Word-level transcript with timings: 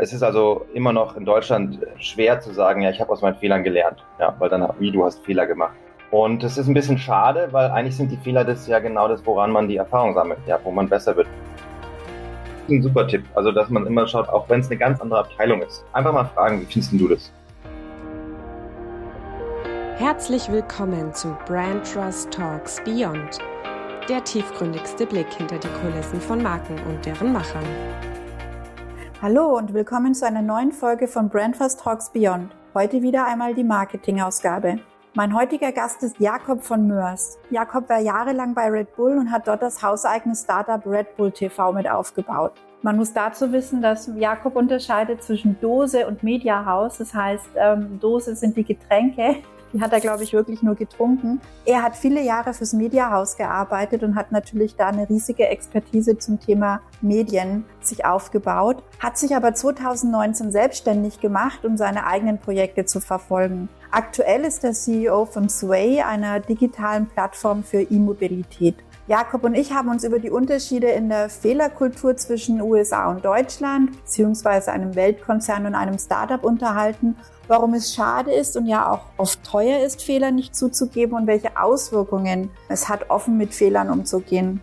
Es 0.00 0.12
ist 0.12 0.22
also 0.22 0.64
immer 0.74 0.92
noch 0.92 1.16
in 1.16 1.24
Deutschland 1.24 1.80
schwer 1.98 2.38
zu 2.38 2.54
sagen, 2.54 2.82
ja, 2.82 2.90
ich 2.90 3.00
habe 3.00 3.10
aus 3.10 3.20
meinen 3.20 3.34
Fehlern 3.34 3.64
gelernt, 3.64 4.04
ja, 4.20 4.32
weil 4.38 4.48
dann, 4.48 4.68
wie 4.78 4.92
du 4.92 5.04
hast 5.04 5.24
Fehler 5.24 5.44
gemacht. 5.44 5.74
Und 6.12 6.44
das 6.44 6.56
ist 6.56 6.68
ein 6.68 6.74
bisschen 6.74 6.98
schade, 6.98 7.48
weil 7.50 7.68
eigentlich 7.72 7.96
sind 7.96 8.12
die 8.12 8.16
Fehler 8.16 8.44
das 8.44 8.68
ja 8.68 8.78
genau 8.78 9.08
das, 9.08 9.26
woran 9.26 9.50
man 9.50 9.66
die 9.66 9.76
Erfahrung 9.76 10.14
sammelt, 10.14 10.38
ja, 10.46 10.60
wo 10.62 10.70
man 10.70 10.88
besser 10.88 11.16
wird. 11.16 11.26
Ein 12.70 12.80
super 12.80 13.08
Tipp, 13.08 13.24
also 13.34 13.50
dass 13.50 13.70
man 13.70 13.88
immer 13.88 14.06
schaut, 14.06 14.28
auch 14.28 14.48
wenn 14.48 14.60
es 14.60 14.68
eine 14.68 14.76
ganz 14.76 15.00
andere 15.00 15.18
Abteilung 15.18 15.62
ist. 15.62 15.84
Einfach 15.92 16.12
mal 16.12 16.26
fragen, 16.26 16.60
wie 16.60 16.66
findest 16.66 16.92
du 16.92 17.08
das? 17.08 17.32
Herzlich 19.96 20.48
willkommen 20.52 21.12
zu 21.12 21.36
Brand 21.44 21.92
Trust 21.92 22.30
Talks 22.30 22.80
Beyond, 22.84 23.40
der 24.08 24.22
tiefgründigste 24.22 25.06
Blick 25.06 25.32
hinter 25.34 25.58
die 25.58 25.68
Kulissen 25.82 26.20
von 26.20 26.40
Marken 26.40 26.78
und 26.88 27.04
deren 27.04 27.32
Machern. 27.32 27.64
Hallo 29.20 29.56
und 29.56 29.74
willkommen 29.74 30.14
zu 30.14 30.24
einer 30.24 30.42
neuen 30.42 30.70
Folge 30.70 31.08
von 31.08 31.28
Brand 31.28 31.58
Trust 31.58 31.80
Talks 31.80 32.08
Beyond. 32.12 32.52
Heute 32.72 33.02
wieder 33.02 33.26
einmal 33.26 33.52
die 33.52 33.64
Marketingausgabe. 33.64 34.78
Mein 35.14 35.34
heutiger 35.34 35.72
Gast 35.72 36.04
ist 36.04 36.20
Jakob 36.20 36.62
von 36.62 36.86
Mörs. 36.86 37.36
Jakob 37.50 37.88
war 37.88 37.98
jahrelang 37.98 38.54
bei 38.54 38.70
Red 38.70 38.94
Bull 38.94 39.18
und 39.18 39.32
hat 39.32 39.48
dort 39.48 39.60
das 39.60 39.82
hauseigene 39.82 40.36
Startup 40.36 40.80
Red 40.86 41.16
Bull 41.16 41.32
TV 41.32 41.72
mit 41.72 41.90
aufgebaut. 41.90 42.52
Man 42.82 42.96
muss 42.96 43.12
dazu 43.12 43.50
wissen, 43.50 43.82
dass 43.82 44.08
Jakob 44.14 44.54
unterscheidet 44.54 45.20
zwischen 45.24 45.58
Dose 45.60 46.06
und 46.06 46.22
Mediahaus. 46.22 46.98
Das 46.98 47.12
heißt, 47.12 47.50
ähm, 47.56 47.98
Dose 47.98 48.36
sind 48.36 48.56
die 48.56 48.62
Getränke, 48.62 49.42
die 49.72 49.80
hat 49.80 49.92
er, 49.92 50.00
glaube 50.00 50.22
ich, 50.22 50.32
wirklich 50.32 50.62
nur 50.62 50.74
getrunken. 50.74 51.40
Er 51.64 51.82
hat 51.82 51.96
viele 51.96 52.22
Jahre 52.22 52.54
fürs 52.54 52.72
Mediahaus 52.72 53.36
gearbeitet 53.36 54.02
und 54.02 54.14
hat 54.14 54.32
natürlich 54.32 54.76
da 54.76 54.88
eine 54.88 55.08
riesige 55.08 55.46
Expertise 55.48 56.18
zum 56.18 56.40
Thema 56.40 56.80
Medien 57.00 57.64
sich 57.80 58.04
aufgebaut, 58.04 58.82
hat 58.98 59.18
sich 59.18 59.34
aber 59.34 59.54
2019 59.54 60.52
selbstständig 60.52 61.20
gemacht, 61.20 61.64
um 61.64 61.76
seine 61.76 62.06
eigenen 62.06 62.38
Projekte 62.38 62.84
zu 62.84 63.00
verfolgen. 63.00 63.68
Aktuell 63.90 64.44
ist 64.44 64.64
er 64.64 64.72
CEO 64.72 65.24
von 65.24 65.48
Sway, 65.48 66.02
einer 66.02 66.40
digitalen 66.40 67.06
Plattform 67.06 67.64
für 67.64 67.80
E-Mobilität. 67.80 68.76
Jakob 69.08 69.42
und 69.42 69.54
ich 69.54 69.72
haben 69.72 69.88
uns 69.88 70.04
über 70.04 70.20
die 70.20 70.30
Unterschiede 70.30 70.88
in 70.88 71.08
der 71.08 71.28
Fehlerkultur 71.28 72.16
zwischen 72.16 72.60
USA 72.60 73.10
und 73.10 73.24
Deutschland, 73.24 73.92
beziehungsweise 74.04 74.70
einem 74.70 74.94
Weltkonzern 74.94 75.66
und 75.66 75.74
einem 75.74 75.98
Startup 75.98 76.44
unterhalten 76.44 77.16
warum 77.48 77.74
es 77.74 77.94
schade 77.94 78.32
ist 78.32 78.56
und 78.56 78.66
ja 78.66 78.92
auch 78.92 79.00
oft 79.16 79.42
teuer 79.42 79.84
ist, 79.84 80.02
Fehler 80.02 80.30
nicht 80.30 80.54
zuzugeben 80.54 81.16
und 81.16 81.26
welche 81.26 81.58
Auswirkungen 81.58 82.50
es 82.68 82.88
hat, 82.88 83.10
offen 83.10 83.36
mit 83.36 83.54
Fehlern 83.54 83.90
umzugehen. 83.90 84.60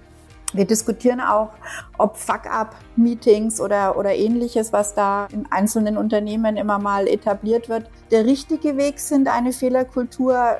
Wir 0.54 0.66
diskutieren 0.66 1.20
auch, 1.20 1.50
ob 1.98 2.16
Fuck-up-Meetings 2.16 3.60
oder, 3.60 3.98
oder 3.98 4.16
ähnliches, 4.16 4.72
was 4.72 4.94
da 4.94 5.28
in 5.34 5.52
einzelnen 5.52 5.98
Unternehmen 5.98 6.56
immer 6.56 6.80
mal 6.80 7.08
etabliert 7.08 7.68
wird, 7.68 7.90
der 8.12 8.26
richtige 8.26 8.78
Weg 8.78 9.00
sind, 9.00 9.28
eine 9.28 9.52
Fehlerkultur 9.52 10.56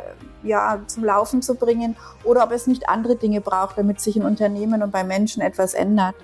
ja, 0.46 0.80
zum 0.88 1.04
Laufen 1.04 1.42
zu 1.42 1.56
bringen 1.56 1.96
oder 2.24 2.44
ob 2.44 2.52
es 2.52 2.68
nicht 2.68 2.90
andere 2.90 3.16
Dinge 3.16 3.42
braucht, 3.42 3.78
damit 3.78 4.00
sich 4.00 4.16
in 4.16 4.24
Unternehmen 4.24 4.82
und 4.84 4.92
bei 4.92 5.04
Menschen 5.04 5.42
etwas 5.42 5.74
ändert. 5.74 6.16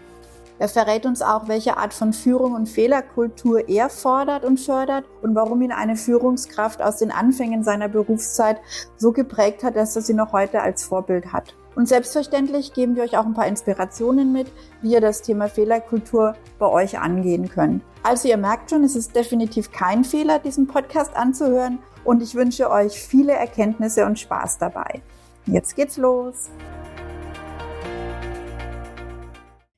Er 0.62 0.68
verrät 0.68 1.08
uns 1.08 1.24
auch, 1.24 1.48
welche 1.48 1.78
Art 1.78 1.92
von 1.92 2.14
Führung 2.14 2.54
und 2.54 2.70
Fehlerkultur 2.70 3.68
er 3.68 3.90
fordert 3.90 4.46
und 4.46 4.60
fördert 4.60 5.06
und 5.24 5.34
warum 5.34 5.60
ihn 5.64 5.72
eine 5.72 5.96
Führungskraft 5.96 6.84
aus 6.84 6.98
den 6.98 7.10
Anfängen 7.10 7.64
seiner 7.64 7.88
Berufszeit 7.88 8.62
so 8.96 9.12
geprägt 9.12 9.64
hat, 9.64 9.76
dass 9.76 9.96
er 9.96 10.04
sie 10.04 10.14
noch 10.14 10.34
heute 10.34 10.62
als 10.62 10.84
Vorbild 10.84 11.34
hat. 11.34 11.56
Und 11.74 11.88
selbstverständlich 11.88 12.74
geben 12.74 12.96
wir 12.96 13.02
euch 13.02 13.18
auch 13.18 13.26
ein 13.26 13.34
paar 13.34 13.48
Inspirationen 13.48 14.32
mit, 14.32 14.52
wie 14.84 14.94
ihr 14.94 15.02
das 15.02 15.24
Thema 15.24 15.48
Fehlerkultur 15.48 16.36
bei 16.60 16.68
euch 16.68 17.00
angehen 17.00 17.50
könnt. 17.50 17.82
Also 18.04 18.28
ihr 18.28 18.38
merkt 18.38 18.70
schon, 18.70 18.84
es 18.84 18.96
ist 18.96 19.16
definitiv 19.16 19.72
kein 19.72 20.04
Fehler, 20.04 20.38
diesen 20.38 20.68
Podcast 20.68 21.16
anzuhören 21.16 21.80
und 22.04 22.22
ich 22.22 22.36
wünsche 22.36 22.70
euch 22.70 22.94
viele 22.94 23.34
Erkenntnisse 23.34 24.06
und 24.06 24.20
Spaß 24.20 24.58
dabei. 24.58 25.02
Jetzt 25.46 25.76
geht's 25.76 25.98
los! 25.98 26.50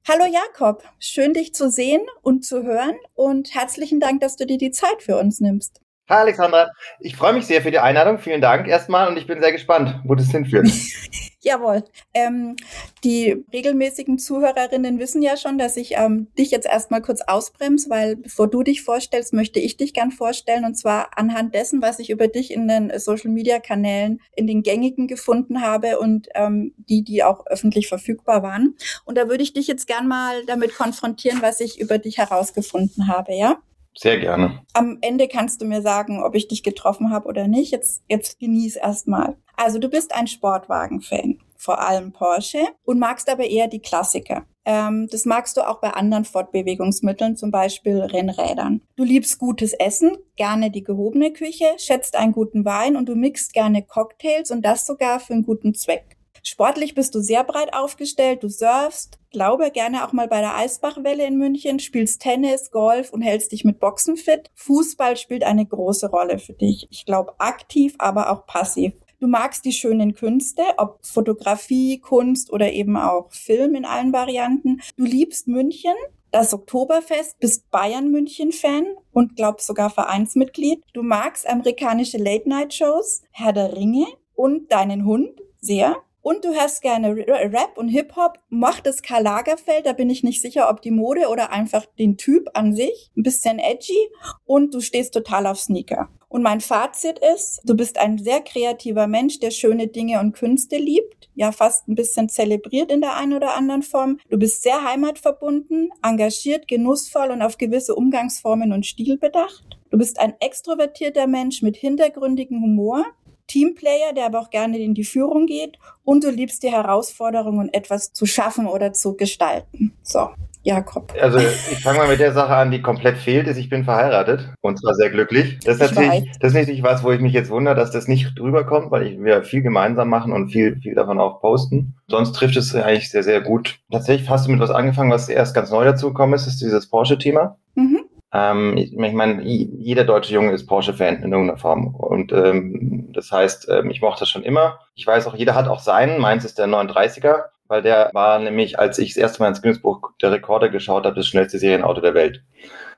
Hallo 0.06 0.26
Jakob, 0.26 0.84
schön 1.00 1.34
dich 1.34 1.54
zu 1.54 1.70
sehen 1.70 2.02
und 2.22 2.44
zu 2.44 2.64
hören 2.64 2.96
und 3.14 3.56
herzlichen 3.56 4.02
Dank, 4.02 4.20
dass 4.20 4.36
du 4.36 4.46
dir 4.46 4.58
die 4.58 4.72
Zeit 4.72 5.02
für 5.02 5.18
uns 5.18 5.40
nimmst. 5.40 5.80
Hi 6.10 6.18
Alexandra, 6.18 6.70
ich 7.00 7.16
freue 7.16 7.32
mich 7.32 7.46
sehr 7.46 7.62
für 7.62 7.72
die 7.72 7.80
Einladung. 7.80 8.20
Vielen 8.20 8.42
Dank 8.42 8.68
erstmal 8.68 9.08
und 9.08 9.16
ich 9.16 9.26
bin 9.26 9.40
sehr 9.40 9.54
gespannt, 9.54 10.02
wo 10.04 10.16
das 10.16 10.32
hinführt. 10.32 10.68
Jawohl. 11.40 11.86
Ähm, 12.14 12.58
die 13.06 13.46
regelmäßigen 13.54 14.20
Zuhörerinnen 14.20 15.00
wissen 15.00 15.22
ja 15.22 15.38
schon, 15.38 15.58
dass 15.58 15.78
ich 15.78 15.96
ähm, 15.96 16.28
dich 16.38 16.52
jetzt 16.52 16.68
erstmal 16.68 17.02
kurz 17.02 17.22
ausbremse, 17.22 17.90
weil 17.90 18.18
bevor 18.18 18.50
du 18.50 18.64
dich 18.64 18.82
vorstellst, 18.82 19.32
möchte 19.32 19.62
ich 19.62 19.78
dich 19.78 19.94
gern 19.94 20.12
vorstellen 20.12 20.66
und 20.66 20.76
zwar 20.76 21.18
anhand 21.18 21.56
dessen, 21.56 21.82
was 21.82 22.00
ich 22.00 22.10
über 22.10 22.28
dich 22.28 22.52
in 22.52 22.68
den 22.68 22.92
Social 23.00 23.32
Media 23.32 23.60
Kanälen, 23.60 24.20
in 24.36 24.46
den 24.46 24.62
gängigen 24.62 25.08
gefunden 25.08 25.62
habe 25.62 26.00
und 26.00 26.28
ähm, 26.36 26.74
die, 26.78 27.04
die 27.04 27.24
auch 27.24 27.46
öffentlich 27.46 27.88
verfügbar 27.88 28.44
waren. 28.44 28.76
Und 29.06 29.18
da 29.18 29.30
würde 29.30 29.44
ich 29.44 29.54
dich 29.54 29.68
jetzt 29.68 29.88
gern 29.88 30.08
mal 30.08 30.46
damit 30.48 30.76
konfrontieren, 30.76 31.42
was 31.42 31.62
ich 31.62 31.80
über 31.80 31.98
dich 31.98 32.18
herausgefunden 32.18 33.08
habe, 33.08 33.34
ja? 33.34 33.58
Sehr 33.96 34.20
gerne. 34.20 34.62
Am 34.74 34.98
Ende 35.02 35.28
kannst 35.28 35.62
du 35.62 35.66
mir 35.66 35.82
sagen, 35.82 36.24
ob 36.24 36.36
ich 36.36 36.48
dich 36.48 36.64
getroffen 36.64 37.12
habe 37.12 37.28
oder 37.28 37.48
nicht. 37.48 37.72
Jetzt, 37.72 38.04
jetzt 38.08 38.40
genieß 38.40 38.76
erstmal. 38.76 39.38
Also 39.56 39.80
du 39.80 39.88
bist 39.90 40.16
ein 40.16 40.28
Sportwagen-Fan, 40.28 41.40
vor 41.56 41.80
allem 41.80 42.12
Porsche, 42.12 42.66
und 42.84 43.00
magst 43.00 43.30
aber 43.30 43.46
eher 43.46 43.68
die 43.68 43.82
Klassiker. 43.82 44.46
Ähm, 44.66 45.08
das 45.12 45.26
magst 45.26 45.58
du 45.58 45.68
auch 45.68 45.80
bei 45.80 45.92
anderen 45.92 46.26
Fortbewegungsmitteln, 46.26 47.36
zum 47.36 47.52
Beispiel 47.52 48.00
Rennrädern. 48.00 48.82
Du 48.96 49.04
liebst 49.04 49.38
gutes 49.38 49.74
Essen, 49.74 50.18
gerne 50.36 50.72
die 50.72 50.84
gehobene 50.84 51.32
Küche, 51.32 51.66
schätzt 51.78 52.16
einen 52.16 52.32
guten 52.32 52.66
Wein 52.66 52.96
und 52.96 53.10
du 53.10 53.16
mixt 53.16 53.54
gerne 53.54 53.84
Cocktails 53.84 54.52
und 54.52 54.64
das 54.64 54.86
sogar 54.86 55.20
für 55.20 55.34
einen 55.34 55.44
guten 55.44 55.74
Zweck. 55.74 56.18
Sportlich 56.46 56.94
bist 56.94 57.16
du 57.16 57.22
sehr 57.22 57.46
breit 57.46 57.74
aufgestellt, 57.74 58.44
du 58.44 58.50
surfst, 58.50 59.18
glaube 59.32 59.72
gerne 59.72 60.06
auch 60.06 60.12
mal 60.12 60.28
bei 60.28 60.42
der 60.42 60.58
Eisbachwelle 60.58 61.26
in 61.26 61.38
München, 61.38 61.80
spielst 61.80 62.22
Tennis, 62.22 62.70
Golf 62.70 63.14
und 63.14 63.22
hältst 63.22 63.54
dich 63.54 63.64
mit 63.64 63.80
Boxen 63.80 64.18
fit. 64.18 64.52
Fußball 64.56 65.16
spielt 65.16 65.46
eine 65.46 65.66
große 65.66 66.10
Rolle 66.10 66.40
für 66.40 66.52
dich. 66.52 66.88
Ich 66.92 67.06
glaube 67.06 67.34
aktiv, 67.40 67.96
aber 67.98 68.30
auch 68.30 68.46
passiv. 68.46 68.92
Du 69.22 69.28
magst 69.28 69.64
die 69.64 69.72
schönen 69.72 70.16
Künste, 70.16 70.64
ob 70.76 71.06
Fotografie, 71.06 72.00
Kunst 72.00 72.52
oder 72.52 72.74
eben 72.74 72.98
auch 72.98 73.32
Film 73.32 73.74
in 73.74 73.86
allen 73.86 74.12
Varianten. 74.12 74.82
Du 74.98 75.06
liebst 75.06 75.48
München, 75.48 75.96
das 76.32 76.54
Oktoberfest, 76.54 77.40
bist 77.40 77.72
Bayern 77.72 78.12
München 78.12 78.52
Fan 78.52 78.86
und 79.14 79.38
glaubst 79.38 79.66
sogar 79.66 79.90
Vereinsmitglied. 79.90 80.84
Du 80.94 81.04
magst 81.04 81.48
amerikanische 81.48 82.18
Late 82.18 82.50
Night 82.50 82.74
Shows, 82.74 83.22
Herr 83.32 83.54
der 83.54 83.78
Ringe 83.78 84.08
und 84.36 84.74
deinen 84.74 85.06
Hund 85.06 85.40
sehr 85.62 85.96
und 86.24 86.44
du 86.46 86.54
hörst 86.54 86.82
gerne 86.82 87.16
Rap 87.16 87.78
und 87.78 87.90
Hip-Hop, 87.90 88.40
macht 88.50 88.88
das 88.88 89.04
Karl 89.04 89.24
Lagerfeld, 89.24 89.86
da 89.86 89.94
bin 89.94 90.10
ich 90.10 90.24
nicht 90.24 90.42
sicher, 90.42 90.70
ob 90.70 90.82
die 90.82 90.90
Mode 90.90 91.28
oder 91.28 91.52
einfach 91.52 91.86
den 92.00 92.18
Typ 92.18 92.50
an 92.56 92.74
sich, 92.74 93.12
ein 93.16 93.24
bisschen 93.24 93.60
edgy 93.60 94.08
und 94.46 94.74
du 94.74 94.80
stehst 94.80 95.14
total 95.14 95.46
auf 95.46 95.60
Sneaker. 95.60 96.10
Und 96.30 96.42
mein 96.42 96.62
Fazit 96.62 97.20
ist, 97.36 97.62
du 97.64 97.76
bist 97.76 98.00
ein 98.00 98.18
sehr 98.18 98.42
kreativer 98.42 99.06
Mensch, 99.06 99.40
der 99.40 99.52
schöne 99.52 99.88
Dinge 99.88 100.20
und 100.20 100.34
Künste 100.34 100.78
liebt, 100.78 101.30
ja 101.36 101.52
fast 101.52 101.88
ein 101.88 101.96
bisschen 101.96 102.30
zelebriert 102.30 102.92
in 102.92 103.02
der 103.02 103.16
einen 103.16 103.34
oder 103.34 103.56
anderen 103.56 103.84
Form. 103.84 104.18
Du 104.30 104.40
bist 104.40 104.64
sehr 104.64 104.84
heimatverbunden, 104.84 105.92
engagiert, 106.02 106.68
genussvoll 106.68 107.32
und 107.32 107.42
auf 107.42 107.58
gewisse 107.58 107.96
Umgangsformen 107.96 108.72
und 108.72 108.86
Stil 108.86 109.18
bedacht. 109.18 109.78
Du 109.92 109.98
bist 109.98 110.20
ein 110.20 110.34
extrovertierter 110.40 111.28
Mensch 111.28 111.62
mit 111.62 111.76
hintergründigem 111.76 112.64
Humor 112.64 113.06
Teamplayer, 113.48 114.14
der 114.16 114.26
aber 114.26 114.40
auch 114.40 114.50
gerne 114.50 114.80
in 114.80 114.94
die 114.94 115.04
Führung 115.04 115.46
geht 115.46 115.78
und 116.04 116.24
du 116.24 116.30
liebst 116.30 116.64
die 116.64 116.72
Herausforderung 116.72 117.58
und 117.58 117.74
etwas 117.74 118.14
zu 118.14 118.26
schaffen 118.26 118.68
oder 118.68 118.94
zu 118.94 119.16
gestalten. 119.16 119.94
So. 120.02 120.30
Jakob. 120.64 121.14
Also 121.22 121.40
ich 121.40 121.84
fange 121.84 122.00
mal 122.00 122.08
mit 122.08 122.22
der 122.22 122.32
Sache 122.32 122.56
an, 122.56 122.72
die 122.72 122.82
komplett 122.82 123.18
fehlt, 123.18 123.48
ist, 123.48 123.58
ich 123.58 123.70
bin 123.70 123.84
verheiratet 123.84 124.54
und 124.62 124.80
zwar 124.80 124.96
sehr 124.96 125.10
glücklich. 125.10 125.60
Das 125.66 125.76
ist 125.76 125.94
natürlich, 125.94 126.32
das 126.40 126.52
ist 126.52 126.58
natürlich 126.58 126.84
was, 126.84 127.04
wo 127.04 127.12
ich 127.12 127.20
mich 127.20 127.34
jetzt 127.34 127.50
wundere, 127.50 127.76
dass 127.76 127.92
das 127.92 128.08
nicht 128.08 128.40
drüber 128.40 128.66
kommt, 128.66 128.90
weil 128.90 129.08
ich, 129.08 129.20
wir 129.20 129.44
viel 129.44 129.62
gemeinsam 129.62 130.08
machen 130.08 130.32
und 130.32 130.50
viel, 130.50 130.78
viel 130.78 130.96
davon 130.96 131.20
auch 131.20 131.42
posten. 131.42 131.96
Sonst 132.08 132.32
trifft 132.32 132.56
es 132.56 132.74
eigentlich 132.74 133.12
sehr, 133.12 133.24
sehr 133.24 133.42
gut. 133.42 133.80
Tatsächlich 133.92 134.30
hast 134.30 134.48
du 134.48 134.52
mit 134.52 134.62
was 134.62 134.72
angefangen, 134.72 135.12
was 135.12 135.28
erst 135.28 135.54
ganz 135.54 135.70
neu 135.70 135.84
dazu 135.84 136.08
gekommen 136.08 136.34
ist, 136.34 136.48
ist 136.48 136.62
dieses 136.62 136.90
Porsche-Thema. 136.90 137.58
Mhm. 137.76 138.03
Ähm, 138.34 138.78
ich, 138.78 138.94
meine, 138.94 139.44
jeder 139.44 140.04
deutsche 140.04 140.34
Junge 140.34 140.52
ist 140.54 140.66
Porsche-Fan 140.66 141.18
in 141.18 141.32
irgendeiner 141.32 141.60
Form. 141.60 141.94
Und 141.96 142.32
ähm, 142.34 143.12
das 143.14 143.32
heißt, 143.32 143.70
ähm, 143.70 143.92
ich 143.92 144.02
mochte 144.02 144.22
das 144.22 144.30
schon 144.30 144.44
immer. 144.44 144.80
Ich 144.96 145.06
weiß 145.06 145.28
auch, 145.28 145.36
jeder 145.36 145.54
hat 145.54 145.68
auch 145.68 145.80
seinen. 145.80 146.20
Meins 146.20 146.44
ist 146.44 146.58
der 146.58 146.66
39er, 146.66 147.44
weil 147.68 147.84
der 147.84 148.10
war 148.14 148.40
nämlich, 148.40 148.80
als 148.80 148.98
ich 148.98 149.10
das 149.10 149.18
erste 149.18 149.44
Mal 149.44 149.50
ins 149.50 149.62
Guinness-Buch 149.62 150.12
der 150.22 150.32
Rekorde 150.32 150.72
geschaut 150.72 151.06
habe, 151.06 151.16
das 151.16 151.28
schnellste 151.28 151.60
Serienauto 151.60 152.02
der 152.02 152.16
Welt. 152.16 152.44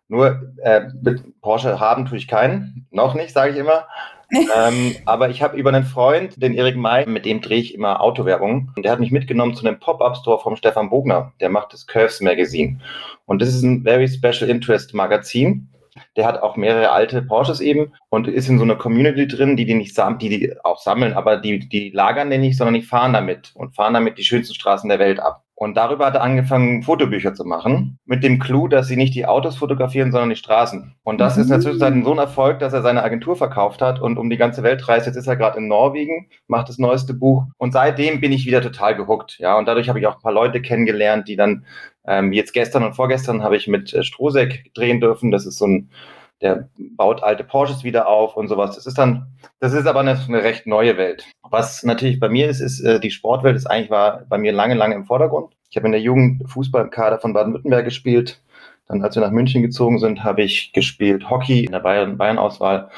Nur 0.08 0.54
äh, 0.62 0.82
Porsche 1.42 1.80
haben 1.80 2.06
tue 2.06 2.18
ich 2.18 2.28
keinen, 2.28 2.88
noch 2.92 3.14
nicht, 3.14 3.34
sage 3.34 3.52
ich 3.52 3.58
immer. 3.58 3.88
Ähm, 4.32 4.96
aber 5.06 5.30
ich 5.30 5.42
habe 5.42 5.58
über 5.58 5.70
einen 5.70 5.84
Freund, 5.84 6.42
den 6.42 6.54
Erik 6.54 6.76
May, 6.76 7.06
mit 7.06 7.26
dem 7.26 7.42
drehe 7.42 7.60
ich 7.60 7.74
immer 7.74 8.02
Autowerbung. 8.02 8.72
Und 8.76 8.84
der 8.84 8.92
hat 8.92 9.00
mich 9.00 9.12
mitgenommen 9.12 9.56
zu 9.56 9.66
einem 9.66 9.80
Pop-Up-Store 9.80 10.40
vom 10.40 10.56
Stefan 10.56 10.90
Bogner. 10.90 11.34
Der 11.40 11.50
macht 11.50 11.74
das 11.74 11.88
Curves 11.88 12.22
Magazine. 12.22 12.80
Und 13.26 13.42
das 13.42 13.50
ist 13.50 13.64
ein 13.64 13.84
Very 13.84 14.08
Special 14.08 14.50
Interest 14.50 14.94
Magazin. 14.94 15.70
Der 16.18 16.26
hat 16.26 16.42
auch 16.42 16.58
mehrere 16.58 16.92
alte 16.92 17.22
Porsches 17.22 17.62
eben 17.62 17.94
und 18.10 18.28
ist 18.28 18.50
in 18.50 18.58
so 18.58 18.66
einer 18.66 18.76
Community 18.76 19.28
drin, 19.28 19.56
die 19.56 19.66
die 19.66 19.76
nicht 19.76 19.96
sam 19.96 20.18
die, 20.18 20.28
die 20.28 20.54
auch 20.66 20.82
sammeln, 20.82 21.14
aber 21.14 21.38
die, 21.38 21.70
die 21.70 21.90
lagern 21.92 22.30
den 22.30 22.42
nicht, 22.42 22.58
sondern 22.58 22.74
die 22.74 22.82
fahren 22.82 23.14
damit 23.14 23.54
und 23.56 23.76
fahren 23.76 23.94
damit 23.94 24.18
die 24.18 24.26
schönsten 24.26 24.56
Straßen 24.56 24.90
der 24.90 25.00
Welt 25.00 25.22
ab. 25.22 25.45
Und 25.58 25.78
darüber 25.78 26.08
hat 26.08 26.16
er 26.16 26.22
angefangen, 26.22 26.84
Fotobücher 26.84 27.34
zu 27.34 27.46
machen, 27.46 27.98
mit 28.06 28.26
dem 28.26 28.40
Clou, 28.40 28.68
dass 28.68 28.88
sie 28.88 28.98
nicht 28.98 29.16
die 29.16 29.26
Autos 29.26 29.56
fotografieren, 29.56 30.12
sondern 30.12 30.30
die 30.30 30.36
Straßen. 30.36 30.96
Und 31.04 31.22
das 31.22 31.38
mhm. 31.38 31.44
ist 31.44 31.50
natürlich 31.50 31.80
so 31.80 31.86
ein 31.86 32.06
Erfolg, 32.18 32.60
dass 32.60 32.74
er 32.74 32.82
seine 32.82 33.04
Agentur 33.04 33.38
verkauft 33.38 33.82
hat 33.82 34.02
und 34.02 34.18
um 34.18 34.30
die 34.30 34.36
ganze 34.36 34.64
Welt 34.64 34.86
reist. 34.88 35.08
Jetzt 35.08 35.16
ist 35.16 35.28
er 35.28 35.38
gerade 35.38 35.58
in 35.58 35.70
Norwegen, 35.70 36.28
macht 36.48 36.68
das 36.68 36.78
neueste 36.78 37.14
Buch. 37.14 37.46
Und 37.58 37.72
seitdem 37.72 38.20
bin 38.20 38.34
ich 38.34 38.46
wieder 38.46 38.62
total 38.62 38.98
gehuckt. 38.98 39.38
Ja, 39.40 39.58
und 39.58 39.66
dadurch 39.66 39.88
habe 39.88 40.00
ich 40.00 40.08
auch 40.08 40.16
ein 40.16 40.22
paar 40.22 40.34
Leute 40.34 40.62
kennengelernt, 40.62 41.30
die 41.30 41.38
dann 41.38 41.66
ähm, 42.06 42.34
jetzt 42.34 42.54
gestern 42.54 42.84
und 42.84 42.94
vorgestern 42.94 43.42
habe 43.42 43.56
ich 43.56 43.68
mit 43.68 43.94
äh, 43.94 44.04
Strosek 44.04 44.74
drehen 44.74 45.00
dürfen. 45.00 45.32
Das 45.32 45.46
ist 45.46 45.58
so 45.58 45.68
ein 45.68 45.90
der 46.42 46.70
baut 46.78 47.24
alte 47.24 47.44
Porsches 47.44 47.84
wieder 47.84 48.08
auf 48.08 48.36
und 48.36 48.48
sowas. 48.48 48.76
Das 48.76 48.86
ist 48.86 48.98
dann, 48.98 49.28
das 49.60 49.74
ist 49.74 49.88
aber 49.88 50.02
eine, 50.02 50.20
eine 50.28 50.44
recht 50.44 50.68
neue 50.68 50.98
Welt. 50.98 51.26
Was 51.44 51.84
natürlich 51.84 52.20
bei 52.20 52.30
mir 52.30 52.50
ist, 52.50 52.60
ist, 52.60 52.82
äh, 52.82 53.00
die 53.00 53.12
Sportwelt 53.12 53.56
ist 53.56 53.66
eigentlich 53.66 53.90
war 53.90 54.26
bei 54.28 54.38
mir 54.38 54.52
lange, 54.52 54.76
lange 54.76 54.96
im 54.96 55.06
Vordergrund. 55.06 55.54
Ich 55.70 55.78
habe 55.78 55.88
in 55.88 55.94
der 55.94 56.02
Jugend 56.02 56.50
Fußball 56.50 56.84
im 56.84 56.90
Kader 56.90 57.20
von 57.20 57.34
Baden-Württemberg 57.34 57.86
gespielt. 57.86 58.42
Dann, 58.88 59.04
als 59.04 59.16
wir 59.16 59.22
nach 59.22 59.32
München 59.32 59.64
gezogen 59.64 60.00
sind, 60.00 60.24
habe 60.24 60.44
ich 60.44 60.72
gespielt 60.74 61.30
Hockey 61.30 61.64
in 61.64 61.72
der 61.72 61.80
Bayern-Auswahl. 61.80 62.90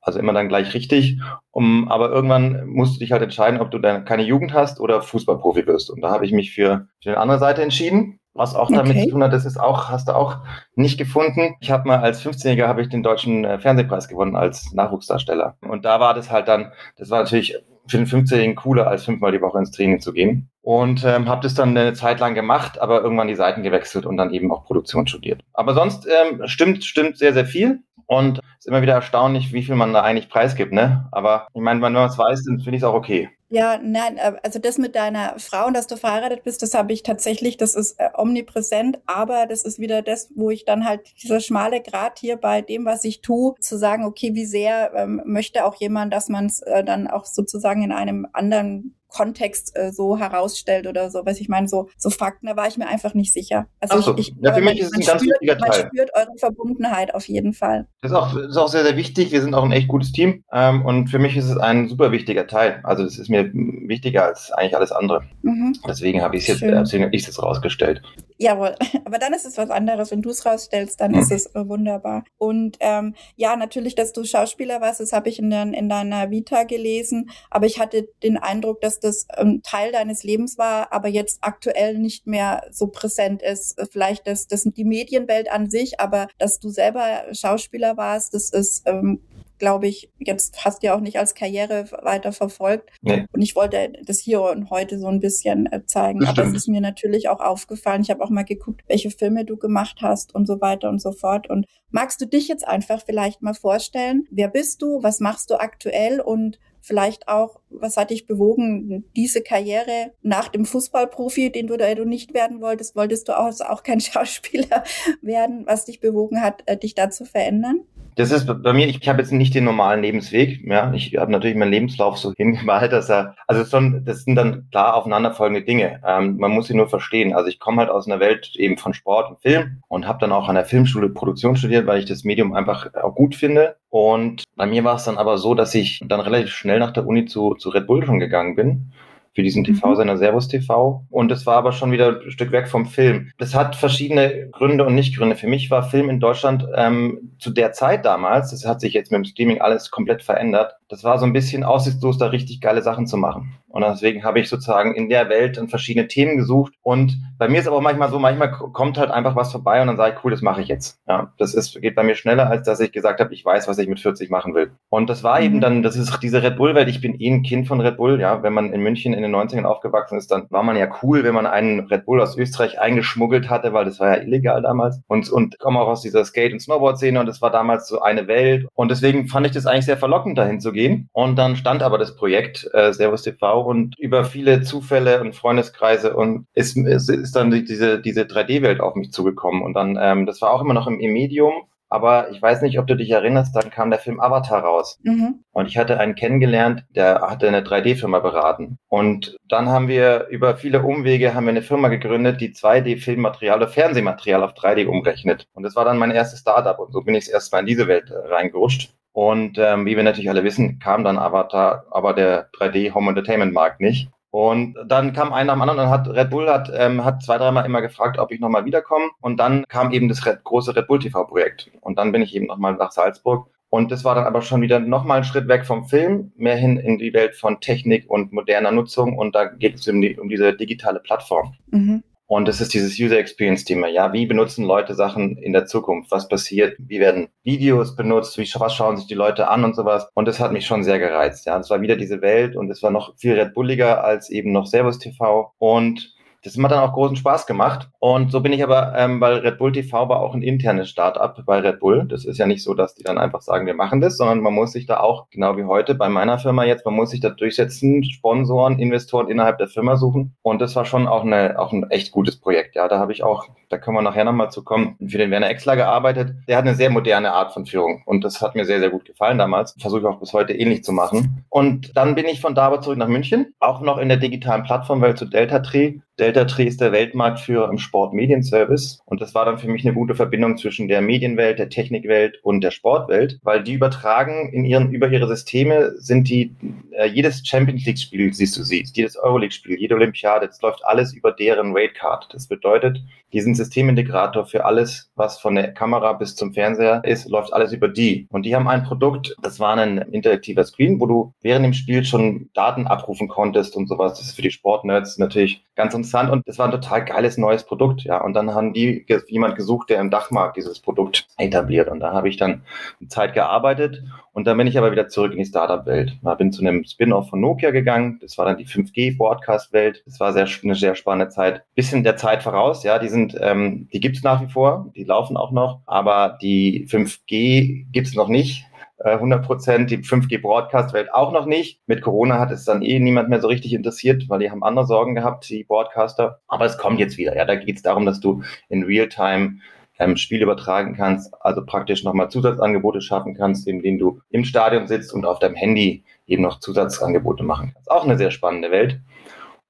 Also 0.00 0.18
immer 0.20 0.32
dann 0.32 0.48
gleich 0.48 0.72
richtig. 0.72 1.20
Um, 1.50 1.88
aber 1.88 2.10
irgendwann 2.10 2.66
musst 2.66 2.94
du 2.94 3.00
dich 3.00 3.12
halt 3.12 3.22
entscheiden, 3.22 3.60
ob 3.60 3.70
du 3.70 3.78
dann 3.78 4.04
keine 4.04 4.22
Jugend 4.22 4.54
hast 4.54 4.80
oder 4.80 5.02
Fußballprofi 5.02 5.66
wirst. 5.66 5.90
Und 5.90 6.00
da 6.00 6.10
habe 6.10 6.24
ich 6.24 6.32
mich 6.32 6.54
für, 6.54 6.88
für 7.02 7.10
die 7.10 7.16
andere 7.16 7.38
Seite 7.38 7.62
entschieden 7.62 8.20
was 8.36 8.54
auch 8.54 8.70
damit 8.70 8.92
okay. 8.92 9.04
zu 9.04 9.10
tun 9.10 9.22
hat, 9.22 9.32
das 9.32 9.44
ist 9.44 9.58
auch, 9.58 9.88
hast 9.90 10.08
du 10.08 10.14
auch 10.14 10.38
nicht 10.74 10.98
gefunden. 10.98 11.56
Ich 11.60 11.70
habe 11.70 11.88
mal 11.88 11.98
als 11.98 12.24
15-Jähriger 12.24 12.68
habe 12.68 12.82
ich 12.82 12.88
den 12.88 13.02
deutschen 13.02 13.44
äh, 13.44 13.58
Fernsehpreis 13.58 14.08
gewonnen 14.08 14.36
als 14.36 14.72
Nachwuchsdarsteller. 14.72 15.56
Und 15.60 15.84
da 15.84 16.00
war 16.00 16.14
das 16.14 16.30
halt 16.30 16.48
dann, 16.48 16.72
das 16.96 17.10
war 17.10 17.20
natürlich 17.20 17.56
für 17.88 17.98
den 17.98 18.06
15-Jährigen 18.06 18.56
cooler, 18.56 18.88
als 18.88 19.04
fünfmal 19.04 19.32
die 19.32 19.40
Woche 19.40 19.58
ins 19.58 19.70
Training 19.70 20.00
zu 20.00 20.12
gehen. 20.12 20.50
Und 20.62 21.04
ähm, 21.04 21.28
habe 21.28 21.42
das 21.42 21.54
dann 21.54 21.76
eine 21.76 21.92
Zeit 21.92 22.20
lang 22.20 22.34
gemacht, 22.34 22.80
aber 22.80 23.00
irgendwann 23.00 23.28
die 23.28 23.36
Seiten 23.36 23.62
gewechselt 23.62 24.06
und 24.06 24.16
dann 24.16 24.32
eben 24.32 24.50
auch 24.52 24.64
Produktion 24.64 25.06
studiert. 25.06 25.42
Aber 25.52 25.74
sonst 25.74 26.06
ähm, 26.06 26.42
stimmt, 26.46 26.84
stimmt 26.84 27.18
sehr, 27.18 27.32
sehr 27.32 27.46
viel. 27.46 27.80
Und 28.06 28.38
es 28.38 28.66
ist 28.66 28.68
immer 28.68 28.82
wieder 28.82 28.94
erstaunlich, 28.94 29.52
wie 29.52 29.62
viel 29.62 29.74
man 29.74 29.92
da 29.92 30.02
eigentlich 30.02 30.28
preisgibt, 30.28 30.72
ne? 30.72 31.08
Aber 31.10 31.48
ich 31.54 31.60
meine, 31.60 31.82
wenn 31.82 31.92
man 31.92 32.08
es 32.08 32.18
weiß, 32.18 32.44
dann 32.44 32.60
finde 32.60 32.76
ich 32.76 32.82
es 32.82 32.88
auch 32.88 32.94
okay. 32.94 33.30
Ja, 33.48 33.78
nein, 33.80 34.16
äh, 34.16 34.32
also 34.42 34.58
das 34.58 34.76
mit 34.76 34.96
deiner 34.96 35.38
Frau 35.38 35.66
und 35.68 35.74
dass 35.74 35.86
du 35.86 35.96
verheiratet 35.96 36.42
bist, 36.42 36.62
das 36.62 36.74
habe 36.74 36.92
ich 36.92 37.04
tatsächlich, 37.04 37.56
das 37.56 37.76
ist 37.76 37.98
äh, 38.00 38.08
omnipräsent, 38.16 38.98
aber 39.06 39.46
das 39.46 39.62
ist 39.62 39.78
wieder 39.78 40.02
das, 40.02 40.30
wo 40.34 40.50
ich 40.50 40.64
dann 40.64 40.84
halt 40.84 41.12
dieser 41.22 41.38
schmale 41.38 41.80
Grad 41.80 42.18
hier 42.18 42.36
bei 42.36 42.60
dem, 42.60 42.84
was 42.84 43.04
ich 43.04 43.20
tue, 43.20 43.54
zu 43.60 43.78
sagen, 43.78 44.04
okay, 44.04 44.34
wie 44.34 44.46
sehr 44.46 44.92
ähm, 44.96 45.22
möchte 45.24 45.64
auch 45.64 45.76
jemand, 45.76 46.12
dass 46.12 46.28
man 46.28 46.46
es 46.46 46.60
äh, 46.60 46.82
dann 46.82 47.06
auch 47.06 47.24
sozusagen 47.24 47.84
in 47.84 47.92
einem 47.92 48.26
anderen 48.32 48.96
Kontext 49.16 49.72
äh, 49.74 49.92
so 49.92 50.18
herausstellt 50.18 50.86
oder 50.86 51.10
so. 51.10 51.24
Was 51.24 51.40
ich 51.40 51.48
meine, 51.48 51.68
so, 51.68 51.88
so 51.96 52.10
Fakten, 52.10 52.46
da 52.46 52.56
war 52.56 52.68
ich 52.68 52.76
mir 52.76 52.86
einfach 52.86 53.14
nicht 53.14 53.32
sicher. 53.32 53.66
Also 53.80 54.00
so. 54.00 54.16
ich, 54.18 54.28
ich 54.28 54.34
ja, 54.42 54.52
für 54.52 54.60
mich 54.60 54.78
ist 54.78 54.88
es 54.88 54.92
ein 54.92 55.00
ganz 55.00 55.22
spürt, 55.22 55.40
wichtiger 55.40 55.58
Teil. 55.58 55.82
Man 55.82 55.88
spürt 55.88 56.10
eure 56.14 56.36
Verbundenheit 56.36 57.14
auf 57.14 57.26
jeden 57.26 57.54
Fall. 57.54 57.86
Das 58.02 58.10
ist 58.10 58.16
auch, 58.16 58.34
das 58.34 58.48
ist 58.48 58.56
auch 58.58 58.68
sehr, 58.68 58.84
sehr 58.84 58.96
wichtig. 58.96 59.32
Wir 59.32 59.40
sind 59.40 59.54
auch 59.54 59.64
ein 59.64 59.72
echt 59.72 59.88
gutes 59.88 60.12
Team. 60.12 60.44
Ähm, 60.52 60.84
und 60.84 61.08
für 61.08 61.18
mich 61.18 61.36
ist 61.36 61.46
es 61.46 61.56
ein 61.56 61.88
super 61.88 62.12
wichtiger 62.12 62.46
Teil. 62.46 62.80
Also 62.84 63.04
es 63.04 63.18
ist 63.18 63.30
mir 63.30 63.50
wichtiger 63.52 64.24
als 64.24 64.52
eigentlich 64.52 64.76
alles 64.76 64.92
andere. 64.92 65.22
Mhm. 65.42 65.78
Deswegen 65.88 66.20
habe 66.20 66.36
ich 66.36 66.48
es 66.48 66.60
jetzt, 66.60 66.92
ich 66.92 67.28
es 67.28 67.42
rausgestellt. 67.42 68.02
Jawohl, 68.38 68.74
aber 69.06 69.18
dann 69.18 69.32
ist 69.32 69.46
es 69.46 69.56
was 69.56 69.70
anderes. 69.70 70.10
Wenn 70.10 70.22
du 70.22 70.30
es 70.30 70.44
rausstellst, 70.44 71.00
dann 71.00 71.12
mhm. 71.12 71.18
ist 71.18 71.32
es 71.32 71.46
äh, 71.54 71.68
wunderbar. 71.68 72.24
Und 72.36 72.76
ähm, 72.80 73.14
ja, 73.36 73.56
natürlich, 73.56 73.94
dass 73.94 74.12
du 74.12 74.24
Schauspieler 74.24 74.80
warst, 74.80 75.00
das 75.00 75.12
habe 75.12 75.28
ich 75.28 75.38
in, 75.38 75.50
dein, 75.50 75.72
in 75.72 75.88
deiner 75.88 76.30
Vita 76.30 76.64
gelesen. 76.64 77.30
Aber 77.50 77.66
ich 77.66 77.78
hatte 77.78 78.08
den 78.22 78.36
Eindruck, 78.36 78.80
dass 78.80 79.00
das 79.00 79.05
ähm, 79.36 79.60
Teil 79.62 79.92
deines 79.92 80.22
Lebens 80.22 80.58
war, 80.58 80.92
aber 80.92 81.08
jetzt 81.08 81.38
aktuell 81.42 81.98
nicht 81.98 82.26
mehr 82.26 82.66
so 82.70 82.88
präsent 82.88 83.42
ist. 83.42 83.80
Vielleicht 83.90 84.26
das, 84.26 84.46
das 84.46 84.64
die 84.64 84.84
Medienwelt 84.84 85.50
an 85.50 85.70
sich, 85.70 86.00
aber 86.00 86.28
dass 86.38 86.60
du 86.60 86.68
selber 86.70 87.24
Schauspieler 87.32 87.96
warst, 87.96 88.34
das 88.34 88.50
ist 88.50 88.82
ähm, 88.86 89.20
glaube 89.58 89.86
ich, 89.86 90.10
jetzt 90.18 90.64
hast 90.64 90.82
du 90.82 90.88
ja 90.88 90.94
auch 90.94 91.00
nicht 91.00 91.18
als 91.18 91.34
Karriere 91.34 91.86
weiter 92.02 92.32
verfolgt. 92.32 92.90
Nee. 93.02 93.26
Und 93.32 93.42
ich 93.42 93.56
wollte 93.56 93.92
das 94.04 94.18
hier 94.18 94.42
und 94.42 94.70
heute 94.70 94.98
so 94.98 95.06
ein 95.08 95.20
bisschen 95.20 95.70
äh, 95.72 95.84
zeigen. 95.86 96.20
Das 96.20 96.30
Aber 96.30 96.44
es 96.44 96.52
ist 96.52 96.68
mir 96.68 96.80
natürlich 96.80 97.28
auch 97.28 97.40
aufgefallen. 97.40 98.02
Ich 98.02 98.10
habe 98.10 98.22
auch 98.22 98.30
mal 98.30 98.44
geguckt, 98.44 98.82
welche 98.86 99.10
Filme 99.10 99.44
du 99.44 99.56
gemacht 99.56 99.98
hast 100.02 100.34
und 100.34 100.46
so 100.46 100.60
weiter 100.60 100.88
und 100.88 101.00
so 101.00 101.12
fort. 101.12 101.48
Und 101.48 101.66
magst 101.90 102.20
du 102.20 102.26
dich 102.26 102.48
jetzt 102.48 102.66
einfach 102.66 103.02
vielleicht 103.04 103.42
mal 103.42 103.54
vorstellen? 103.54 104.26
Wer 104.30 104.48
bist 104.48 104.82
du? 104.82 105.02
Was 105.02 105.20
machst 105.20 105.50
du 105.50 105.54
aktuell? 105.56 106.20
Und 106.20 106.58
vielleicht 106.86 107.26
auch, 107.26 107.60
was 107.68 107.96
hat 107.96 108.10
dich 108.10 108.26
bewogen, 108.26 109.04
diese 109.16 109.42
Karriere 109.42 110.12
nach 110.22 110.48
dem 110.48 110.64
Fußballprofi, 110.64 111.50
den 111.50 111.66
du 111.66 111.76
da 111.76 111.92
du 111.96 112.04
nicht 112.04 112.32
werden 112.32 112.60
wolltest, 112.60 112.94
wolltest 112.94 113.26
du 113.26 113.36
auch, 113.36 113.46
also 113.46 113.64
auch 113.64 113.82
kein 113.82 114.00
Schauspieler 114.00 114.84
werden, 115.20 115.66
was 115.66 115.84
dich 115.84 116.00
bewogen 116.00 116.40
hat, 116.40 116.62
äh, 116.66 116.76
dich 116.76 116.94
da 116.94 117.10
zu 117.10 117.24
verändern? 117.24 117.80
Das 118.16 118.30
ist 118.30 118.46
bei 118.46 118.72
mir, 118.72 118.88
ich, 118.88 119.02
ich 119.02 119.08
habe 119.10 119.20
jetzt 119.20 119.30
nicht 119.30 119.54
den 119.54 119.64
normalen 119.64 120.00
Lebensweg. 120.00 120.66
Ja, 120.66 120.90
ich 120.94 121.16
habe 121.18 121.30
natürlich 121.30 121.54
meinen 121.54 121.70
Lebenslauf 121.70 122.16
so 122.16 122.32
hingemalt, 122.36 122.90
dass 122.92 123.10
er, 123.10 123.36
also 123.46 123.64
schon, 123.64 124.06
das 124.06 124.24
sind 124.24 124.36
dann 124.36 124.68
klar 124.70 124.94
aufeinanderfolgende 124.94 125.62
Dinge. 125.62 126.00
Ähm, 126.04 126.38
man 126.38 126.50
muss 126.50 126.68
sie 126.68 126.74
nur 126.74 126.88
verstehen. 126.88 127.34
Also 127.34 127.48
ich 127.48 127.58
komme 127.60 127.82
halt 127.82 127.90
aus 127.90 128.06
einer 128.06 128.18
Welt 128.18 128.56
eben 128.56 128.78
von 128.78 128.94
Sport 128.94 129.30
und 129.30 129.42
Film 129.42 129.82
und 129.88 130.06
habe 130.08 130.18
dann 130.18 130.32
auch 130.32 130.48
an 130.48 130.54
der 130.54 130.64
Filmschule 130.64 131.10
Produktion 131.10 131.56
studiert, 131.56 131.86
weil 131.86 131.98
ich 131.98 132.06
das 132.06 132.24
Medium 132.24 132.54
einfach 132.54 132.92
auch 132.94 133.14
gut 133.14 133.34
finde. 133.34 133.76
Und 133.90 134.44
bei 134.56 134.66
mir 134.66 134.82
war 134.82 134.96
es 134.96 135.04
dann 135.04 135.18
aber 135.18 135.36
so, 135.36 135.54
dass 135.54 135.74
ich 135.74 136.00
dann 136.06 136.20
relativ 136.20 136.50
schnell 136.50 136.78
nach 136.78 136.92
der 136.92 137.06
Uni 137.06 137.26
zu, 137.26 137.54
zu 137.54 137.68
Red 137.68 137.86
Bull 137.86 138.04
schon 138.04 138.18
gegangen 138.18 138.56
bin 138.56 138.92
für 139.36 139.42
diesen 139.42 139.64
TV-Sender 139.64 140.14
mhm. 140.14 140.18
Servus 140.18 140.48
TV. 140.48 141.04
Und 141.10 141.30
es 141.30 141.44
war 141.44 141.56
aber 141.56 141.72
schon 141.72 141.92
wieder 141.92 142.20
ein 142.22 142.30
Stück 142.30 142.52
weg 142.52 142.68
vom 142.68 142.86
Film. 142.86 143.30
Das 143.36 143.54
hat 143.54 143.76
verschiedene 143.76 144.48
Gründe 144.50 144.84
und 144.84 144.94
Nicht-Gründe. 144.94 145.36
Für 145.36 145.46
mich 145.46 145.70
war 145.70 145.82
Film 145.82 146.08
in 146.08 146.20
Deutschland 146.20 146.66
ähm, 146.74 147.34
zu 147.38 147.50
der 147.50 147.72
Zeit 147.72 148.06
damals, 148.06 148.50
das 148.50 148.64
hat 148.64 148.80
sich 148.80 148.94
jetzt 148.94 149.12
mit 149.12 149.18
dem 149.18 149.24
Streaming 149.26 149.60
alles 149.60 149.90
komplett 149.90 150.22
verändert, 150.22 150.76
das 150.88 151.04
war 151.04 151.18
so 151.18 151.26
ein 151.26 151.34
bisschen 151.34 151.64
aussichtslos, 151.64 152.16
da 152.16 152.28
richtig 152.28 152.62
geile 152.62 152.80
Sachen 152.80 153.06
zu 153.06 153.18
machen. 153.18 153.54
Und 153.76 153.82
deswegen 153.82 154.24
habe 154.24 154.40
ich 154.40 154.48
sozusagen 154.48 154.94
in 154.94 155.10
der 155.10 155.28
Welt 155.28 155.58
dann 155.58 155.68
verschiedene 155.68 156.08
Themen 156.08 156.38
gesucht. 156.38 156.72
Und 156.82 157.18
bei 157.36 157.46
mir 157.46 157.60
ist 157.60 157.66
aber 157.66 157.76
auch 157.76 157.82
manchmal 157.82 158.08
so, 158.08 158.18
manchmal 158.18 158.50
kommt 158.50 158.96
halt 158.96 159.10
einfach 159.10 159.36
was 159.36 159.52
vorbei 159.52 159.82
und 159.82 159.88
dann 159.88 159.98
sage 159.98 160.14
ich, 160.16 160.24
cool, 160.24 160.30
das 160.30 160.40
mache 160.40 160.62
ich 160.62 160.68
jetzt. 160.68 160.98
Ja, 161.06 161.34
das 161.36 161.52
ist, 161.52 161.78
geht 161.82 161.94
bei 161.94 162.02
mir 162.02 162.14
schneller, 162.14 162.48
als 162.48 162.64
dass 162.64 162.80
ich 162.80 162.90
gesagt 162.90 163.20
habe, 163.20 163.34
ich 163.34 163.44
weiß, 163.44 163.68
was 163.68 163.76
ich 163.76 163.86
mit 163.86 164.00
40 164.00 164.30
machen 164.30 164.54
will. 164.54 164.70
Und 164.88 165.10
das 165.10 165.22
war 165.22 165.40
mhm. 165.40 165.44
eben 165.44 165.60
dann, 165.60 165.82
das 165.82 165.94
ist 165.94 166.22
diese 166.22 166.42
Red 166.42 166.56
Bull-Welt. 166.56 166.88
Ich 166.88 167.02
bin 167.02 167.20
eh 167.20 167.28
ein 167.28 167.42
Kind 167.42 167.68
von 167.68 167.82
Red 167.82 167.98
Bull. 167.98 168.18
Ja, 168.18 168.42
wenn 168.42 168.54
man 168.54 168.72
in 168.72 168.80
München 168.80 169.12
in 169.12 169.20
den 169.20 169.36
90ern 169.36 169.64
aufgewachsen 169.64 170.16
ist, 170.16 170.30
dann 170.30 170.46
war 170.48 170.62
man 170.62 170.78
ja 170.78 170.88
cool, 171.02 171.22
wenn 171.22 171.34
man 171.34 171.46
einen 171.46 171.80
Red 171.80 172.06
Bull 172.06 172.22
aus 172.22 172.34
Österreich 172.38 172.80
eingeschmuggelt 172.80 173.50
hatte, 173.50 173.74
weil 173.74 173.84
das 173.84 174.00
war 174.00 174.16
ja 174.16 174.22
illegal 174.22 174.62
damals. 174.62 175.02
Und, 175.06 175.28
und 175.28 175.58
komme 175.58 175.80
auch 175.80 175.88
aus 175.88 176.00
dieser 176.00 176.24
Skate- 176.24 176.54
und 176.54 176.60
Snowboard-Szene 176.60 177.20
und 177.20 177.28
es 177.28 177.42
war 177.42 177.50
damals 177.50 177.88
so 177.88 178.00
eine 178.00 178.26
Welt. 178.26 178.66
Und 178.72 178.90
deswegen 178.90 179.28
fand 179.28 179.46
ich 179.46 179.52
das 179.52 179.66
eigentlich 179.66 179.84
sehr 179.84 179.98
verlockend, 179.98 180.38
dahin 180.38 180.60
zu 180.60 180.72
gehen. 180.72 181.10
Und 181.12 181.36
dann 181.36 181.56
stand 181.56 181.82
aber 181.82 181.98
das 181.98 182.16
Projekt 182.16 182.66
äh, 182.72 182.94
Servus 182.94 183.20
TV 183.20 183.65
und 183.66 183.98
über 183.98 184.24
viele 184.24 184.62
Zufälle 184.62 185.20
und 185.20 185.34
Freundeskreise 185.34 186.14
und 186.14 186.46
ist, 186.54 186.76
ist, 186.76 187.10
ist 187.10 187.34
dann 187.34 187.50
diese, 187.50 188.00
diese 188.00 188.22
3D-Welt 188.22 188.80
auf 188.80 188.94
mich 188.94 189.10
zugekommen. 189.10 189.62
Und 189.62 189.74
dann, 189.74 189.98
ähm, 190.00 190.24
das 190.24 190.40
war 190.40 190.52
auch 190.52 190.60
immer 190.60 190.72
noch 190.72 190.86
im, 190.86 191.00
im 191.00 191.12
Medium, 191.12 191.52
aber 191.88 192.30
ich 192.30 192.40
weiß 192.40 192.62
nicht, 192.62 192.78
ob 192.78 192.86
du 192.86 192.96
dich 192.96 193.10
erinnerst, 193.10 193.56
dann 193.56 193.70
kam 193.70 193.90
der 193.90 193.98
Film 193.98 194.20
Avatar 194.20 194.62
raus. 194.62 195.00
Mhm. 195.02 195.44
Und 195.50 195.66
ich 195.66 195.78
hatte 195.78 195.98
einen 195.98 196.14
kennengelernt, 196.14 196.84
der 196.90 197.22
hatte 197.22 197.48
eine 197.48 197.62
3D-Firma 197.62 198.20
beraten. 198.20 198.78
Und 198.88 199.36
dann 199.48 199.68
haben 199.68 199.88
wir 199.88 200.26
über 200.30 200.56
viele 200.56 200.82
Umwege 200.82 201.34
haben 201.34 201.46
wir 201.46 201.50
eine 201.50 201.62
Firma 201.62 201.88
gegründet, 201.88 202.40
die 202.40 202.54
2D-Filmmaterial 202.54 203.56
oder 203.56 203.68
Fernsehmaterial 203.68 204.44
auf 204.44 204.54
3D 204.54 204.86
umrechnet. 204.86 205.48
Und 205.54 205.64
das 205.64 205.74
war 205.74 205.84
dann 205.84 205.98
mein 205.98 206.12
erstes 206.12 206.40
Startup. 206.40 206.78
Und 206.78 206.92
so 206.92 207.02
bin 207.02 207.16
ich 207.16 207.30
erst 207.30 207.52
mal 207.52 207.60
in 207.60 207.66
diese 207.66 207.88
Welt 207.88 208.10
äh, 208.10 208.32
reingerutscht. 208.32 208.92
Und 209.16 209.56
ähm, 209.56 209.86
wie 209.86 209.96
wir 209.96 210.02
natürlich 210.02 210.28
alle 210.28 210.44
wissen, 210.44 210.78
kam 210.78 211.02
dann 211.02 211.16
Avatar, 211.16 211.86
aber 211.90 212.12
der 212.12 212.50
3D 212.52 212.92
Home 212.92 213.08
Entertainment 213.08 213.54
Markt 213.54 213.80
nicht. 213.80 214.10
Und 214.30 214.76
dann 214.86 215.14
kam 215.14 215.32
einer 215.32 215.54
am 215.54 215.62
anderen 215.62 215.80
und 215.80 215.88
hat 215.88 216.06
Red 216.06 216.28
Bull 216.28 216.50
hat, 216.50 216.70
ähm, 216.76 217.02
hat 217.02 217.22
zwei, 217.22 217.38
dreimal 217.38 217.64
immer 217.64 217.80
gefragt, 217.80 218.18
ob 218.18 218.30
ich 218.30 218.40
nochmal 218.40 218.66
wiederkomme. 218.66 219.08
Und 219.22 219.40
dann 219.40 219.64
kam 219.68 219.90
eben 219.90 220.10
das 220.10 220.26
Red, 220.26 220.44
große 220.44 220.76
Red 220.76 220.86
Bull 220.86 220.98
TV-Projekt. 220.98 221.70
Und 221.80 221.96
dann 221.96 222.12
bin 222.12 222.20
ich 222.20 222.36
eben 222.36 222.44
nochmal 222.44 222.74
nach 222.74 222.92
Salzburg. 222.92 223.48
Und 223.70 223.90
das 223.90 224.04
war 224.04 224.14
dann 224.14 224.26
aber 224.26 224.42
schon 224.42 224.60
wieder 224.60 224.80
nochmal 224.80 225.20
ein 225.20 225.24
Schritt 225.24 225.48
weg 225.48 225.64
vom 225.64 225.86
Film, 225.86 226.32
mehr 226.36 226.56
hin 226.56 226.76
in 226.76 226.98
die 226.98 227.14
Welt 227.14 227.36
von 227.36 227.58
Technik 227.60 228.10
und 228.10 228.34
moderner 228.34 228.70
Nutzung. 228.70 229.16
Und 229.16 229.34
da 229.34 229.46
geht 229.46 229.76
es 229.76 229.88
um, 229.88 230.02
die, 230.02 230.18
um 230.18 230.28
diese 230.28 230.52
digitale 230.52 231.00
Plattform. 231.00 231.54
Mhm. 231.70 232.02
Und 232.28 232.48
das 232.48 232.60
ist 232.60 232.74
dieses 232.74 232.98
User 232.98 233.18
Experience 233.18 233.64
Thema. 233.64 233.86
Ja, 233.88 234.12
wie 234.12 234.26
benutzen 234.26 234.64
Leute 234.64 234.94
Sachen 234.94 235.36
in 235.38 235.52
der 235.52 235.66
Zukunft? 235.66 236.10
Was 236.10 236.28
passiert? 236.28 236.76
Wie 236.78 236.98
werden 236.98 237.28
Videos 237.44 237.94
benutzt? 237.94 238.36
Wie, 238.36 238.50
was 238.58 238.74
schauen 238.74 238.96
sich 238.96 239.06
die 239.06 239.14
Leute 239.14 239.48
an 239.48 239.64
und 239.64 239.76
sowas? 239.76 240.08
Und 240.14 240.26
das 240.26 240.40
hat 240.40 240.52
mich 240.52 240.66
schon 240.66 240.82
sehr 240.82 240.98
gereizt. 240.98 241.46
Ja, 241.46 241.58
es 241.58 241.70
war 241.70 241.80
wieder 241.80 241.94
diese 241.94 242.22
Welt 242.22 242.56
und 242.56 242.68
es 242.70 242.82
war 242.82 242.90
noch 242.90 243.16
viel 243.16 243.34
Red 243.34 243.54
Bulliger 243.54 244.02
als 244.02 244.28
eben 244.28 244.50
noch 244.50 244.66
Servus 244.66 244.98
TV. 244.98 245.52
Und 245.58 246.15
das 246.42 246.56
hat 246.56 246.70
dann 246.70 246.80
auch 246.80 246.92
großen 246.92 247.16
Spaß 247.16 247.46
gemacht. 247.46 247.88
Und 247.98 248.30
so 248.30 248.40
bin 248.40 248.52
ich 248.52 248.62
aber, 248.62 248.94
ähm, 248.96 249.20
weil 249.20 249.38
Red 249.38 249.58
Bull 249.58 249.72
TV 249.72 250.08
war 250.08 250.20
auch 250.20 250.34
ein 250.34 250.42
internes 250.42 250.88
Startup 250.88 251.34
bei 251.44 251.58
Red 251.58 251.80
Bull. 251.80 252.06
Das 252.08 252.24
ist 252.24 252.38
ja 252.38 252.46
nicht 252.46 252.62
so, 252.62 252.74
dass 252.74 252.94
die 252.94 253.02
dann 253.02 253.18
einfach 253.18 253.40
sagen, 253.40 253.66
wir 253.66 253.74
machen 253.74 254.00
das, 254.00 254.16
sondern 254.16 254.40
man 254.40 254.52
muss 254.52 254.72
sich 254.72 254.86
da 254.86 255.00
auch, 255.00 255.28
genau 255.30 255.56
wie 255.56 255.64
heute 255.64 255.94
bei 255.94 256.08
meiner 256.08 256.38
Firma 256.38 256.64
jetzt, 256.64 256.84
man 256.84 256.94
muss 256.94 257.10
sich 257.10 257.20
da 257.20 257.30
durchsetzen, 257.30 258.04
Sponsoren, 258.04 258.78
Investoren 258.78 259.28
innerhalb 259.28 259.58
der 259.58 259.68
Firma 259.68 259.96
suchen. 259.96 260.36
Und 260.42 260.60
das 260.60 260.76
war 260.76 260.84
schon 260.84 261.08
auch, 261.08 261.24
eine, 261.24 261.58
auch 261.58 261.72
ein 261.72 261.90
echt 261.90 262.12
gutes 262.12 262.38
Projekt. 262.38 262.76
Ja, 262.76 262.88
da 262.88 262.98
habe 262.98 263.12
ich 263.12 263.22
auch, 263.22 263.48
da 263.68 263.78
können 263.78 263.96
wir 263.96 264.02
nachher 264.02 264.24
nochmal 264.24 264.50
zu 264.50 264.62
kommen, 264.62 264.96
für 265.04 265.18
den 265.18 265.30
Werner 265.30 265.50
Exler 265.50 265.76
gearbeitet. 265.76 266.34
Der 266.48 266.56
hat 266.56 266.64
eine 266.64 266.74
sehr 266.74 266.90
moderne 266.90 267.32
Art 267.32 267.52
von 267.52 267.66
Führung. 267.66 268.02
Und 268.06 268.24
das 268.24 268.40
hat 268.40 268.54
mir 268.54 268.64
sehr, 268.64 268.80
sehr 268.80 268.90
gut 268.90 269.04
gefallen 269.04 269.38
damals. 269.38 269.74
Versuche 269.80 270.00
ich 270.00 270.06
auch 270.06 270.20
bis 270.20 270.32
heute 270.32 270.52
ähnlich 270.52 270.84
zu 270.84 270.92
machen. 270.92 271.44
Und 271.48 271.96
dann 271.96 272.14
bin 272.14 272.26
ich 272.26 272.40
von 272.40 272.54
da 272.54 272.80
zurück 272.80 272.98
nach 272.98 273.08
München, 273.08 273.54
auch 273.60 273.80
noch 273.80 273.98
in 273.98 274.08
der 274.08 274.18
digitalen 274.18 274.64
Plattformwelt 274.64 275.18
zu 275.18 275.24
Delta 275.24 275.60
Tree 275.60 275.98
Delta 276.18 276.46
Tree 276.46 276.64
ist 276.64 276.80
der 276.80 276.92
Weltmarktführer 276.92 277.70
im 277.70 277.78
Sportmedienservice 277.78 279.02
und 279.04 279.20
das 279.20 279.34
war 279.34 279.44
dann 279.44 279.58
für 279.58 279.68
mich 279.68 279.84
eine 279.84 279.94
gute 279.94 280.14
Verbindung 280.14 280.56
zwischen 280.56 280.88
der 280.88 281.02
Medienwelt, 281.02 281.58
der 281.58 281.68
Technikwelt 281.68 282.38
und 282.42 282.62
der 282.62 282.70
Sportwelt, 282.70 283.38
weil 283.42 283.62
die 283.62 283.74
übertragen 283.74 284.50
in 284.52 284.64
ihren 284.64 284.92
über 284.92 285.08
ihre 285.08 285.28
Systeme 285.28 285.92
sind 285.98 286.28
die 286.28 286.54
äh, 286.92 287.06
jedes 287.06 287.46
Champions 287.46 287.84
League 287.84 287.98
Spiel 287.98 288.32
siehst 288.32 288.56
du 288.56 288.62
siehst, 288.62 288.96
jedes 288.96 289.16
Euroleague 289.16 289.52
Spiel, 289.52 289.78
jede 289.78 289.94
Olympiade, 289.94 290.46
das 290.46 290.62
läuft 290.62 290.84
alles 290.84 291.12
über 291.12 291.32
deren 291.32 291.76
Ratecard. 291.76 292.28
Das 292.32 292.46
bedeutet, 292.46 293.02
diesen 293.36 293.54
Systemintegrator 293.54 294.46
für 294.46 294.64
alles, 294.64 295.10
was 295.14 295.38
von 295.38 295.56
der 295.56 295.74
Kamera 295.74 296.14
bis 296.14 296.34
zum 296.36 296.54
Fernseher 296.54 297.02
ist, 297.04 297.28
läuft 297.28 297.52
alles 297.52 297.70
über 297.74 297.86
die. 297.86 298.26
Und 298.30 298.46
die 298.46 298.56
haben 298.56 298.66
ein 298.66 298.82
Produkt, 298.82 299.36
das 299.42 299.60
war 299.60 299.76
ein 299.76 299.98
interaktiver 299.98 300.64
Screen, 300.64 300.98
wo 300.98 301.04
du 301.04 301.34
während 301.42 301.66
dem 301.66 301.74
Spiel 301.74 302.02
schon 302.02 302.48
Daten 302.54 302.86
abrufen 302.86 303.28
konntest 303.28 303.76
und 303.76 303.88
sowas. 303.88 304.18
Das 304.18 304.28
ist 304.28 304.36
für 304.36 304.42
die 304.42 304.50
Sportnerds 304.50 305.18
natürlich 305.18 305.62
ganz 305.74 305.92
interessant 305.92 306.30
und 306.30 306.48
das 306.48 306.58
war 306.58 306.64
ein 306.64 306.70
total 306.72 307.04
geiles 307.04 307.36
neues 307.36 307.64
Produkt, 307.64 308.04
ja. 308.04 308.22
Und 308.22 308.32
dann 308.32 308.54
haben 308.54 308.72
die 308.72 309.04
jemand 309.28 309.56
gesucht, 309.56 309.90
der 309.90 310.00
im 310.00 310.10
Dachmarkt 310.10 310.56
dieses 310.56 310.80
Produkt 310.80 311.26
etabliert. 311.36 311.90
Und 311.90 312.00
da 312.00 312.14
habe 312.14 312.30
ich 312.30 312.38
dann 312.38 312.62
eine 312.98 313.08
Zeit 313.08 313.34
gearbeitet 313.34 314.02
und 314.32 314.46
dann 314.46 314.56
bin 314.56 314.66
ich 314.66 314.78
aber 314.78 314.92
wieder 314.92 315.08
zurück 315.08 315.32
in 315.32 315.38
die 315.38 315.44
Startup-Welt. 315.44 316.18
Bin 316.38 316.52
zu 316.52 316.62
einem 316.62 316.84
Spin-off 316.84 317.30
von 317.30 317.40
Nokia 317.40 317.70
gegangen. 317.70 318.18
Das 318.20 318.36
war 318.38 318.44
dann 318.46 318.56
die 318.56 318.66
5G-Broadcast-Welt. 318.66 320.02
Das 320.06 320.20
war 320.20 320.32
sehr, 320.32 320.46
eine 320.62 320.74
sehr 320.74 320.94
spannende 320.94 321.32
Zeit. 321.32 321.62
Bisschen 321.74 322.04
der 322.04 322.16
Zeit 322.16 322.42
voraus, 322.42 322.82
ja. 322.82 322.98
Die 322.98 323.08
sind, 323.08 323.25
ähm, 323.40 323.88
die 323.92 324.00
gibt's 324.00 324.22
nach 324.22 324.42
wie 324.42 324.50
vor, 324.50 324.92
die 324.94 325.04
laufen 325.04 325.36
auch 325.36 325.52
noch, 325.52 325.80
aber 325.86 326.38
die 326.40 326.86
5G 326.88 327.86
gibt's 327.90 328.14
noch 328.14 328.28
nicht. 328.28 328.66
100 329.04 329.40
äh, 329.40 329.46
Prozent, 329.46 329.90
die 329.90 329.98
5G-Broadcast-Welt 329.98 331.12
auch 331.12 331.32
noch 331.32 331.46
nicht. 331.46 331.80
Mit 331.86 332.00
Corona 332.00 332.38
hat 332.38 332.50
es 332.50 332.64
dann 332.64 332.82
eh 332.82 332.98
niemand 332.98 333.28
mehr 333.28 333.40
so 333.40 333.48
richtig 333.48 333.74
interessiert, 333.74 334.24
weil 334.28 334.38
die 334.38 334.50
haben 334.50 334.64
andere 334.64 334.86
Sorgen 334.86 335.14
gehabt, 335.14 335.48
die 335.50 335.64
Broadcaster. 335.64 336.40
Aber 336.48 336.64
es 336.64 336.78
kommt 336.78 336.98
jetzt 336.98 337.18
wieder. 337.18 337.36
Ja, 337.36 337.44
da 337.44 337.56
geht 337.56 337.76
es 337.76 337.82
darum, 337.82 338.06
dass 338.06 338.20
du 338.20 338.42
in 338.70 338.84
Realtime 338.84 339.58
ähm, 339.98 340.16
Spiel 340.16 340.42
übertragen 340.42 340.94
kannst, 340.94 341.32
also 341.40 341.64
praktisch 341.64 342.04
nochmal 342.04 342.30
Zusatzangebote 342.30 343.00
schaffen 343.00 343.34
kannst, 343.34 343.66
indem 343.66 343.98
du 343.98 344.20
im 344.30 344.44
Stadion 344.44 344.86
sitzt 344.86 345.12
und 345.12 345.26
auf 345.26 345.38
deinem 345.38 345.54
Handy 345.54 346.04
eben 346.26 346.42
noch 346.42 346.60
Zusatzangebote 346.60 347.44
machen 347.44 347.72
kannst. 347.74 347.90
Auch 347.90 348.04
eine 348.04 348.16
sehr 348.16 348.30
spannende 348.30 348.70
Welt. 348.70 349.00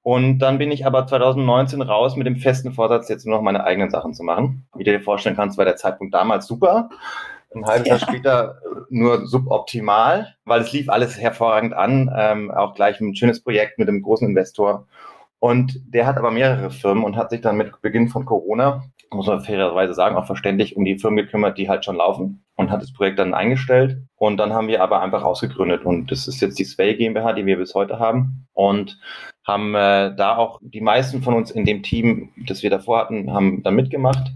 Und 0.07 0.39
dann 0.39 0.57
bin 0.57 0.71
ich 0.71 0.85
aber 0.85 1.05
2019 1.05 1.81
raus 1.81 2.15
mit 2.15 2.25
dem 2.25 2.37
festen 2.37 2.71
Vorsatz, 2.71 3.09
jetzt 3.09 3.25
nur 3.25 3.35
noch 3.35 3.43
meine 3.43 3.65
eigenen 3.65 3.89
Sachen 3.89 4.13
zu 4.13 4.23
machen. 4.23 4.65
Wie 4.77 4.85
du 4.85 4.93
dir 4.93 5.01
vorstellen 5.01 5.35
kannst, 5.35 5.57
war 5.57 5.65
der 5.65 5.75
Zeitpunkt 5.75 6.13
damals 6.13 6.47
super. 6.47 6.87
Ein 7.53 7.65
halbes 7.65 7.89
Jahr 7.89 7.99
später 7.99 8.61
nur 8.89 9.27
suboptimal, 9.27 10.33
weil 10.45 10.61
es 10.61 10.71
lief 10.71 10.87
alles 10.87 11.19
hervorragend 11.19 11.73
an. 11.73 12.09
Ähm, 12.17 12.51
auch 12.51 12.73
gleich 12.73 13.01
ein 13.01 13.17
schönes 13.17 13.43
Projekt 13.43 13.79
mit 13.79 13.89
einem 13.89 14.01
großen 14.01 14.29
Investor. 14.29 14.87
Und 15.39 15.77
der 15.85 16.05
hat 16.05 16.15
aber 16.15 16.31
mehrere 16.31 16.71
Firmen 16.71 17.03
und 17.03 17.17
hat 17.17 17.29
sich 17.29 17.41
dann 17.41 17.57
mit 17.57 17.81
Beginn 17.81 18.07
von 18.07 18.23
Corona, 18.23 18.85
muss 19.11 19.27
man 19.27 19.41
fairerweise 19.41 19.93
sagen, 19.93 20.15
auch 20.15 20.25
verständlich 20.25 20.77
um 20.77 20.85
die 20.85 20.97
Firmen 20.97 21.17
gekümmert, 21.17 21.57
die 21.57 21.67
halt 21.67 21.83
schon 21.83 21.97
laufen 21.97 22.45
und 22.55 22.71
hat 22.71 22.81
das 22.81 22.93
Projekt 22.93 23.19
dann 23.19 23.33
eingestellt. 23.33 23.97
Und 24.15 24.37
dann 24.37 24.53
haben 24.53 24.69
wir 24.69 24.81
aber 24.81 25.01
einfach 25.01 25.23
ausgegründet. 25.23 25.83
Und 25.83 26.11
das 26.11 26.29
ist 26.29 26.39
jetzt 26.39 26.57
die 26.59 26.63
Sway 26.63 26.95
GmbH, 26.95 27.33
die 27.33 27.45
wir 27.45 27.57
bis 27.57 27.75
heute 27.75 27.99
haben. 27.99 28.47
Und 28.53 28.97
haben 29.47 29.73
äh, 29.75 30.13
da 30.15 30.35
auch 30.35 30.59
die 30.61 30.81
meisten 30.81 31.23
von 31.23 31.33
uns 31.33 31.51
in 31.51 31.65
dem 31.65 31.81
Team, 31.81 32.29
das 32.47 32.63
wir 32.63 32.69
davor 32.69 32.99
hatten, 32.99 33.31
haben 33.31 33.63
da 33.63 33.71
mitgemacht. 33.71 34.31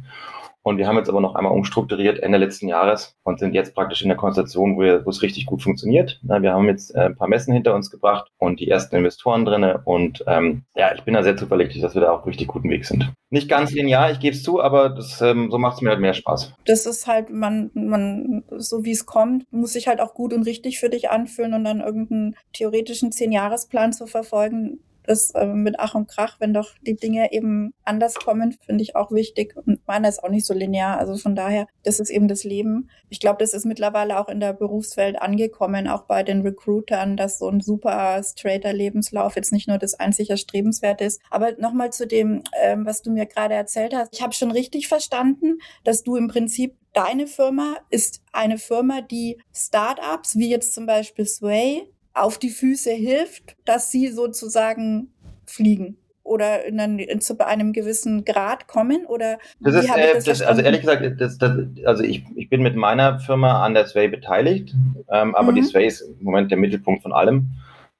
Und 0.63 0.77
wir 0.77 0.87
haben 0.87 0.97
jetzt 0.97 1.09
aber 1.09 1.21
noch 1.21 1.33
einmal 1.33 1.53
umstrukturiert 1.53 2.19
Ende 2.19 2.37
letzten 2.37 2.67
Jahres 2.67 3.15
und 3.23 3.39
sind 3.39 3.55
jetzt 3.55 3.73
praktisch 3.73 4.03
in 4.03 4.09
der 4.09 4.17
Konstellation, 4.17 4.75
wo, 4.75 4.81
wir, 4.81 5.05
wo 5.05 5.09
es 5.09 5.23
richtig 5.23 5.47
gut 5.47 5.63
funktioniert. 5.63 6.19
wir 6.21 6.53
haben 6.53 6.67
jetzt 6.67 6.93
äh, 6.93 7.05
ein 7.05 7.15
paar 7.15 7.27
Messen 7.27 7.53
hinter 7.53 7.73
uns 7.73 7.89
gebracht 7.89 8.29
und 8.37 8.59
die 8.59 8.69
ersten 8.69 8.95
Investoren 8.95 9.43
drinne 9.43 9.81
Und 9.85 10.23
ähm, 10.27 10.63
ja, 10.75 10.93
ich 10.93 11.01
bin 11.01 11.15
da 11.15 11.23
sehr 11.23 11.35
zuverlässig, 11.35 11.81
dass 11.81 11.95
wir 11.95 12.01
da 12.01 12.11
auch 12.11 12.27
richtig 12.27 12.47
guten 12.47 12.69
Weg 12.69 12.85
sind. 12.85 13.11
Nicht 13.31 13.49
ganz 13.49 13.71
linear, 13.71 14.11
ich 14.11 14.19
gebe 14.19 14.35
es 14.35 14.43
zu, 14.43 14.61
aber 14.61 14.89
das, 14.89 15.19
ähm, 15.21 15.49
so 15.49 15.57
macht 15.57 15.77
es 15.77 15.81
mir 15.81 15.89
halt 15.89 15.99
mehr 15.99 16.13
Spaß. 16.13 16.53
Das 16.65 16.85
ist 16.85 17.07
halt, 17.07 17.31
man, 17.31 17.71
man, 17.73 18.43
so 18.55 18.85
wie 18.85 18.91
es 18.91 19.07
kommt, 19.07 19.45
muss 19.51 19.73
sich 19.73 19.87
halt 19.87 19.99
auch 19.99 20.13
gut 20.13 20.31
und 20.31 20.43
richtig 20.43 20.79
für 20.79 20.89
dich 20.89 21.09
anfühlen 21.09 21.55
und 21.55 21.63
dann 21.63 21.81
irgendeinen 21.81 22.35
theoretischen 22.53 23.11
Zehn-Jahres-Plan 23.11 23.93
zu 23.93 24.05
verfolgen, 24.05 24.79
das 25.03 25.31
äh, 25.31 25.45
mit 25.45 25.75
Ach 25.79 25.95
und 25.95 26.07
Krach, 26.07 26.39
wenn 26.39 26.53
doch 26.53 26.71
die 26.81 26.95
Dinge 26.95 27.31
eben 27.31 27.73
anders 27.83 28.15
kommen, 28.15 28.53
finde 28.65 28.83
ich 28.83 28.95
auch 28.95 29.11
wichtig. 29.11 29.55
Und 29.55 29.85
meiner 29.87 30.09
ist 30.09 30.23
auch 30.23 30.29
nicht 30.29 30.45
so 30.45 30.53
linear. 30.53 30.97
Also 30.97 31.17
von 31.17 31.35
daher, 31.35 31.67
das 31.83 31.99
ist 31.99 32.09
eben 32.09 32.27
das 32.27 32.43
Leben. 32.43 32.89
Ich 33.09 33.19
glaube, 33.19 33.37
das 33.39 33.53
ist 33.53 33.65
mittlerweile 33.65 34.19
auch 34.19 34.29
in 34.29 34.39
der 34.39 34.53
Berufswelt 34.53 35.21
angekommen, 35.21 35.87
auch 35.87 36.03
bei 36.03 36.23
den 36.23 36.41
Recruitern, 36.41 37.17
dass 37.17 37.39
so 37.39 37.49
ein 37.49 37.61
super 37.61 38.21
straighter 38.23 38.73
Lebenslauf 38.73 39.35
jetzt 39.35 39.51
nicht 39.51 39.67
nur 39.67 39.77
das 39.77 39.95
einzig 39.95 40.29
Erstrebenswerte 40.29 41.03
ist. 41.03 41.21
Aber 41.29 41.53
nochmal 41.57 41.91
zu 41.91 42.07
dem, 42.07 42.43
ähm, 42.61 42.85
was 42.85 43.01
du 43.01 43.11
mir 43.11 43.25
gerade 43.25 43.53
erzählt 43.53 43.93
hast. 43.95 44.13
Ich 44.13 44.21
habe 44.21 44.33
schon 44.33 44.51
richtig 44.51 44.87
verstanden, 44.87 45.59
dass 45.83 46.03
du 46.03 46.15
im 46.15 46.27
Prinzip 46.27 46.75
Deine 46.93 47.25
Firma 47.25 47.77
ist 47.89 48.21
eine 48.33 48.57
Firma, 48.57 48.99
die 48.99 49.37
Startups 49.55 50.35
wie 50.35 50.49
jetzt 50.49 50.73
zum 50.73 50.85
Beispiel 50.85 51.25
Sway 51.25 51.87
auf 52.13 52.37
die 52.37 52.49
Füße 52.49 52.91
hilft, 52.91 53.55
dass 53.65 53.91
sie 53.91 54.09
sozusagen 54.09 55.13
fliegen 55.45 55.97
oder 56.23 56.65
in 56.65 56.79
einen, 56.79 57.21
zu 57.21 57.37
einem 57.39 57.73
gewissen 57.73 58.25
Grad 58.25 58.67
kommen? 58.67 59.05
Oder 59.05 59.39
das 59.59 59.75
ist, 59.75 59.89
äh, 59.89 60.13
das 60.13 60.25
das, 60.25 60.41
also 60.41 60.61
ehrlich 60.61 60.81
gesagt, 60.81 61.19
das, 61.19 61.37
also 61.85 62.03
ich, 62.03 62.25
ich 62.35 62.49
bin 62.49 62.61
mit 62.61 62.75
meiner 62.75 63.19
Firma 63.19 63.63
an 63.63 63.73
der 63.73 63.87
Sway 63.87 64.07
beteiligt, 64.07 64.73
ähm, 65.09 65.35
aber 65.35 65.51
mhm. 65.51 65.55
die 65.55 65.63
Sway 65.63 65.87
ist 65.87 66.01
im 66.01 66.23
Moment 66.23 66.51
der 66.51 66.57
Mittelpunkt 66.57 67.03
von 67.03 67.13
allem. 67.13 67.51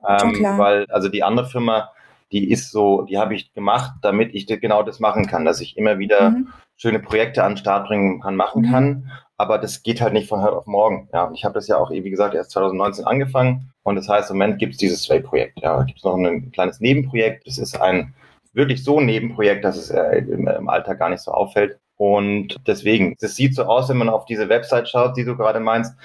Ähm, 0.07 0.43
weil, 0.57 0.85
also 0.89 1.09
die 1.09 1.23
andere 1.23 1.47
Firma, 1.47 1.91
die 2.31 2.49
ist 2.49 2.71
so, 2.71 3.03
die 3.03 3.17
habe 3.17 3.35
ich 3.35 3.53
gemacht, 3.53 3.91
damit 4.01 4.33
ich 4.33 4.47
genau 4.47 4.81
das 4.81 4.99
machen 4.99 5.27
kann, 5.27 5.45
dass 5.45 5.61
ich 5.61 5.77
immer 5.77 5.99
wieder 5.99 6.31
mhm. 6.31 6.47
schöne 6.75 6.99
Projekte 6.99 7.43
an 7.43 7.53
den 7.53 7.57
Start 7.57 7.87
bringen 7.87 8.21
kann, 8.21 8.35
machen 8.35 8.63
mhm. 8.63 8.71
kann 8.71 9.11
aber 9.41 9.57
das 9.57 9.81
geht 9.81 10.01
halt 10.01 10.13
nicht 10.13 10.29
von 10.29 10.43
heute 10.43 10.55
auf 10.55 10.67
morgen. 10.67 11.09
Ja, 11.11 11.23
und 11.23 11.33
ich 11.33 11.43
habe 11.45 11.55
das 11.55 11.67
ja 11.67 11.77
auch, 11.77 11.89
wie 11.89 12.09
gesagt, 12.11 12.35
erst 12.35 12.51
2019 12.51 13.05
angefangen 13.05 13.70
und 13.83 13.95
das 13.95 14.07
heißt, 14.07 14.29
im 14.29 14.37
Moment 14.37 14.59
gibt 14.59 14.73
es 14.73 14.77
dieses 14.77 15.03
Sway-Projekt. 15.03 15.59
Ja, 15.61 15.77
da 15.77 15.83
gibt 15.83 15.99
es 15.99 16.03
noch 16.03 16.15
ein 16.15 16.51
kleines 16.51 16.79
Nebenprojekt. 16.79 17.47
Das 17.47 17.57
ist 17.57 17.79
ein 17.79 18.13
wirklich 18.53 18.83
so 18.83 18.99
ein 18.99 19.05
Nebenprojekt, 19.05 19.63
dass 19.63 19.77
es 19.77 19.89
äh, 19.89 20.19
im, 20.19 20.47
im 20.47 20.69
Alltag 20.69 20.99
gar 20.99 21.09
nicht 21.09 21.21
so 21.21 21.31
auffällt. 21.31 21.79
Und 21.97 22.57
deswegen, 22.67 23.15
das 23.19 23.35
sieht 23.35 23.55
so 23.55 23.63
aus, 23.63 23.89
wenn 23.89 23.97
man 23.97 24.09
auf 24.09 24.25
diese 24.25 24.49
Website 24.49 24.89
schaut, 24.89 25.17
die 25.17 25.23
du 25.23 25.37
gerade 25.37 25.59
meinst, 25.59 25.95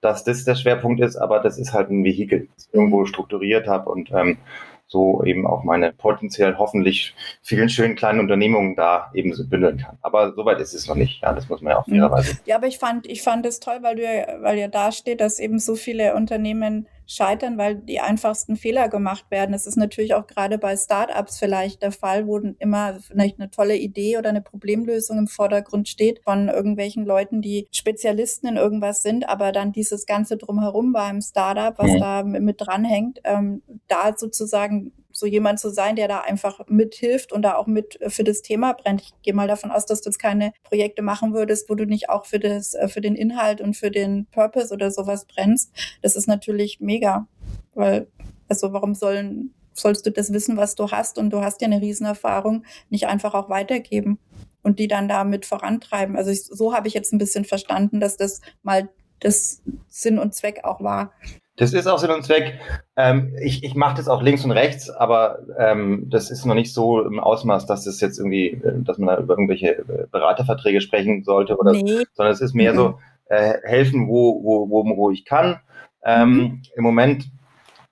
dass 0.00 0.24
das 0.24 0.44
der 0.44 0.56
Schwerpunkt 0.56 1.00
ist, 1.00 1.16
aber 1.16 1.40
das 1.40 1.58
ist 1.58 1.72
halt 1.72 1.90
ein 1.90 2.04
Vehikel, 2.04 2.48
das 2.54 2.66
ich 2.66 2.74
irgendwo 2.74 3.04
strukturiert 3.04 3.68
habe 3.68 3.90
und 3.90 4.10
ähm, 4.12 4.38
so 4.92 5.22
eben 5.24 5.46
auch 5.46 5.62
meine 5.62 5.92
potenziell 5.92 6.58
hoffentlich 6.58 7.14
vielen 7.42 7.68
schönen 7.68 7.96
kleinen 7.96 8.20
Unternehmungen 8.20 8.76
da 8.76 9.10
eben 9.14 9.32
so 9.32 9.46
bündeln 9.46 9.78
kann. 9.78 9.98
Aber 10.02 10.34
soweit 10.34 10.60
ist 10.60 10.74
es 10.74 10.86
noch 10.86 10.96
nicht. 10.96 11.22
Ja, 11.22 11.32
das 11.32 11.48
muss 11.48 11.62
man 11.62 11.72
ja 11.72 11.78
auch 11.78 11.86
mhm. 11.86 11.96
fairerweise. 11.96 12.38
Ja, 12.44 12.56
aber 12.56 12.66
ich 12.66 12.78
fand, 12.78 13.06
ich 13.06 13.22
fand 13.22 13.46
es 13.46 13.60
toll, 13.60 13.78
weil 13.80 13.96
du, 13.96 14.02
weil 14.42 14.58
ja 14.58 14.68
da 14.68 14.92
steht, 14.92 15.20
dass 15.20 15.38
eben 15.38 15.58
so 15.58 15.76
viele 15.76 16.14
Unternehmen 16.14 16.86
scheitern, 17.12 17.58
weil 17.58 17.76
die 17.76 18.00
einfachsten 18.00 18.56
Fehler 18.56 18.88
gemacht 18.88 19.26
werden. 19.30 19.52
Das 19.52 19.66
ist 19.66 19.76
natürlich 19.76 20.14
auch 20.14 20.26
gerade 20.26 20.58
bei 20.58 20.76
Startups 20.76 21.38
vielleicht 21.38 21.82
der 21.82 21.92
Fall, 21.92 22.26
wo 22.26 22.38
immer 22.38 22.98
vielleicht 23.00 23.38
eine 23.38 23.50
tolle 23.50 23.76
Idee 23.76 24.18
oder 24.18 24.30
eine 24.30 24.42
Problemlösung 24.42 25.18
im 25.18 25.28
Vordergrund 25.28 25.88
steht 25.88 26.20
von 26.24 26.48
irgendwelchen 26.48 27.04
Leuten, 27.04 27.42
die 27.42 27.68
Spezialisten 27.70 28.46
in 28.48 28.56
irgendwas 28.56 29.02
sind, 29.02 29.28
aber 29.28 29.52
dann 29.52 29.72
dieses 29.72 30.06
Ganze 30.06 30.36
drumherum 30.36 30.92
beim 30.92 31.20
Startup, 31.20 31.78
was 31.78 31.92
mhm. 31.92 31.98
da 31.98 32.22
mit 32.22 32.60
dranhängt, 32.60 33.20
ähm, 33.24 33.62
da 33.88 34.16
sozusagen 34.16 34.92
so 35.22 35.28
jemand 35.28 35.60
zu 35.60 35.70
sein, 35.70 35.94
der 35.94 36.08
da 36.08 36.20
einfach 36.20 36.66
mithilft 36.66 37.32
und 37.32 37.42
da 37.42 37.54
auch 37.54 37.68
mit 37.68 37.96
für 38.08 38.24
das 38.24 38.42
Thema 38.42 38.72
brennt. 38.72 39.02
Ich 39.02 39.14
gehe 39.22 39.34
mal 39.34 39.46
davon 39.46 39.70
aus, 39.70 39.86
dass 39.86 40.00
du 40.00 40.10
jetzt 40.10 40.18
keine 40.18 40.52
Projekte 40.64 41.00
machen 41.00 41.32
würdest, 41.32 41.70
wo 41.70 41.76
du 41.76 41.86
nicht 41.86 42.10
auch 42.10 42.26
für 42.26 42.40
das, 42.40 42.74
äh, 42.74 42.88
für 42.88 43.00
den 43.00 43.14
Inhalt 43.14 43.60
und 43.60 43.76
für 43.76 43.92
den 43.92 44.26
Purpose 44.32 44.74
oder 44.74 44.90
sowas 44.90 45.26
brennst. 45.26 45.70
Das 46.02 46.16
ist 46.16 46.26
natürlich 46.26 46.80
mega, 46.80 47.28
weil, 47.74 48.08
also 48.48 48.72
warum 48.72 48.96
sollen 48.96 49.54
sollst 49.74 50.04
du 50.06 50.10
das 50.10 50.32
Wissen, 50.32 50.56
was 50.56 50.74
du 50.74 50.90
hast 50.90 51.18
und 51.18 51.30
du 51.30 51.40
hast 51.40 51.60
ja 51.60 51.66
eine 51.66 51.80
Riesenerfahrung, 51.80 52.64
nicht 52.90 53.06
einfach 53.06 53.32
auch 53.32 53.48
weitergeben 53.48 54.18
und 54.62 54.80
die 54.80 54.88
dann 54.88 55.08
damit 55.08 55.46
vorantreiben. 55.46 56.16
Also 56.16 56.30
ich, 56.30 56.42
so 56.42 56.74
habe 56.74 56.88
ich 56.88 56.94
jetzt 56.94 57.12
ein 57.12 57.18
bisschen 57.18 57.44
verstanden, 57.44 58.00
dass 58.00 58.16
das 58.16 58.40
mal 58.62 58.88
das 59.20 59.62
Sinn 59.88 60.18
und 60.18 60.34
Zweck 60.34 60.64
auch 60.64 60.82
war. 60.82 61.12
Das 61.56 61.74
ist 61.74 61.86
auch 61.86 61.98
Sinn 61.98 62.10
und 62.10 62.24
Zweck. 62.24 62.58
Ähm, 62.96 63.36
ich 63.42 63.62
ich 63.62 63.74
mache 63.74 63.96
das 63.96 64.08
auch 64.08 64.22
links 64.22 64.44
und 64.44 64.52
rechts, 64.52 64.88
aber 64.88 65.40
ähm, 65.58 66.06
das 66.08 66.30
ist 66.30 66.46
noch 66.46 66.54
nicht 66.54 66.72
so 66.72 67.02
im 67.02 67.20
Ausmaß, 67.20 67.66
dass 67.66 67.84
das 67.84 68.00
jetzt 68.00 68.18
irgendwie, 68.18 68.48
äh, 68.52 68.82
dass 68.82 68.98
man 68.98 69.08
da 69.08 69.22
über 69.22 69.34
irgendwelche 69.34 69.78
äh, 69.78 70.06
Beraterverträge 70.10 70.80
sprechen 70.80 71.24
sollte 71.24 71.58
oder, 71.58 71.72
nee. 71.72 72.04
sondern 72.14 72.32
es 72.32 72.40
ist 72.40 72.54
mehr 72.54 72.72
mhm. 72.72 72.76
so 72.76 72.98
äh, 73.26 73.54
helfen, 73.64 74.08
wo 74.08 74.42
wo 74.42 74.70
wo 74.70 74.96
wo 74.96 75.10
ich 75.10 75.26
kann. 75.26 75.60
Ähm, 76.04 76.30
mhm. 76.30 76.62
Im 76.74 76.84
Moment, 76.84 77.30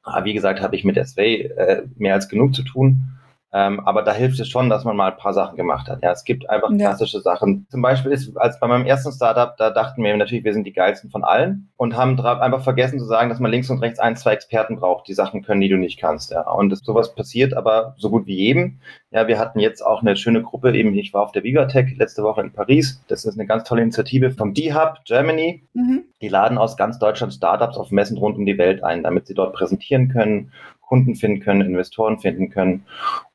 ah, 0.02 0.24
wie 0.24 0.34
gesagt, 0.34 0.62
habe 0.62 0.74
ich 0.74 0.84
mit 0.84 0.96
S-Way 0.96 1.42
äh, 1.42 1.82
mehr 1.96 2.14
als 2.14 2.28
genug 2.28 2.54
zu 2.54 2.62
tun. 2.62 3.19
Ähm, 3.52 3.80
aber 3.80 4.02
da 4.02 4.12
hilft 4.12 4.38
es 4.38 4.49
schon, 4.49 4.71
dass 4.71 4.85
man 4.85 4.97
mal 4.97 5.11
ein 5.11 5.16
paar 5.16 5.35
Sachen 5.35 5.57
gemacht 5.57 5.88
hat. 5.88 6.02
Ja, 6.02 6.12
es 6.12 6.25
gibt 6.25 6.49
einfach 6.49 6.71
ja. 6.71 6.76
klassische 6.76 7.21
Sachen. 7.21 7.66
Zum 7.69 7.83
Beispiel 7.83 8.12
ist, 8.12 8.37
als 8.37 8.61
bei 8.61 8.69
meinem 8.69 8.87
ersten 8.87 9.11
Startup, 9.11 9.57
da 9.57 9.71
dachten 9.71 10.04
wir 10.04 10.16
natürlich, 10.16 10.45
wir 10.45 10.52
sind 10.52 10.64
die 10.64 10.73
geilsten 10.73 11.11
von 11.11 11.25
allen 11.25 11.69
und 11.76 11.97
haben 11.97 12.21
einfach 12.21 12.62
vergessen 12.62 13.00
zu 13.00 13.07
sagen, 13.07 13.28
dass 13.28 13.40
man 13.40 13.50
links 13.50 13.69
und 13.69 13.80
rechts 13.80 13.99
ein, 13.99 14.14
zwei 14.16 14.35
Experten 14.35 14.76
braucht, 14.76 15.09
die 15.09 15.14
Sachen 15.14 15.42
können, 15.42 15.61
die 15.61 15.69
du 15.69 15.76
nicht 15.76 15.99
kannst. 15.99 16.30
Ja, 16.30 16.49
und 16.49 16.71
das, 16.71 16.80
sowas 16.80 17.14
passiert 17.14 17.54
aber 17.54 17.95
so 17.99 18.09
gut 18.09 18.26
wie 18.26 18.37
jedem. 18.37 18.78
Ja, 19.11 19.26
wir 19.26 19.38
hatten 19.40 19.59
jetzt 19.59 19.85
auch 19.85 20.02
eine 20.02 20.14
schöne 20.14 20.42
Gruppe, 20.42 20.76
eben 20.76 20.95
ich 20.95 21.12
war 21.12 21.23
auf 21.23 21.33
der 21.33 21.42
Vivatech 21.42 21.97
letzte 21.97 22.23
Woche 22.23 22.42
in 22.42 22.52
Paris. 22.52 23.02
Das 23.09 23.25
ist 23.25 23.35
eine 23.35 23.47
ganz 23.47 23.64
tolle 23.64 23.83
Initiative 23.83 24.30
vom 24.30 24.54
D-Hub 24.54 24.99
Germany. 25.04 25.64
Mhm. 25.75 26.04
Die 26.23 26.28
laden 26.28 26.57
aus 26.57 26.76
ganz 26.76 27.00
Deutschland 27.00 27.33
Startups 27.33 27.76
auf 27.76 27.90
Messen 27.90 28.16
rund 28.16 28.37
um 28.37 28.47
die 28.47 28.59
Welt 28.59 28.85
ein, 28.85 29.02
damit 29.02 29.26
sie 29.26 29.35
dort 29.35 29.54
präsentieren 29.54 30.09
können 30.09 30.52
Kunden 30.90 31.14
finden 31.14 31.40
können, 31.40 31.61
Investoren 31.61 32.18
finden 32.18 32.50
können. 32.50 32.85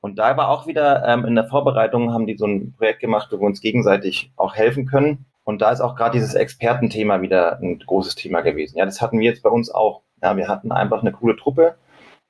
Und 0.01 0.19
da 0.19 0.35
war 0.35 0.49
auch 0.49 0.67
wieder 0.67 1.07
ähm, 1.07 1.23
in 1.23 1.35
der 1.35 1.45
Vorbereitung 1.45 2.11
haben 2.11 2.27
die 2.27 2.35
so 2.35 2.45
ein 2.45 2.73
Projekt 2.73 2.99
gemacht, 2.99 3.29
wo 3.31 3.39
wir 3.39 3.47
uns 3.47 3.61
gegenseitig 3.61 4.29
auch 4.35 4.55
helfen 4.55 4.85
können. 4.85 5.25
Und 5.45 5.61
da 5.61 5.71
ist 5.71 5.79
auch 5.79 5.95
gerade 5.95 6.17
dieses 6.17 6.33
Expertenthema 6.33 7.21
wieder 7.21 7.57
ein 7.61 7.79
großes 7.79 8.15
Thema 8.15 8.41
gewesen. 8.41 8.77
Ja, 8.77 8.83
das 8.83 9.01
hatten 9.01 9.19
wir 9.19 9.29
jetzt 9.29 9.41
bei 9.41 9.49
uns 9.49 9.71
auch. 9.71 10.01
Ja, 10.21 10.35
wir 10.35 10.49
hatten 10.49 10.73
einfach 10.73 10.99
eine 10.99 11.13
coole 11.13 11.37
Truppe, 11.37 11.75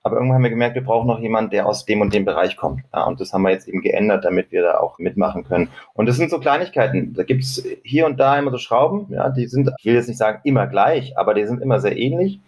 aber 0.03 0.17
irgendwann 0.17 0.35
haben 0.35 0.43
wir 0.43 0.51
gemerkt, 0.51 0.75
wir 0.75 0.83
brauchen 0.83 1.07
noch 1.07 1.19
jemanden, 1.19 1.49
der 1.49 1.65
aus 1.65 1.85
dem 1.85 2.01
und 2.01 2.13
dem 2.13 2.25
Bereich 2.25 2.55
kommt. 2.55 2.83
Ja, 2.93 3.05
und 3.05 3.19
das 3.19 3.33
haben 3.33 3.41
wir 3.41 3.49
jetzt 3.49 3.67
eben 3.67 3.81
geändert, 3.81 4.25
damit 4.25 4.51
wir 4.51 4.61
da 4.61 4.77
auch 4.77 4.99
mitmachen 4.99 5.43
können. 5.43 5.69
Und 5.93 6.05
das 6.05 6.17
sind 6.17 6.29
so 6.29 6.39
Kleinigkeiten. 6.39 7.15
Da 7.15 7.23
gibt's 7.23 7.63
hier 7.83 8.05
und 8.05 8.19
da 8.19 8.37
immer 8.37 8.51
so 8.51 8.59
Schrauben, 8.59 9.07
ja, 9.09 9.29
die 9.29 9.47
sind, 9.47 9.71
ich 9.79 9.85
will 9.85 9.95
jetzt 9.95 10.07
nicht 10.07 10.19
sagen 10.19 10.41
immer 10.43 10.67
gleich, 10.67 11.17
aber 11.17 11.33
die 11.33 11.47
sind 11.47 11.63
immer 11.63 11.79
sehr 11.79 11.97
ähnlich. 11.97 12.41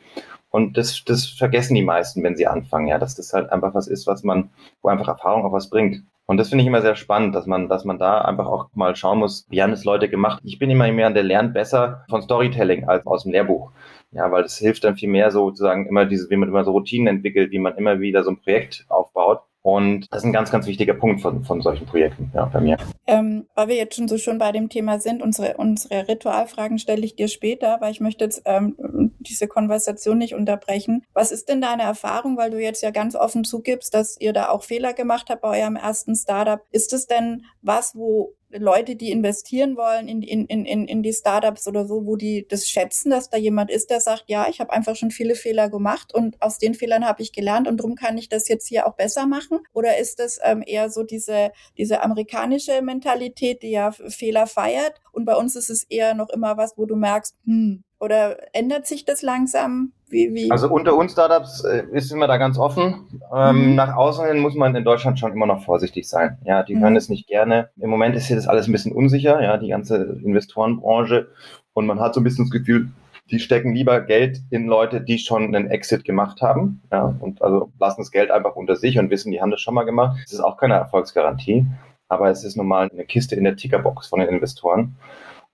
Und 0.58 0.76
das, 0.76 1.04
das 1.06 1.28
vergessen 1.28 1.76
die 1.76 1.84
meisten, 1.84 2.24
wenn 2.24 2.36
sie 2.36 2.48
anfangen, 2.48 2.88
ja, 2.88 2.98
dass 2.98 3.14
das 3.14 3.32
halt 3.32 3.52
einfach 3.52 3.76
was 3.76 3.88
ist, 3.88 4.08
was 4.08 4.24
man, 4.24 4.50
wo 4.82 4.90
einfach 4.90 5.08
Erfahrung 5.08 5.46
auch 5.46 5.52
was 5.52 5.70
bringt. 5.70 6.02
Und 6.26 6.38
das 6.38 6.50
finde 6.50 6.64
ich 6.64 6.68
immer 6.68 6.82
sehr 6.82 6.96
spannend, 6.96 7.36
dass 7.36 7.46
man, 7.46 7.70
dass 7.70 7.86
man 7.86 8.00
da 8.00 8.22
einfach 8.22 8.48
auch 8.48 8.70
mal 8.74 8.96
schauen 8.96 9.20
muss, 9.20 9.46
wie 9.50 9.62
haben 9.62 9.72
es 9.72 9.86
Leute 9.86 10.10
gemacht. 10.10 10.42
Ich 10.44 10.58
bin 10.58 10.72
immer 10.72 10.92
mehr, 10.92 11.12
der 11.12 11.22
lernt 11.22 11.54
besser 11.54 12.06
von 12.10 12.24
Storytelling 12.24 12.90
als 12.90 13.06
aus 13.06 13.22
dem 13.22 13.34
Lehrbuch. 13.34 13.70
Ja, 14.10 14.32
weil 14.32 14.42
das 14.42 14.58
hilft 14.58 14.84
dann 14.84 14.98
viel 14.98 15.10
mehr 15.10 15.30
sozusagen 15.30 15.86
immer 15.86 16.08
diese, 16.08 16.28
wie 16.32 16.38
man 16.38 16.50
immer 16.50 16.64
so 16.64 16.72
Routinen 16.72 17.08
entwickelt, 17.08 17.52
wie 17.52 17.60
man 17.60 17.78
immer 17.78 18.00
wieder 18.00 18.24
so 18.24 18.32
ein 18.32 18.42
Projekt 18.42 18.84
aufbaut. 18.90 19.42
Und 19.62 20.08
das 20.14 20.22
ist 20.22 20.26
ein 20.26 20.32
ganz, 20.32 20.50
ganz 20.50 20.66
wichtiger 20.66 20.94
Punkt 20.94 21.20
von, 21.20 21.44
von 21.44 21.62
solchen 21.62 21.86
Projekten 21.86 22.32
ja, 22.34 22.46
bei 22.46 22.62
mir. 22.62 22.78
Ähm, 23.06 23.48
weil 23.54 23.68
wir 23.68 23.76
jetzt 23.76 23.98
schon 23.98 24.08
so 24.08 24.18
schon 24.18 24.38
bei 24.38 24.54
dem 24.54 24.70
Thema 24.70 24.98
sind, 24.98 25.22
unsere, 25.22 25.58
unsere 25.58 26.08
Ritualfragen 26.08 26.80
stelle 26.80 27.04
ich 27.04 27.18
dir 27.18 27.28
später, 27.28 27.78
weil 27.82 27.92
ich 27.92 28.00
möchte 28.00 28.24
jetzt 28.24 28.44
ähm, 28.46 29.12
diese 29.28 29.48
Konversation 29.48 30.18
nicht 30.18 30.36
unterbrechen. 30.36 31.06
Was 31.14 31.32
ist 31.32 31.50
denn 31.50 31.62
deine 31.62 31.84
Erfahrung, 31.84 32.38
weil 32.38 32.52
du 32.52 32.62
jetzt 32.62 32.82
ja 32.82 32.92
ganz 32.92 33.16
offen 33.16 33.44
zugibst, 33.44 33.94
dass 33.94 34.20
ihr 34.20 34.34
da 34.34 34.50
auch 34.50 34.64
Fehler 34.64 34.94
gemacht 34.94 35.30
habt 35.30 35.42
bei 35.42 35.62
eurem 35.62 35.76
ersten 35.76 36.16
Startup? 36.16 36.62
Ist 36.72 36.94
es 36.94 37.08
denn 37.08 37.46
was, 37.62 37.96
wo 37.96 38.34
Leute, 38.50 38.96
die 38.96 39.12
investieren 39.12 39.76
wollen 39.76 40.08
in, 40.08 40.22
in, 40.22 40.46
in, 40.46 40.88
in 40.88 41.04
die 41.04 41.12
Startups 41.12 41.68
oder 41.68 41.86
so, 41.86 42.06
wo 42.06 42.16
die 42.16 42.48
das 42.48 42.68
schätzen, 42.68 43.10
dass 43.10 43.30
da 43.30 43.38
jemand 43.38 43.70
ist, 43.70 43.90
der 43.90 44.00
sagt, 44.00 44.26
ja, 44.28 44.48
ich 44.50 44.62
habe 44.62 44.72
einfach 44.72 44.96
schon 44.96 45.12
viele 45.12 45.36
Fehler 45.36 45.70
gemacht 45.70 46.14
und 46.14 46.42
aus 46.42 46.58
den 46.58 46.74
Fehlern 46.74 47.06
habe 47.06 47.22
ich 47.22 47.34
gelernt 47.34 47.68
und 47.68 47.78
darum 47.78 47.96
kann 47.96 48.18
ich 48.18 48.30
das 48.30 48.48
jetzt 48.48 48.68
hier 48.68 48.88
auch 48.88 48.96
besser 48.96 49.26
machen? 49.26 49.60
Oder 49.74 49.98
ist 49.98 50.20
das 50.20 50.40
ähm, 50.44 50.64
eher 50.66 50.90
so 50.90 51.04
diese, 51.04 51.52
diese 51.78 52.02
amerikanische 52.02 52.82
Mentalität, 52.82 53.64
die 53.64 53.72
ja 53.72 53.92
Fehler 53.92 54.48
feiert 54.48 55.02
und 55.12 55.26
bei 55.26 55.36
uns 55.36 55.56
ist 55.56 55.70
es 55.70 55.84
eher 55.84 56.14
noch 56.14 56.30
immer 56.30 56.56
was, 56.56 56.78
wo 56.78 56.86
du 56.86 56.96
merkst, 56.96 57.36
hm, 57.46 57.84
oder 58.00 58.38
ändert 58.54 58.86
sich 58.88 59.06
das 59.06 59.22
langsam? 59.22 59.92
Wie, 60.10 60.34
wie? 60.34 60.52
Also 60.52 60.70
unter 60.70 60.96
uns 60.96 61.12
Startups 61.12 61.64
äh, 61.64 61.84
ist 61.92 62.12
immer 62.12 62.28
da 62.28 62.38
ganz 62.38 62.58
offen. 62.58 63.08
Ähm, 63.34 63.72
mhm. 63.72 63.76
Nach 63.76 63.96
außen 63.96 64.26
hin 64.26 64.40
muss 64.40 64.56
man 64.56 64.76
in 64.76 64.86
Deutschland 64.86 65.20
schon 65.20 65.34
immer 65.34 65.46
noch 65.46 65.64
vorsichtig 65.64 66.08
sein. 66.08 66.38
Ja, 66.46 66.64
die 66.64 66.76
mhm. 66.76 66.82
hören 66.82 66.96
es 66.96 67.10
nicht 67.10 67.28
gerne. 67.28 67.70
Im 67.78 67.90
Moment 67.90 68.16
ist 68.16 68.28
hier 68.28 68.36
das 68.36 68.48
alles 68.48 68.68
ein 68.68 68.72
bisschen 68.72 68.94
unsicher, 68.94 69.42
ja, 69.42 69.58
die 69.58 69.70
ganze 69.70 70.20
Investorenbranche. 70.24 71.28
Und 71.74 71.88
man 71.88 72.00
hat 72.00 72.14
so 72.14 72.22
ein 72.22 72.24
bisschen 72.24 72.46
das 72.46 72.52
Gefühl, 72.52 72.90
die 73.30 73.40
stecken 73.40 73.74
lieber 73.74 74.00
Geld 74.02 74.40
in 74.50 74.68
Leute, 74.68 75.02
die 75.02 75.20
schon 75.20 75.54
einen 75.54 75.70
Exit 75.70 76.06
gemacht 76.06 76.42
haben. 76.42 76.82
Ja, 76.92 77.14
und 77.20 77.42
also 77.42 77.72
lassen 77.80 78.02
das 78.02 78.12
Geld 78.12 78.32
einfach 78.32 78.56
unter 78.56 78.76
sich 78.76 78.98
und 79.00 79.10
wissen, 79.10 79.32
die 79.32 79.42
haben 79.42 79.52
das 79.52 79.60
schon 79.60 79.74
mal 79.74 79.84
gemacht. 79.84 80.18
Das 80.24 80.34
ist 80.34 80.40
auch 80.40 80.58
keine 80.58 80.76
Erfolgsgarantie. 80.76 81.66
Aber 82.10 82.30
es 82.30 82.46
ist 82.46 82.56
nun 82.56 82.68
mal 82.68 82.90
eine 82.90 83.04
Kiste 83.04 83.36
in 83.36 83.44
der 83.44 83.58
Tickerbox 83.58 84.08
von 84.08 84.22
den 84.22 84.30
Investoren. 84.30 84.96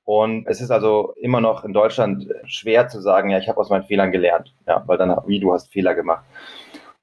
Und 0.06 0.48
es 0.48 0.60
ist 0.60 0.72
also 0.72 1.14
immer 1.22 1.40
noch 1.40 1.64
in 1.64 1.74
Deutschland 1.74 2.28
schwer 2.46 2.88
zu 2.90 3.02
sagen, 3.02 3.30
ja, 3.30 3.38
ich 3.38 3.48
habe 3.48 3.60
aus 3.60 3.70
meinen 3.70 3.86
Fehlern 3.86 4.12
gelernt, 4.12 4.54
ja, 4.68 4.84
weil 4.86 4.98
dann, 4.98 5.18
wie 5.28 5.40
du 5.40 5.54
hast 5.54 5.72
Fehler 5.72 5.96
gemacht. 5.96 6.24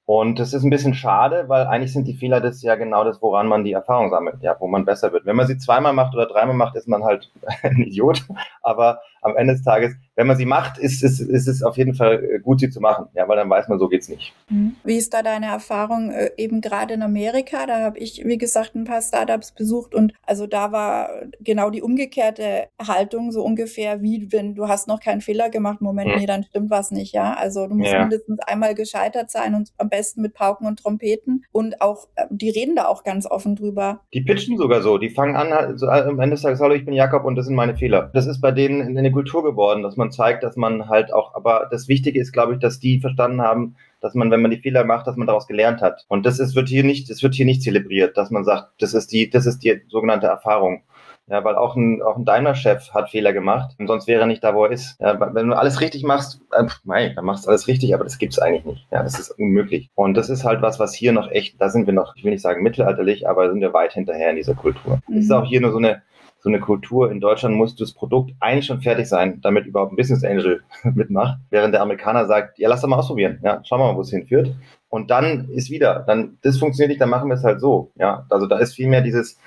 Und 0.04 0.40
das 0.40 0.52
ist 0.52 0.64
ein 0.64 0.70
bisschen 0.70 0.92
schade, 0.92 1.44
weil 1.46 1.68
eigentlich 1.68 1.92
sind 1.92 2.08
die 2.08 2.16
Fehler 2.16 2.40
das 2.40 2.62
ja 2.62 2.74
genau 2.74 3.04
das, 3.04 3.22
woran 3.22 3.46
man 3.46 3.62
die 3.62 3.72
Erfahrung 3.72 4.10
sammelt, 4.10 4.42
ja, 4.42 4.56
wo 4.58 4.66
man 4.66 4.84
besser 4.84 5.12
wird. 5.12 5.24
Wenn 5.24 5.36
man 5.36 5.46
sie 5.46 5.56
zweimal 5.56 5.92
macht 5.92 6.14
oder 6.14 6.26
dreimal 6.26 6.56
macht, 6.56 6.74
ist 6.74 6.88
man 6.88 7.04
halt 7.04 7.30
ein 7.62 7.76
Idiot. 7.76 8.24
Aber 8.60 9.00
am 9.22 9.36
Ende 9.36 9.54
des 9.54 9.62
Tages, 9.62 9.94
wenn 10.16 10.26
man 10.26 10.36
sie 10.36 10.46
macht, 10.46 10.78
ist, 10.78 11.02
ist, 11.02 11.20
ist 11.20 11.48
es 11.48 11.62
auf 11.62 11.76
jeden 11.76 11.94
Fall 11.94 12.22
äh, 12.22 12.38
gut, 12.40 12.60
sie 12.60 12.70
zu 12.70 12.80
machen. 12.80 13.06
Ja, 13.14 13.28
weil 13.28 13.36
dann 13.36 13.48
weiß 13.48 13.68
man, 13.68 13.78
so 13.78 13.88
geht's 13.88 14.08
nicht. 14.08 14.32
Mhm. 14.48 14.76
Wie 14.84 14.96
ist 14.96 15.14
da 15.14 15.22
deine 15.22 15.46
Erfahrung 15.46 16.10
äh, 16.10 16.30
eben 16.36 16.60
gerade 16.60 16.94
in 16.94 17.02
Amerika? 17.02 17.66
Da 17.66 17.80
habe 17.80 17.98
ich, 17.98 18.22
wie 18.24 18.38
gesagt, 18.38 18.74
ein 18.74 18.84
paar 18.84 19.02
Startups 19.02 19.52
besucht 19.52 19.94
und 19.94 20.12
also 20.26 20.46
da 20.46 20.72
war 20.72 21.10
genau 21.40 21.70
die 21.70 21.82
umgekehrte 21.82 22.68
Haltung 22.80 23.32
so 23.32 23.42
ungefähr 23.42 24.02
wie 24.02 24.28
wenn 24.30 24.54
du 24.54 24.68
hast 24.68 24.88
noch 24.88 25.00
keinen 25.00 25.20
Fehler 25.20 25.50
gemacht, 25.50 25.80
Moment, 25.80 26.12
hm. 26.12 26.20
nee, 26.20 26.26
dann 26.26 26.44
stimmt 26.44 26.70
was 26.70 26.90
nicht, 26.90 27.14
ja. 27.14 27.34
Also 27.34 27.66
du 27.66 27.74
musst 27.74 27.92
ja. 27.92 28.00
mindestens 28.00 28.40
einmal 28.40 28.74
gescheitert 28.74 29.30
sein 29.30 29.54
und 29.54 29.70
am 29.78 29.88
besten 29.88 30.22
mit 30.22 30.34
Pauken 30.34 30.66
und 30.66 30.78
Trompeten 30.78 31.44
und 31.52 31.80
auch, 31.80 32.08
äh, 32.16 32.26
die 32.30 32.50
reden 32.50 32.76
da 32.76 32.86
auch 32.86 33.04
ganz 33.04 33.26
offen 33.26 33.56
drüber. 33.56 34.00
Die 34.12 34.22
pitchen 34.22 34.56
sogar 34.58 34.82
so, 34.82 34.98
die 34.98 35.10
fangen 35.10 35.36
an, 35.36 35.52
also 35.52 35.88
am 35.88 36.20
Ende 36.20 36.34
des 36.34 36.42
Tages, 36.42 36.60
hallo, 36.60 36.74
ich 36.74 36.84
bin 36.84 36.94
Jakob 36.94 37.24
und 37.24 37.36
das 37.36 37.46
sind 37.46 37.54
meine 37.54 37.76
Fehler. 37.76 38.10
Das 38.14 38.26
ist 38.26 38.40
bei 38.40 38.52
denen 38.52 38.80
in 38.80 38.94
eine 39.10 39.14
Kultur 39.14 39.42
geworden, 39.42 39.82
dass 39.82 39.96
man 39.96 40.10
zeigt, 40.10 40.42
dass 40.42 40.56
man 40.56 40.88
halt 40.88 41.12
auch, 41.12 41.34
aber 41.34 41.68
das 41.70 41.88
Wichtige 41.88 42.20
ist, 42.20 42.32
glaube 42.32 42.54
ich, 42.54 42.58
dass 42.58 42.80
die 42.80 43.00
verstanden 43.00 43.40
haben, 43.40 43.76
dass 44.00 44.14
man, 44.14 44.30
wenn 44.30 44.42
man 44.42 44.50
die 44.50 44.58
Fehler 44.58 44.84
macht, 44.84 45.06
dass 45.06 45.16
man 45.16 45.26
daraus 45.26 45.46
gelernt 45.46 45.82
hat. 45.82 46.04
Und 46.08 46.24
das 46.24 46.38
ist, 46.38 46.54
wird 46.54 46.68
hier 46.68 46.84
nicht, 46.84 47.10
das 47.10 47.22
wird 47.22 47.34
hier 47.34 47.44
nicht 47.44 47.62
zelebriert, 47.62 48.16
dass 48.16 48.30
man 48.30 48.44
sagt, 48.44 48.70
das 48.80 48.94
ist 48.94 49.12
die, 49.12 49.28
das 49.28 49.46
ist 49.46 49.60
die 49.60 49.82
sogenannte 49.88 50.26
Erfahrung. 50.26 50.82
Ja, 51.28 51.44
weil 51.44 51.54
auch 51.54 51.76
ein, 51.76 52.02
auch 52.02 52.16
ein 52.16 52.24
Daimler-Chef 52.24 52.90
hat 52.92 53.10
Fehler 53.10 53.32
gemacht. 53.32 53.76
Und 53.78 53.86
sonst 53.86 54.08
wäre 54.08 54.22
er 54.22 54.26
nicht 54.26 54.42
da, 54.42 54.52
wo 54.52 54.64
er 54.64 54.72
ist. 54.72 55.00
Ja, 55.00 55.16
wenn 55.32 55.46
du 55.46 55.56
alles 55.56 55.80
richtig 55.80 56.02
machst, 56.02 56.40
äh, 56.50 56.64
nein, 56.82 57.12
dann 57.14 57.24
machst 57.24 57.44
du 57.44 57.50
alles 57.50 57.68
richtig, 57.68 57.94
aber 57.94 58.02
das 58.02 58.18
gibt's 58.18 58.40
eigentlich 58.40 58.64
nicht. 58.64 58.86
Ja, 58.90 59.04
das 59.04 59.16
ist 59.16 59.30
unmöglich. 59.38 59.90
Und 59.94 60.14
das 60.16 60.28
ist 60.28 60.44
halt 60.44 60.60
was, 60.60 60.80
was 60.80 60.92
hier 60.92 61.12
noch 61.12 61.30
echt, 61.30 61.60
da 61.60 61.68
sind 61.68 61.86
wir 61.86 61.94
noch, 61.94 62.16
ich 62.16 62.24
will 62.24 62.32
nicht 62.32 62.42
sagen 62.42 62.64
mittelalterlich, 62.64 63.28
aber 63.28 63.48
sind 63.48 63.60
wir 63.60 63.72
weit 63.72 63.92
hinterher 63.92 64.30
in 64.30 64.36
dieser 64.36 64.54
Kultur. 64.54 65.00
Mhm. 65.06 65.18
Es 65.18 65.24
ist 65.26 65.30
auch 65.30 65.44
hier 65.44 65.60
nur 65.60 65.70
so 65.70 65.78
eine, 65.78 66.02
so 66.40 66.48
eine 66.48 66.60
Kultur. 66.60 67.10
In 67.10 67.20
Deutschland 67.20 67.54
muss 67.54 67.76
das 67.76 67.92
Produkt 67.92 68.32
eigentlich 68.40 68.66
schon 68.66 68.80
fertig 68.80 69.08
sein, 69.08 69.40
damit 69.42 69.66
überhaupt 69.66 69.92
ein 69.92 69.96
Business 69.96 70.24
Angel 70.24 70.62
mitmacht. 70.94 71.38
Während 71.50 71.74
der 71.74 71.82
Amerikaner 71.82 72.26
sagt, 72.26 72.58
ja, 72.58 72.68
lass 72.68 72.80
doch 72.80 72.88
mal 72.88 72.98
ausprobieren. 72.98 73.38
Ja, 73.42 73.62
schauen 73.64 73.80
wir 73.80 73.92
mal, 73.92 73.96
wo 73.96 74.00
es 74.00 74.10
hinführt. 74.10 74.54
Und 74.88 75.10
dann 75.10 75.48
ist 75.50 75.70
wieder, 75.70 76.04
dann, 76.06 76.38
das 76.42 76.58
funktioniert 76.58 76.90
nicht, 76.90 77.00
dann 77.00 77.10
machen 77.10 77.28
wir 77.28 77.34
es 77.34 77.44
halt 77.44 77.60
so. 77.60 77.92
Ja, 77.96 78.26
also 78.30 78.46
da 78.46 78.58
ist 78.58 78.74
viel 78.74 78.88
mehr 78.88 79.02
dieses, 79.02 79.38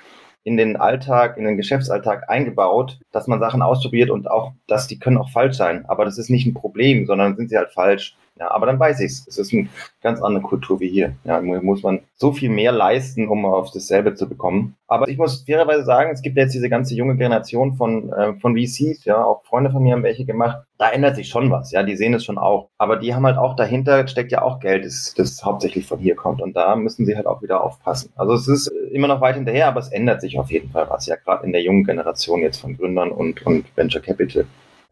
in 0.44 0.56
den 0.56 0.76
Alltag, 0.76 1.36
in 1.38 1.44
den 1.44 1.56
Geschäftsalltag 1.56 2.30
eingebaut, 2.30 2.98
dass 3.12 3.26
man 3.26 3.40
Sachen 3.40 3.62
ausprobiert 3.62 4.10
und 4.10 4.30
auch, 4.30 4.52
dass 4.66 4.86
die 4.86 4.98
können 4.98 5.16
auch 5.16 5.30
falsch 5.30 5.56
sein. 5.56 5.86
Aber 5.86 6.04
das 6.04 6.18
ist 6.18 6.30
nicht 6.30 6.46
ein 6.46 6.54
Problem, 6.54 7.06
sondern 7.06 7.36
sind 7.36 7.48
sie 7.48 7.56
halt 7.56 7.72
falsch. 7.72 8.16
Ja, 8.38 8.50
aber 8.50 8.66
dann 8.66 8.80
weiß 8.80 8.98
ich's. 9.00 9.24
Es 9.28 9.38
ist 9.38 9.52
eine 9.52 9.68
ganz 10.02 10.20
andere 10.20 10.42
Kultur 10.42 10.80
wie 10.80 10.88
hier. 10.88 11.14
Ja, 11.22 11.40
muss 11.40 11.84
man 11.84 12.00
so 12.16 12.32
viel 12.32 12.50
mehr 12.50 12.72
leisten, 12.72 13.28
um 13.28 13.46
auf 13.46 13.70
dasselbe 13.70 14.14
zu 14.14 14.28
bekommen. 14.28 14.74
Aber 14.88 15.08
ich 15.08 15.18
muss 15.18 15.44
fairerweise 15.46 15.84
sagen, 15.84 16.10
es 16.10 16.20
gibt 16.20 16.36
jetzt 16.36 16.52
diese 16.52 16.68
ganze 16.68 16.96
junge 16.96 17.16
Generation 17.16 17.76
von, 17.76 18.12
äh, 18.12 18.34
von 18.40 18.56
VCs, 18.56 19.04
ja, 19.04 19.24
auch 19.24 19.44
Freunde 19.44 19.70
von 19.70 19.84
mir 19.84 19.94
haben 19.94 20.02
welche 20.02 20.24
gemacht. 20.24 20.58
Da 20.78 20.90
ändert 20.90 21.14
sich 21.14 21.28
schon 21.28 21.50
was, 21.52 21.70
ja, 21.70 21.84
die 21.84 21.96
sehen 21.96 22.14
es 22.14 22.24
schon 22.24 22.38
auch. 22.38 22.70
Aber 22.76 22.96
die 22.96 23.14
haben 23.14 23.24
halt 23.24 23.38
auch 23.38 23.54
dahinter 23.54 24.08
steckt 24.08 24.32
ja 24.32 24.42
auch 24.42 24.58
Geld, 24.58 24.84
das, 24.84 25.14
das 25.16 25.44
hauptsächlich 25.44 25.86
von 25.86 26.00
hier 26.00 26.16
kommt. 26.16 26.42
Und 26.42 26.56
da 26.56 26.74
müssen 26.74 27.06
sie 27.06 27.14
halt 27.14 27.26
auch 27.26 27.40
wieder 27.40 27.62
aufpassen. 27.62 28.12
Also 28.16 28.34
es 28.34 28.48
ist 28.48 28.66
immer 28.90 29.06
noch 29.06 29.20
weit 29.20 29.36
hinterher, 29.36 29.68
aber 29.68 29.78
es 29.78 29.92
ändert 29.92 30.20
sich 30.20 30.38
auf 30.40 30.50
jeden 30.50 30.70
Fall 30.70 30.90
was, 30.90 31.06
ja, 31.06 31.14
gerade 31.16 31.46
in 31.46 31.52
der 31.52 31.62
jungen 31.62 31.84
Generation 31.84 32.40
jetzt 32.40 32.60
von 32.60 32.76
Gründern 32.76 33.12
und, 33.12 33.46
und 33.46 33.64
Venture 33.76 34.02
Capital. 34.02 34.44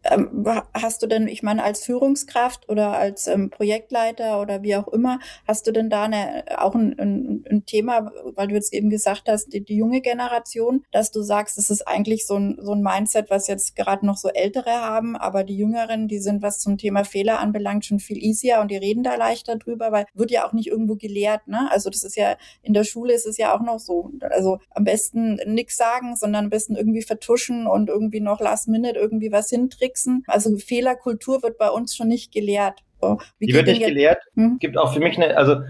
Ähm, 0.05 0.45
hast 0.75 1.03
du 1.03 1.07
denn, 1.07 1.29
ich 1.29 1.43
meine, 1.43 1.63
als 1.63 1.85
Führungskraft 1.85 2.69
oder 2.69 2.93
als 2.93 3.27
ähm, 3.27 3.51
Projektleiter 3.51 4.41
oder 4.41 4.63
wie 4.63 4.77
auch 4.77 4.89
immer, 4.89 5.21
hast 5.47 5.67
du 5.67 5.73
denn 5.73 5.91
da 5.91 6.05
eine, 6.05 6.45
auch 6.59 6.75
ein, 6.75 6.99
ein, 6.99 7.45
ein 7.49 7.67
Thema, 7.67 8.11
weil 8.35 8.49
du 8.49 8.55
jetzt 8.55 8.73
eben 8.73 8.91
gesagt 8.91 9.29
hast, 9.29 9.53
die, 9.53 9.65
die, 9.65 9.77
junge 9.77 10.01
Generation, 10.01 10.85
dass 10.91 11.11
du 11.11 11.23
sagst, 11.23 11.59
es 11.59 11.71
ist 11.71 11.87
eigentlich 11.87 12.27
so 12.27 12.37
ein, 12.37 12.59
so 12.61 12.73
ein 12.73 12.83
Mindset, 12.83 13.31
was 13.31 13.47
jetzt 13.47 13.77
gerade 13.77 14.05
noch 14.05 14.17
so 14.17 14.29
Ältere 14.29 14.71
haben, 14.71 15.17
aber 15.17 15.45
die 15.45 15.57
Jüngeren, 15.57 16.09
die 16.09 16.19
sind, 16.19 16.43
was 16.43 16.59
zum 16.59 16.79
Thema 16.79 17.05
Fehler 17.05 17.39
anbelangt, 17.41 17.87
schon 17.87 18.01
viel 18.01 18.19
easier 18.19 18.61
und 18.61 18.71
die 18.71 18.77
reden 18.77 19.03
da 19.03 19.15
leichter 19.15 19.57
drüber, 19.57 19.93
weil 19.93 20.07
wird 20.15 20.31
ja 20.31 20.47
auch 20.47 20.53
nicht 20.53 20.69
irgendwo 20.69 20.97
gelehrt, 20.97 21.47
ne? 21.47 21.71
Also 21.71 21.91
das 21.91 22.03
ist 22.03 22.17
ja, 22.17 22.37
in 22.63 22.75
der 22.75 22.85
Schule 22.85 23.13
ist 23.13 23.27
es 23.27 23.37
ja 23.37 23.55
auch 23.55 23.63
noch 23.63 23.79
so. 23.79 24.11
Also 24.21 24.59
am 24.71 24.85
besten 24.85 25.39
nichts 25.47 25.77
sagen, 25.77 26.17
sondern 26.17 26.45
am 26.45 26.51
besten 26.51 26.77
irgendwie 26.77 27.03
vertuschen 27.03 27.67
und 27.67 27.89
irgendwie 27.89 28.21
noch 28.21 28.41
last 28.41 28.69
minute 28.69 28.99
irgendwie 28.99 29.33
was 29.33 29.49
hintricksen. 29.93 30.25
Also 30.27 30.57
Fehlerkultur 30.57 31.43
wird 31.43 31.59
bei 31.59 31.69
uns 31.69 31.95
schon 31.95 32.09
nicht 32.09 32.33
gelehrt. 32.33 32.81
So, 33.01 33.19
die 33.41 33.53
wird 33.53 33.67
nicht 33.67 33.85
gelehrt. 33.85 34.23
Hm? 34.35 34.59
gibt 34.61 34.79
auch 34.79 34.93
für 34.93 35.01
mich 35.01 35.17
eine, 35.17 35.37
also 35.37 35.63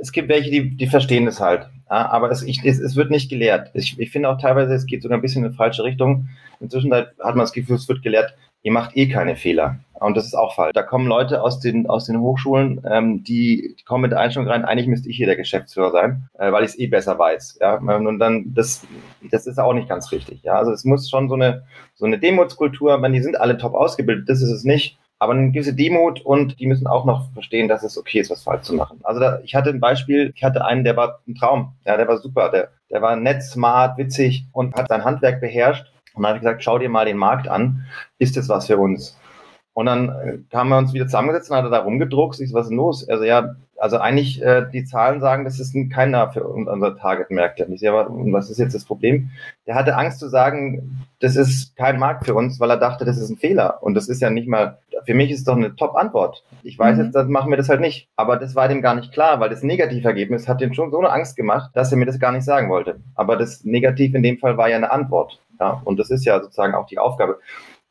es 0.00 0.12
gibt 0.12 0.28
welche, 0.28 0.50
die, 0.50 0.76
die 0.76 0.86
verstehen 0.86 1.26
es 1.26 1.40
halt. 1.40 1.68
Ja, 1.90 2.10
aber 2.10 2.30
es, 2.30 2.42
ich, 2.42 2.64
es, 2.64 2.78
es 2.78 2.94
wird 2.94 3.10
nicht 3.10 3.28
gelehrt. 3.28 3.70
Ich, 3.74 3.98
ich 3.98 4.10
finde 4.10 4.28
auch 4.28 4.40
teilweise, 4.40 4.74
es 4.74 4.86
geht 4.86 5.02
sogar 5.02 5.18
ein 5.18 5.22
bisschen 5.22 5.44
in 5.44 5.50
die 5.50 5.56
falsche 5.56 5.82
Richtung. 5.82 6.28
Inzwischen 6.60 6.92
hat 6.94 7.16
man 7.18 7.38
das 7.38 7.52
Gefühl, 7.52 7.76
es 7.76 7.88
wird 7.88 8.02
gelehrt, 8.02 8.34
ihr 8.62 8.72
macht 8.72 8.96
eh 8.96 9.08
keine 9.08 9.36
Fehler. 9.36 9.80
Und 10.00 10.16
das 10.16 10.26
ist 10.26 10.34
auch 10.34 10.54
falsch. 10.54 10.72
Da 10.74 10.82
kommen 10.82 11.06
Leute 11.06 11.42
aus 11.42 11.60
den, 11.60 11.88
aus 11.88 12.06
den 12.06 12.20
Hochschulen, 12.20 12.82
ähm, 12.88 13.24
die, 13.24 13.74
die 13.78 13.84
kommen 13.84 14.02
mit 14.02 14.12
der 14.12 14.20
Einstellung 14.20 14.48
rein, 14.48 14.64
eigentlich 14.64 14.88
müsste 14.88 15.08
ich 15.08 15.16
hier 15.16 15.26
der 15.26 15.36
Geschäftsführer 15.36 15.90
sein, 15.90 16.28
äh, 16.38 16.52
weil 16.52 16.64
ich 16.64 16.70
es 16.70 16.78
eh 16.78 16.86
besser 16.86 17.18
weiß. 17.18 17.58
Ja? 17.60 17.76
Und 17.76 18.18
dann, 18.18 18.52
das, 18.54 18.86
das 19.30 19.46
ist 19.46 19.58
auch 19.58 19.72
nicht 19.72 19.88
ganz 19.88 20.12
richtig. 20.12 20.42
Ja? 20.42 20.54
Also 20.54 20.72
es 20.72 20.84
muss 20.84 21.08
schon 21.08 21.28
so 21.28 21.34
eine, 21.34 21.64
so 21.94 22.04
eine 22.04 22.18
Demutskultur, 22.18 23.00
wenn 23.00 23.12
die 23.12 23.22
sind 23.22 23.40
alle 23.40 23.58
top 23.58 23.74
ausgebildet, 23.74 24.28
das 24.28 24.42
ist 24.42 24.50
es 24.50 24.64
nicht. 24.64 24.98
Aber 25.18 25.32
eine 25.32 25.50
gewisse 25.50 25.74
Demut 25.74 26.20
und 26.20 26.60
die 26.60 26.66
müssen 26.66 26.86
auch 26.86 27.06
noch 27.06 27.32
verstehen, 27.32 27.68
dass 27.68 27.82
es 27.82 27.96
okay 27.96 28.20
ist, 28.20 28.30
was 28.30 28.42
falsch 28.42 28.64
zu 28.64 28.74
machen. 28.74 29.00
Also 29.02 29.18
da, 29.18 29.40
ich 29.44 29.54
hatte 29.54 29.70
ein 29.70 29.80
Beispiel, 29.80 30.30
ich 30.34 30.44
hatte 30.44 30.62
einen, 30.62 30.84
der 30.84 30.94
war 30.96 31.20
ein 31.26 31.34
Traum. 31.34 31.72
Ja, 31.86 31.96
der 31.96 32.06
war 32.06 32.18
super. 32.18 32.50
Der, 32.50 32.68
der 32.90 33.00
war 33.00 33.16
nett, 33.16 33.42
smart, 33.42 33.96
witzig 33.96 34.44
und 34.52 34.74
hat 34.74 34.88
sein 34.88 35.04
Handwerk 35.04 35.40
beherrscht. 35.40 35.86
Und 36.12 36.22
dann 36.22 36.28
habe 36.28 36.38
ich 36.38 36.42
gesagt, 36.42 36.62
schau 36.62 36.78
dir 36.78 36.90
mal 36.90 37.06
den 37.06 37.16
Markt 37.16 37.48
an. 37.48 37.86
Ist 38.18 38.36
das 38.36 38.50
was 38.50 38.66
für 38.66 38.76
uns? 38.76 39.18
Und 39.76 39.84
dann 39.84 40.08
äh, 40.08 40.56
haben 40.56 40.70
wir 40.70 40.78
uns 40.78 40.94
wieder 40.94 41.04
zusammengesetzt 41.04 41.50
und 41.50 41.58
hat 41.58 41.64
er 41.64 41.70
da 41.70 41.80
rumgedruckt. 41.80 42.40
Ich 42.40 42.48
so, 42.48 42.54
was 42.54 42.64
ist 42.64 42.70
denn 42.70 42.78
los? 42.78 43.06
Also 43.10 43.24
ja, 43.24 43.56
also 43.76 43.98
eigentlich 43.98 44.42
äh, 44.42 44.64
die 44.72 44.86
Zahlen 44.86 45.20
sagen, 45.20 45.44
das 45.44 45.60
ist 45.60 45.76
keiner 45.92 46.32
für 46.32 46.44
unser 46.44 46.96
Target-Märkte. 46.96 47.66
Ich 47.70 47.80
sehe 47.80 47.92
aber, 47.92 48.06
was 48.32 48.48
ist 48.48 48.56
jetzt 48.56 48.74
das 48.74 48.86
Problem? 48.86 49.28
Der 49.66 49.74
hatte 49.74 49.94
Angst 49.94 50.18
zu 50.18 50.28
sagen, 50.28 51.04
das 51.20 51.36
ist 51.36 51.76
kein 51.76 51.98
Markt 51.98 52.24
für 52.24 52.34
uns, 52.34 52.58
weil 52.58 52.70
er 52.70 52.78
dachte, 52.78 53.04
das 53.04 53.18
ist 53.18 53.28
ein 53.28 53.36
Fehler. 53.36 53.82
Und 53.82 53.92
das 53.92 54.08
ist 54.08 54.22
ja 54.22 54.30
nicht 54.30 54.48
mal, 54.48 54.78
für 55.04 55.12
mich 55.12 55.30
ist 55.30 55.40
es 55.40 55.44
doch 55.44 55.56
eine 55.56 55.76
Top-Antwort. 55.76 56.42
Ich 56.62 56.78
weiß 56.78 56.96
mhm. 56.96 57.04
jetzt, 57.04 57.14
dann 57.14 57.30
machen 57.30 57.50
wir 57.50 57.58
das 57.58 57.68
halt 57.68 57.82
nicht. 57.82 58.08
Aber 58.16 58.38
das 58.38 58.54
war 58.54 58.68
dem 58.68 58.80
gar 58.80 58.94
nicht 58.94 59.12
klar, 59.12 59.40
weil 59.40 59.50
das 59.50 59.62
Negativergebnis 59.62 60.48
hat 60.48 60.62
ihm 60.62 60.72
schon 60.72 60.90
so 60.90 61.00
eine 61.00 61.10
Angst 61.10 61.36
gemacht, 61.36 61.72
dass 61.74 61.92
er 61.92 61.98
mir 61.98 62.06
das 62.06 62.18
gar 62.18 62.32
nicht 62.32 62.44
sagen 62.44 62.70
wollte. 62.70 62.98
Aber 63.14 63.36
das 63.36 63.62
Negativ 63.64 64.14
in 64.14 64.22
dem 64.22 64.38
Fall 64.38 64.56
war 64.56 64.70
ja 64.70 64.76
eine 64.76 64.90
Antwort. 64.90 65.38
Ja, 65.60 65.82
und 65.84 65.98
das 65.98 66.10
ist 66.10 66.24
ja 66.24 66.40
sozusagen 66.40 66.74
auch 66.74 66.86
die 66.86 66.98
Aufgabe. 66.98 67.40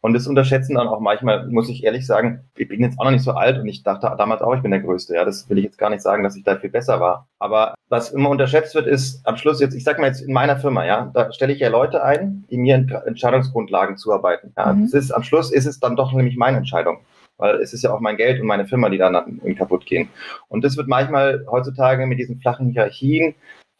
Und 0.05 0.13
das 0.13 0.27
unterschätzen 0.27 0.75
dann 0.75 0.87
auch 0.87 0.99
manchmal, 0.99 1.47
muss 1.47 1.67
ich 1.67 1.83
ehrlich 1.83 2.05
sagen, 2.05 2.41
ich 2.55 2.67
bin 2.67 2.79
jetzt 2.79 2.99
auch 2.99 3.05
noch 3.05 3.11
nicht 3.11 3.23
so 3.23 3.31
alt 3.31 3.57
und 3.57 3.67
ich 3.67 3.81
dachte 3.81 4.13
damals 4.19 4.43
auch, 4.43 4.53
ich 4.53 4.61
bin 4.61 4.69
der 4.69 4.81
Größte. 4.81 5.15
Ja, 5.15 5.25
das 5.25 5.49
will 5.49 5.57
ich 5.57 5.63
jetzt 5.63 5.79
gar 5.79 5.89
nicht 5.89 6.03
sagen, 6.03 6.21
dass 6.21 6.35
ich 6.35 6.43
da 6.43 6.57
viel 6.57 6.69
besser 6.69 6.99
war. 6.99 7.27
Aber 7.39 7.73
was 7.89 8.11
immer 8.11 8.29
unterschätzt 8.29 8.75
wird, 8.75 8.85
ist 8.85 9.25
am 9.25 9.35
Schluss 9.35 9.59
jetzt, 9.59 9.73
ich 9.73 9.83
sag 9.83 9.97
mal 9.97 10.05
jetzt 10.05 10.21
in 10.21 10.31
meiner 10.31 10.57
Firma, 10.57 10.85
ja, 10.85 11.09
da 11.11 11.33
stelle 11.33 11.53
ich 11.53 11.59
ja 11.59 11.69
Leute 11.69 12.03
ein, 12.03 12.45
die 12.51 12.57
mir 12.59 12.75
Entscheidungsgrundlagen 13.07 13.97
zuarbeiten. 13.97 14.53
Ja, 14.55 14.73
mhm. 14.73 14.83
das 14.83 14.93
ist, 14.93 15.11
am 15.11 15.23
Schluss 15.23 15.51
ist 15.51 15.65
es 15.65 15.79
dann 15.79 15.95
doch 15.95 16.13
nämlich 16.13 16.37
meine 16.37 16.57
Entscheidung 16.57 16.99
weil 17.37 17.55
es 17.55 17.73
ist 17.73 17.83
ja 17.83 17.93
auch 17.93 17.99
mein 17.99 18.15
Geld 18.15 18.39
und 18.39 18.47
meine 18.47 18.65
Firma, 18.65 18.87
die 18.87 18.97
dann 18.97 19.41
kaputt 19.57 19.85
gehen. 19.85 20.07
Und 20.47 20.63
das 20.63 20.77
wird 20.77 20.87
manchmal 20.87 21.45
heutzutage 21.51 22.05
mit 22.05 22.17
diesen 22.17 22.39
flachen 22.39 22.69
Hierarchien 22.69 23.35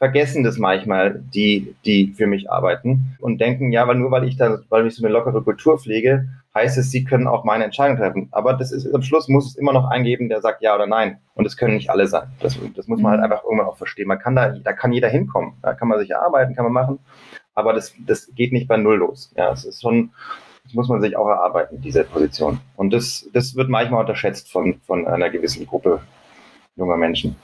vergessen 0.05 0.43
das 0.43 0.59
manchmal, 0.59 1.19
die, 1.33 1.73
die 1.83 2.13
für 2.15 2.27
mich 2.27 2.51
arbeiten 2.51 3.17
und 3.19 3.41
denken, 3.41 3.71
ja, 3.71 3.87
weil 3.87 3.95
nur 3.95 4.11
weil 4.11 4.25
ich 4.25 4.37
da, 4.37 4.59
weil 4.69 4.85
ich 4.85 4.93
so 4.93 5.03
eine 5.03 5.11
lockere 5.11 5.41
Kultur 5.41 5.79
pflege, 5.79 6.29
heißt 6.53 6.77
es, 6.77 6.91
sie 6.91 7.03
können 7.03 7.25
auch 7.25 7.43
meine 7.43 7.63
Entscheidung 7.63 7.97
treffen. 7.97 8.27
Aber 8.31 8.53
das 8.53 8.71
ist, 8.71 8.93
am 8.93 9.01
Schluss 9.01 9.27
muss 9.29 9.47
es 9.47 9.55
immer 9.55 9.73
noch 9.73 9.89
eingeben, 9.89 10.29
der 10.29 10.41
sagt 10.41 10.61
ja 10.61 10.75
oder 10.75 10.85
nein. 10.85 11.17
Und 11.33 11.47
es 11.47 11.57
können 11.57 11.73
nicht 11.73 11.89
alle 11.89 12.05
sein. 12.05 12.27
Das, 12.39 12.55
das 12.75 12.87
muss 12.87 13.01
man 13.01 13.13
halt 13.13 13.21
mhm. 13.21 13.23
einfach 13.23 13.43
irgendwann 13.43 13.65
auch 13.65 13.77
verstehen. 13.77 14.07
Man 14.07 14.19
kann 14.19 14.35
da, 14.35 14.49
da 14.49 14.73
kann 14.73 14.93
jeder 14.93 15.09
hinkommen. 15.09 15.53
Da 15.63 15.73
kann 15.73 15.87
man 15.87 15.97
sich 15.97 16.11
erarbeiten, 16.11 16.53
kann 16.53 16.65
man 16.65 16.73
machen. 16.73 16.99
Aber 17.55 17.73
das, 17.73 17.95
das 18.05 18.29
geht 18.35 18.53
nicht 18.53 18.67
bei 18.67 18.77
Null 18.77 18.97
los. 18.97 19.33
Ja, 19.35 19.51
es 19.51 19.65
ist 19.65 19.81
schon, 19.81 20.11
das 20.65 20.75
muss 20.75 20.87
man 20.87 21.01
sich 21.01 21.17
auch 21.17 21.27
erarbeiten, 21.27 21.81
diese 21.81 22.03
Position. 22.03 22.59
Und 22.75 22.93
das, 22.93 23.27
das 23.33 23.55
wird 23.55 23.69
manchmal 23.69 24.01
unterschätzt 24.01 24.51
von, 24.51 24.79
von 24.85 25.07
einer 25.07 25.31
gewissen 25.31 25.65
Gruppe 25.65 25.99
junger 26.75 26.97
Menschen. 26.97 27.35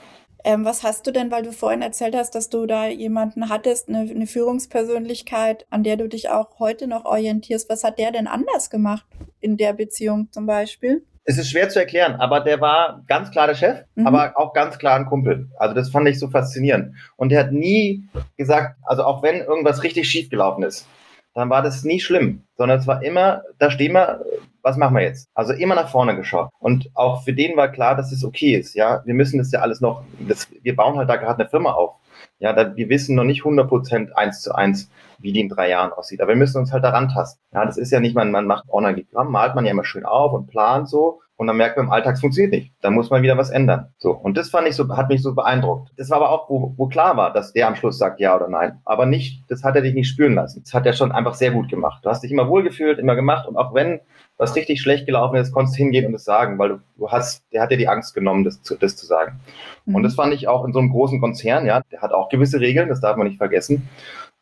Ähm, 0.44 0.64
was 0.64 0.82
hast 0.82 1.06
du 1.06 1.12
denn, 1.12 1.30
weil 1.30 1.42
du 1.42 1.52
vorhin 1.52 1.82
erzählt 1.82 2.16
hast, 2.16 2.34
dass 2.34 2.48
du 2.48 2.66
da 2.66 2.88
jemanden 2.88 3.48
hattest, 3.48 3.88
eine, 3.88 4.00
eine 4.00 4.26
Führungspersönlichkeit, 4.26 5.66
an 5.70 5.84
der 5.84 5.96
du 5.96 6.08
dich 6.08 6.30
auch 6.30 6.58
heute 6.58 6.86
noch 6.86 7.04
orientierst. 7.04 7.68
Was 7.70 7.84
hat 7.84 7.98
der 7.98 8.10
denn 8.10 8.26
anders 8.26 8.70
gemacht 8.70 9.06
in 9.40 9.56
der 9.56 9.72
Beziehung 9.72 10.28
zum 10.32 10.46
Beispiel? 10.46 11.04
Es 11.24 11.38
ist 11.38 11.50
schwer 11.50 11.68
zu 11.68 11.78
erklären, 11.78 12.16
aber 12.16 12.40
der 12.40 12.60
war 12.60 13.04
ganz 13.06 13.30
klar 13.30 13.46
der 13.46 13.54
Chef, 13.54 13.84
mhm. 13.94 14.08
aber 14.08 14.32
auch 14.34 14.52
ganz 14.52 14.78
klar 14.78 14.96
ein 14.96 15.06
Kumpel. 15.06 15.48
Also 15.56 15.74
das 15.74 15.90
fand 15.90 16.08
ich 16.08 16.18
so 16.18 16.28
faszinierend. 16.28 16.96
Und 17.16 17.28
der 17.28 17.40
hat 17.40 17.52
nie 17.52 18.08
gesagt, 18.36 18.76
also 18.82 19.04
auch 19.04 19.22
wenn 19.22 19.36
irgendwas 19.36 19.84
richtig 19.84 20.08
schief 20.08 20.30
gelaufen 20.30 20.64
ist, 20.64 20.88
dann 21.34 21.50
war 21.50 21.62
das 21.62 21.84
nie 21.84 22.00
schlimm, 22.00 22.44
sondern 22.56 22.78
es 22.78 22.86
war 22.86 23.02
immer, 23.02 23.42
da 23.58 23.70
stehen 23.70 23.92
wir, 23.92 24.24
was 24.62 24.76
machen 24.76 24.94
wir 24.94 25.02
jetzt? 25.02 25.28
Also 25.34 25.52
immer 25.52 25.74
nach 25.74 25.88
vorne 25.88 26.14
geschaut. 26.16 26.50
Und 26.58 26.90
auch 26.94 27.24
für 27.24 27.32
den 27.32 27.56
war 27.56 27.68
klar, 27.68 27.96
dass 27.96 28.12
es 28.12 28.24
okay 28.24 28.54
ist. 28.54 28.74
Ja, 28.74 29.02
wir 29.04 29.14
müssen 29.14 29.38
das 29.38 29.50
ja 29.50 29.60
alles 29.60 29.80
noch, 29.80 30.04
das, 30.20 30.48
wir 30.62 30.76
bauen 30.76 30.96
halt 30.96 31.08
da 31.08 31.16
gerade 31.16 31.40
eine 31.40 31.48
Firma 31.48 31.72
auf. 31.72 31.96
Ja, 32.38 32.52
da, 32.52 32.76
wir 32.76 32.88
wissen 32.88 33.16
noch 33.16 33.24
nicht 33.24 33.40
100 33.40 33.68
Prozent 33.68 34.16
eins 34.16 34.42
zu 34.42 34.54
eins, 34.54 34.90
wie 35.18 35.32
die 35.32 35.40
in 35.40 35.48
drei 35.48 35.70
Jahren 35.70 35.92
aussieht. 35.92 36.20
Aber 36.20 36.30
wir 36.30 36.36
müssen 36.36 36.58
uns 36.58 36.72
halt 36.72 36.84
daran 36.84 37.08
tasten. 37.08 37.40
Ja, 37.52 37.64
das 37.64 37.78
ist 37.78 37.90
ja 37.90 38.00
nicht, 38.00 38.14
man, 38.14 38.30
man 38.30 38.46
macht 38.46 38.64
Organigramm, 38.68 39.30
malt 39.30 39.54
man 39.54 39.64
ja 39.64 39.70
immer 39.70 39.84
schön 39.84 40.04
auf 40.04 40.32
und 40.32 40.48
plant 40.48 40.88
so. 40.88 41.20
Und 41.42 41.48
dann 41.48 41.56
merkt 41.56 41.76
man, 41.76 41.86
im 41.86 41.92
Alltag 41.92 42.20
funktioniert 42.20 42.52
nicht. 42.52 42.72
Da 42.82 42.90
muss 42.90 43.10
man 43.10 43.20
wieder 43.24 43.36
was 43.36 43.50
ändern. 43.50 43.88
So. 43.98 44.12
Und 44.12 44.36
das 44.38 44.48
fand 44.48 44.68
ich 44.68 44.76
so, 44.76 44.88
hat 44.96 45.08
mich 45.08 45.22
so 45.22 45.34
beeindruckt. 45.34 45.90
Das 45.96 46.08
war 46.08 46.18
aber 46.18 46.30
auch, 46.30 46.48
wo, 46.48 46.72
wo 46.76 46.86
klar 46.86 47.16
war, 47.16 47.32
dass 47.32 47.52
der 47.52 47.66
am 47.66 47.74
Schluss 47.74 47.98
sagt 47.98 48.20
ja 48.20 48.36
oder 48.36 48.46
nein. 48.46 48.78
Aber 48.84 49.06
nicht, 49.06 49.42
das 49.48 49.64
hat 49.64 49.74
er 49.74 49.82
dich 49.82 49.94
nicht 49.94 50.08
spüren 50.08 50.34
lassen. 50.34 50.62
Das 50.62 50.72
hat 50.72 50.86
er 50.86 50.92
schon 50.92 51.10
einfach 51.10 51.34
sehr 51.34 51.50
gut 51.50 51.68
gemacht. 51.68 52.04
Du 52.04 52.10
hast 52.10 52.22
dich 52.22 52.30
immer 52.30 52.48
wohlgefühlt, 52.48 53.00
immer 53.00 53.16
gemacht. 53.16 53.48
Und 53.48 53.56
auch 53.56 53.74
wenn 53.74 53.98
was 54.38 54.54
richtig 54.54 54.80
schlecht 54.80 55.06
gelaufen 55.06 55.34
ist, 55.34 55.52
konntest 55.52 55.76
hingehen 55.76 56.06
und 56.06 56.14
es 56.14 56.22
sagen, 56.22 56.60
weil 56.60 56.68
du, 56.68 56.78
du 56.96 57.10
hast, 57.10 57.42
der 57.52 57.62
hat 57.62 57.72
dir 57.72 57.76
die 57.76 57.88
Angst 57.88 58.14
genommen, 58.14 58.44
das 58.44 58.62
zu, 58.62 58.76
das 58.76 58.96
zu 58.96 59.04
sagen. 59.04 59.40
Mhm. 59.84 59.96
Und 59.96 60.02
das 60.04 60.14
fand 60.14 60.32
ich 60.32 60.46
auch 60.46 60.64
in 60.64 60.72
so 60.72 60.78
einem 60.78 60.90
großen 60.90 61.20
Konzern, 61.20 61.66
ja, 61.66 61.82
der 61.90 62.02
hat 62.02 62.12
auch 62.12 62.28
gewisse 62.28 62.60
Regeln, 62.60 62.88
das 62.88 63.00
darf 63.00 63.16
man 63.16 63.26
nicht 63.26 63.38
vergessen. 63.38 63.88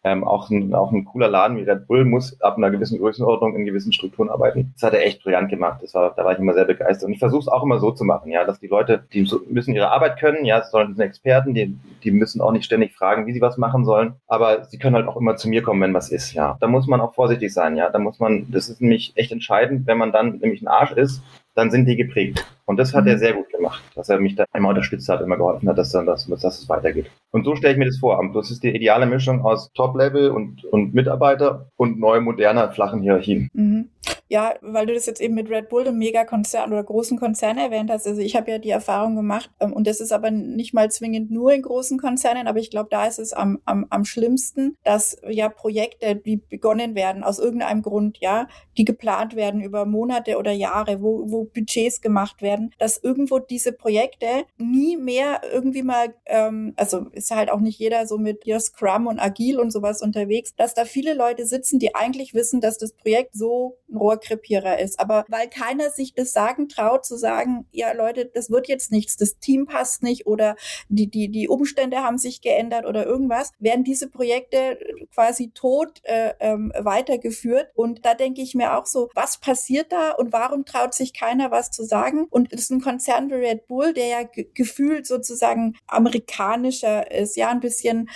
Ähm, 0.02 0.24
auch, 0.24 0.48
ein, 0.48 0.74
auch 0.74 0.92
ein 0.92 1.04
cooler 1.04 1.28
Laden 1.28 1.58
wie 1.58 1.62
Red 1.62 1.86
Bull 1.86 2.06
muss 2.06 2.40
ab 2.40 2.56
einer 2.56 2.70
gewissen 2.70 2.98
Größenordnung 2.98 3.54
in 3.54 3.66
gewissen 3.66 3.92
Strukturen 3.92 4.30
arbeiten. 4.30 4.72
Das 4.74 4.84
hat 4.84 4.94
er 4.94 5.04
echt 5.04 5.22
brillant 5.22 5.50
gemacht. 5.50 5.82
Das 5.82 5.92
war, 5.92 6.14
da 6.16 6.24
war 6.24 6.32
ich 6.32 6.38
immer 6.38 6.54
sehr 6.54 6.64
begeistert. 6.64 7.06
Und 7.06 7.12
ich 7.12 7.18
versuche 7.18 7.40
es 7.40 7.48
auch 7.48 7.62
immer 7.62 7.78
so 7.78 7.90
zu 7.90 8.04
machen, 8.04 8.30
ja, 8.32 8.44
dass 8.44 8.60
die 8.60 8.68
Leute, 8.68 9.04
die 9.12 9.28
müssen 9.50 9.74
ihre 9.74 9.90
Arbeit 9.90 10.18
können, 10.18 10.46
ja, 10.46 10.62
sollen 10.64 10.94
sind 10.94 11.04
Experten, 11.04 11.52
die, 11.52 11.76
die 12.02 12.12
müssen 12.12 12.40
auch 12.40 12.52
nicht 12.52 12.64
ständig 12.64 12.94
fragen, 12.94 13.26
wie 13.26 13.34
sie 13.34 13.42
was 13.42 13.58
machen 13.58 13.84
sollen. 13.84 14.14
Aber 14.26 14.64
sie 14.64 14.78
können 14.78 14.96
halt 14.96 15.06
auch 15.06 15.18
immer 15.18 15.36
zu 15.36 15.50
mir 15.50 15.62
kommen, 15.62 15.82
wenn 15.82 15.92
was 15.92 16.10
ist, 16.10 16.32
ja. 16.32 16.56
Da 16.60 16.66
muss 16.66 16.86
man 16.86 17.02
auch 17.02 17.12
vorsichtig 17.12 17.52
sein, 17.52 17.76
ja. 17.76 17.90
Da 17.90 17.98
muss 17.98 18.18
man, 18.18 18.50
das 18.50 18.70
ist 18.70 18.80
nämlich 18.80 19.12
echt 19.16 19.32
entscheidend, 19.32 19.86
wenn 19.86 19.98
man 19.98 20.12
dann 20.12 20.38
nämlich 20.38 20.62
ein 20.62 20.68
Arsch 20.68 20.92
ist, 20.92 21.22
dann 21.60 21.70
sind 21.70 21.86
die 21.86 21.96
geprägt. 21.96 22.44
Und 22.64 22.78
das 22.78 22.94
hat 22.94 23.04
mhm. 23.04 23.10
er 23.10 23.18
sehr 23.18 23.34
gut 23.34 23.50
gemacht, 23.50 23.82
dass 23.94 24.08
er 24.08 24.18
mich 24.18 24.34
da 24.34 24.44
immer 24.54 24.70
unterstützt 24.70 25.08
hat, 25.08 25.20
immer 25.20 25.36
geholfen 25.36 25.68
hat, 25.68 25.76
dass 25.76 25.92
dann 25.92 26.06
das, 26.06 26.26
dass 26.26 26.58
es 26.58 26.68
weitergeht. 26.68 27.10
Und 27.32 27.44
so 27.44 27.54
stelle 27.54 27.74
ich 27.74 27.78
mir 27.78 27.84
das 27.84 27.98
vor. 27.98 28.18
Das 28.32 28.50
ist 28.50 28.62
die 28.62 28.74
ideale 28.74 29.06
Mischung 29.06 29.44
aus 29.44 29.70
Top-Level 29.74 30.30
und, 30.30 30.64
und 30.64 30.94
Mitarbeiter 30.94 31.66
und 31.76 32.00
neu 32.00 32.20
moderner 32.20 32.70
flachen 32.70 33.02
Hierarchien. 33.02 33.50
Mhm. 33.52 33.90
Ja, 34.32 34.54
weil 34.60 34.86
du 34.86 34.94
das 34.94 35.06
jetzt 35.06 35.20
eben 35.20 35.34
mit 35.34 35.50
Red 35.50 35.68
Bull, 35.70 35.88
einem 35.88 35.98
Megakonzern 35.98 36.72
oder 36.72 36.84
großen 36.84 37.18
Konzern 37.18 37.58
erwähnt 37.58 37.90
hast. 37.90 38.06
Also 38.06 38.20
ich 38.20 38.36
habe 38.36 38.48
ja 38.48 38.58
die 38.58 38.70
Erfahrung 38.70 39.16
gemacht, 39.16 39.50
ähm, 39.58 39.72
und 39.72 39.88
das 39.88 39.98
ist 39.98 40.12
aber 40.12 40.30
nicht 40.30 40.72
mal 40.72 40.88
zwingend 40.88 41.32
nur 41.32 41.52
in 41.52 41.62
großen 41.62 41.98
Konzernen, 41.98 42.46
aber 42.46 42.60
ich 42.60 42.70
glaube, 42.70 42.90
da 42.92 43.06
ist 43.06 43.18
es 43.18 43.32
am, 43.32 43.58
am, 43.64 43.86
am 43.90 44.04
schlimmsten, 44.04 44.76
dass 44.84 45.16
ja 45.28 45.48
Projekte, 45.48 46.14
die 46.14 46.36
begonnen 46.36 46.94
werden 46.94 47.24
aus 47.24 47.40
irgendeinem 47.40 47.82
Grund, 47.82 48.18
ja, 48.20 48.46
die 48.78 48.84
geplant 48.84 49.34
werden 49.34 49.62
über 49.62 49.84
Monate 49.84 50.38
oder 50.38 50.52
Jahre, 50.52 51.02
wo, 51.02 51.28
wo 51.28 51.46
Budgets 51.46 52.00
gemacht 52.00 52.40
werden, 52.40 52.72
dass 52.78 52.98
irgendwo 52.98 53.40
diese 53.40 53.72
Projekte 53.72 54.44
nie 54.58 54.96
mehr 54.96 55.40
irgendwie 55.52 55.82
mal, 55.82 56.14
ähm, 56.26 56.74
also 56.76 57.08
ist 57.10 57.32
halt 57.32 57.50
auch 57.50 57.58
nicht 57.58 57.80
jeder 57.80 58.06
so 58.06 58.16
mit 58.16 58.44
hier 58.44 58.60
Scrum 58.60 59.08
und 59.08 59.18
Agil 59.18 59.58
und 59.58 59.72
sowas 59.72 60.02
unterwegs, 60.02 60.54
dass 60.54 60.74
da 60.74 60.84
viele 60.84 61.14
Leute 61.14 61.46
sitzen, 61.46 61.80
die 61.80 61.96
eigentlich 61.96 62.32
wissen, 62.32 62.60
dass 62.60 62.78
das 62.78 62.92
Projekt 62.92 63.34
so 63.34 63.76
ein 63.90 63.96
Rohr 63.96 64.10
Rohrkrepierer 64.10 64.78
ist. 64.78 64.98
Aber 64.98 65.24
weil 65.28 65.48
keiner 65.48 65.90
sich 65.90 66.14
das 66.14 66.32
sagen 66.32 66.68
traut, 66.68 67.04
zu 67.04 67.16
sagen, 67.16 67.66
ja 67.72 67.92
Leute, 67.92 68.26
das 68.26 68.50
wird 68.50 68.68
jetzt 68.68 68.90
nichts, 68.90 69.16
das 69.16 69.38
Team 69.38 69.66
passt 69.66 70.02
nicht 70.02 70.26
oder 70.26 70.56
die, 70.88 71.08
die, 71.08 71.30
die 71.30 71.48
Umstände 71.48 71.98
haben 71.98 72.18
sich 72.18 72.40
geändert 72.40 72.86
oder 72.86 73.06
irgendwas, 73.06 73.52
werden 73.58 73.84
diese 73.84 74.08
Projekte 74.08 74.78
quasi 75.14 75.50
tot 75.50 76.00
äh, 76.04 76.34
ähm, 76.40 76.72
weitergeführt. 76.78 77.70
Und 77.74 78.04
da 78.04 78.14
denke 78.14 78.42
ich 78.42 78.54
mir 78.54 78.76
auch 78.76 78.86
so, 78.86 79.08
was 79.14 79.38
passiert 79.38 79.92
da 79.92 80.12
und 80.12 80.32
warum 80.32 80.64
traut 80.64 80.94
sich 80.94 81.14
keiner 81.14 81.50
was 81.50 81.70
zu 81.70 81.84
sagen? 81.84 82.26
Und 82.30 82.52
das 82.52 82.62
ist 82.62 82.70
ein 82.70 82.80
Konzern 82.80 83.30
wie 83.30 83.34
Red 83.34 83.66
Bull, 83.66 83.92
der 83.92 84.06
ja 84.06 84.22
gefühlt 84.54 85.06
sozusagen 85.06 85.76
amerikanischer 85.86 87.10
ist, 87.10 87.36
ja, 87.36 87.50
ein 87.50 87.60
bisschen, 87.60 88.08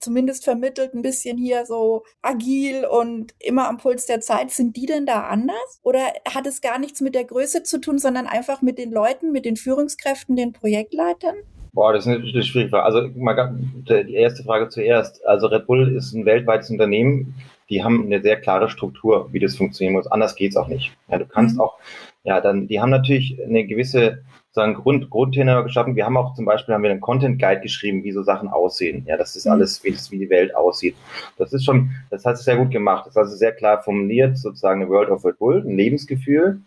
zumindest 0.00 0.44
vermittelt, 0.44 0.94
ein 0.94 1.02
bisschen 1.02 1.36
hier 1.36 1.66
so 1.66 2.04
agil 2.22 2.84
und 2.84 3.34
immer 3.38 3.68
am 3.68 3.78
Puls 3.78 4.06
der 4.06 4.20
Zeit. 4.20 4.50
Sind 4.50 4.76
die 4.76 4.86
denn 4.86 5.06
da 5.06 5.21
anders? 5.28 5.80
Oder 5.82 6.00
hat 6.28 6.46
es 6.46 6.60
gar 6.60 6.78
nichts 6.78 7.00
mit 7.00 7.14
der 7.14 7.24
Größe 7.24 7.62
zu 7.62 7.80
tun, 7.80 7.98
sondern 7.98 8.26
einfach 8.26 8.62
mit 8.62 8.78
den 8.78 8.90
Leuten, 8.90 9.32
mit 9.32 9.44
den 9.44 9.56
Führungskräften, 9.56 10.36
den 10.36 10.52
Projektleitern? 10.52 11.36
Boah, 11.74 11.94
das 11.94 12.06
ist 12.06 12.12
eine 12.12 12.42
schwierige 12.42 12.70
Frage. 12.70 12.84
Also 12.84 13.08
mal 13.16 13.58
die 13.88 14.14
erste 14.14 14.42
Frage 14.44 14.68
zuerst. 14.68 15.24
Also 15.26 15.46
Red 15.46 15.66
Bull 15.66 15.96
ist 15.96 16.12
ein 16.12 16.26
weltweites 16.26 16.68
Unternehmen. 16.68 17.34
Die 17.70 17.82
haben 17.82 18.04
eine 18.04 18.20
sehr 18.20 18.38
klare 18.38 18.68
Struktur, 18.68 19.32
wie 19.32 19.38
das 19.38 19.56
funktionieren 19.56 19.94
muss. 19.94 20.06
Anders 20.06 20.36
geht's 20.36 20.56
auch 20.56 20.68
nicht. 20.68 20.92
Ja, 21.08 21.18
du 21.18 21.24
kannst 21.24 21.54
mhm. 21.54 21.62
auch, 21.62 21.78
ja, 22.24 22.40
dann, 22.40 22.68
die 22.68 22.80
haben 22.80 22.90
natürlich 22.90 23.38
eine 23.44 23.66
gewisse 23.66 24.22
sagen 24.52 24.74
Grund, 24.74 25.08
Grundtenor 25.08 25.64
geschaffen. 25.64 25.96
Wir 25.96 26.04
haben 26.04 26.16
auch 26.16 26.34
zum 26.34 26.44
Beispiel 26.44 26.74
haben 26.74 26.82
wir 26.82 26.90
einen 26.90 27.00
Content 27.00 27.40
Guide 27.40 27.62
geschrieben, 27.62 28.04
wie 28.04 28.12
so 28.12 28.22
Sachen 28.22 28.48
aussehen. 28.48 29.04
Ja, 29.06 29.16
das 29.16 29.34
ist 29.34 29.46
mhm. 29.46 29.52
alles, 29.52 29.82
wie, 29.82 29.92
das, 29.92 30.10
wie 30.10 30.18
die 30.18 30.30
Welt 30.30 30.54
aussieht. 30.54 30.94
Das 31.38 31.52
ist 31.52 31.64
schon, 31.64 31.90
das 32.10 32.24
hat 32.24 32.34
es 32.34 32.44
sehr 32.44 32.56
gut 32.56 32.70
gemacht. 32.70 33.06
Das 33.06 33.14
ist 33.14 33.16
also 33.16 33.36
sehr 33.36 33.52
klar 33.52 33.82
formuliert, 33.82 34.36
sozusagen 34.36 34.82
eine 34.82 34.90
World 34.90 35.08
of 35.08 35.24
Red 35.24 35.38
Bull, 35.38 35.64
ein 35.66 35.76
Lebensgefühl 35.76 36.60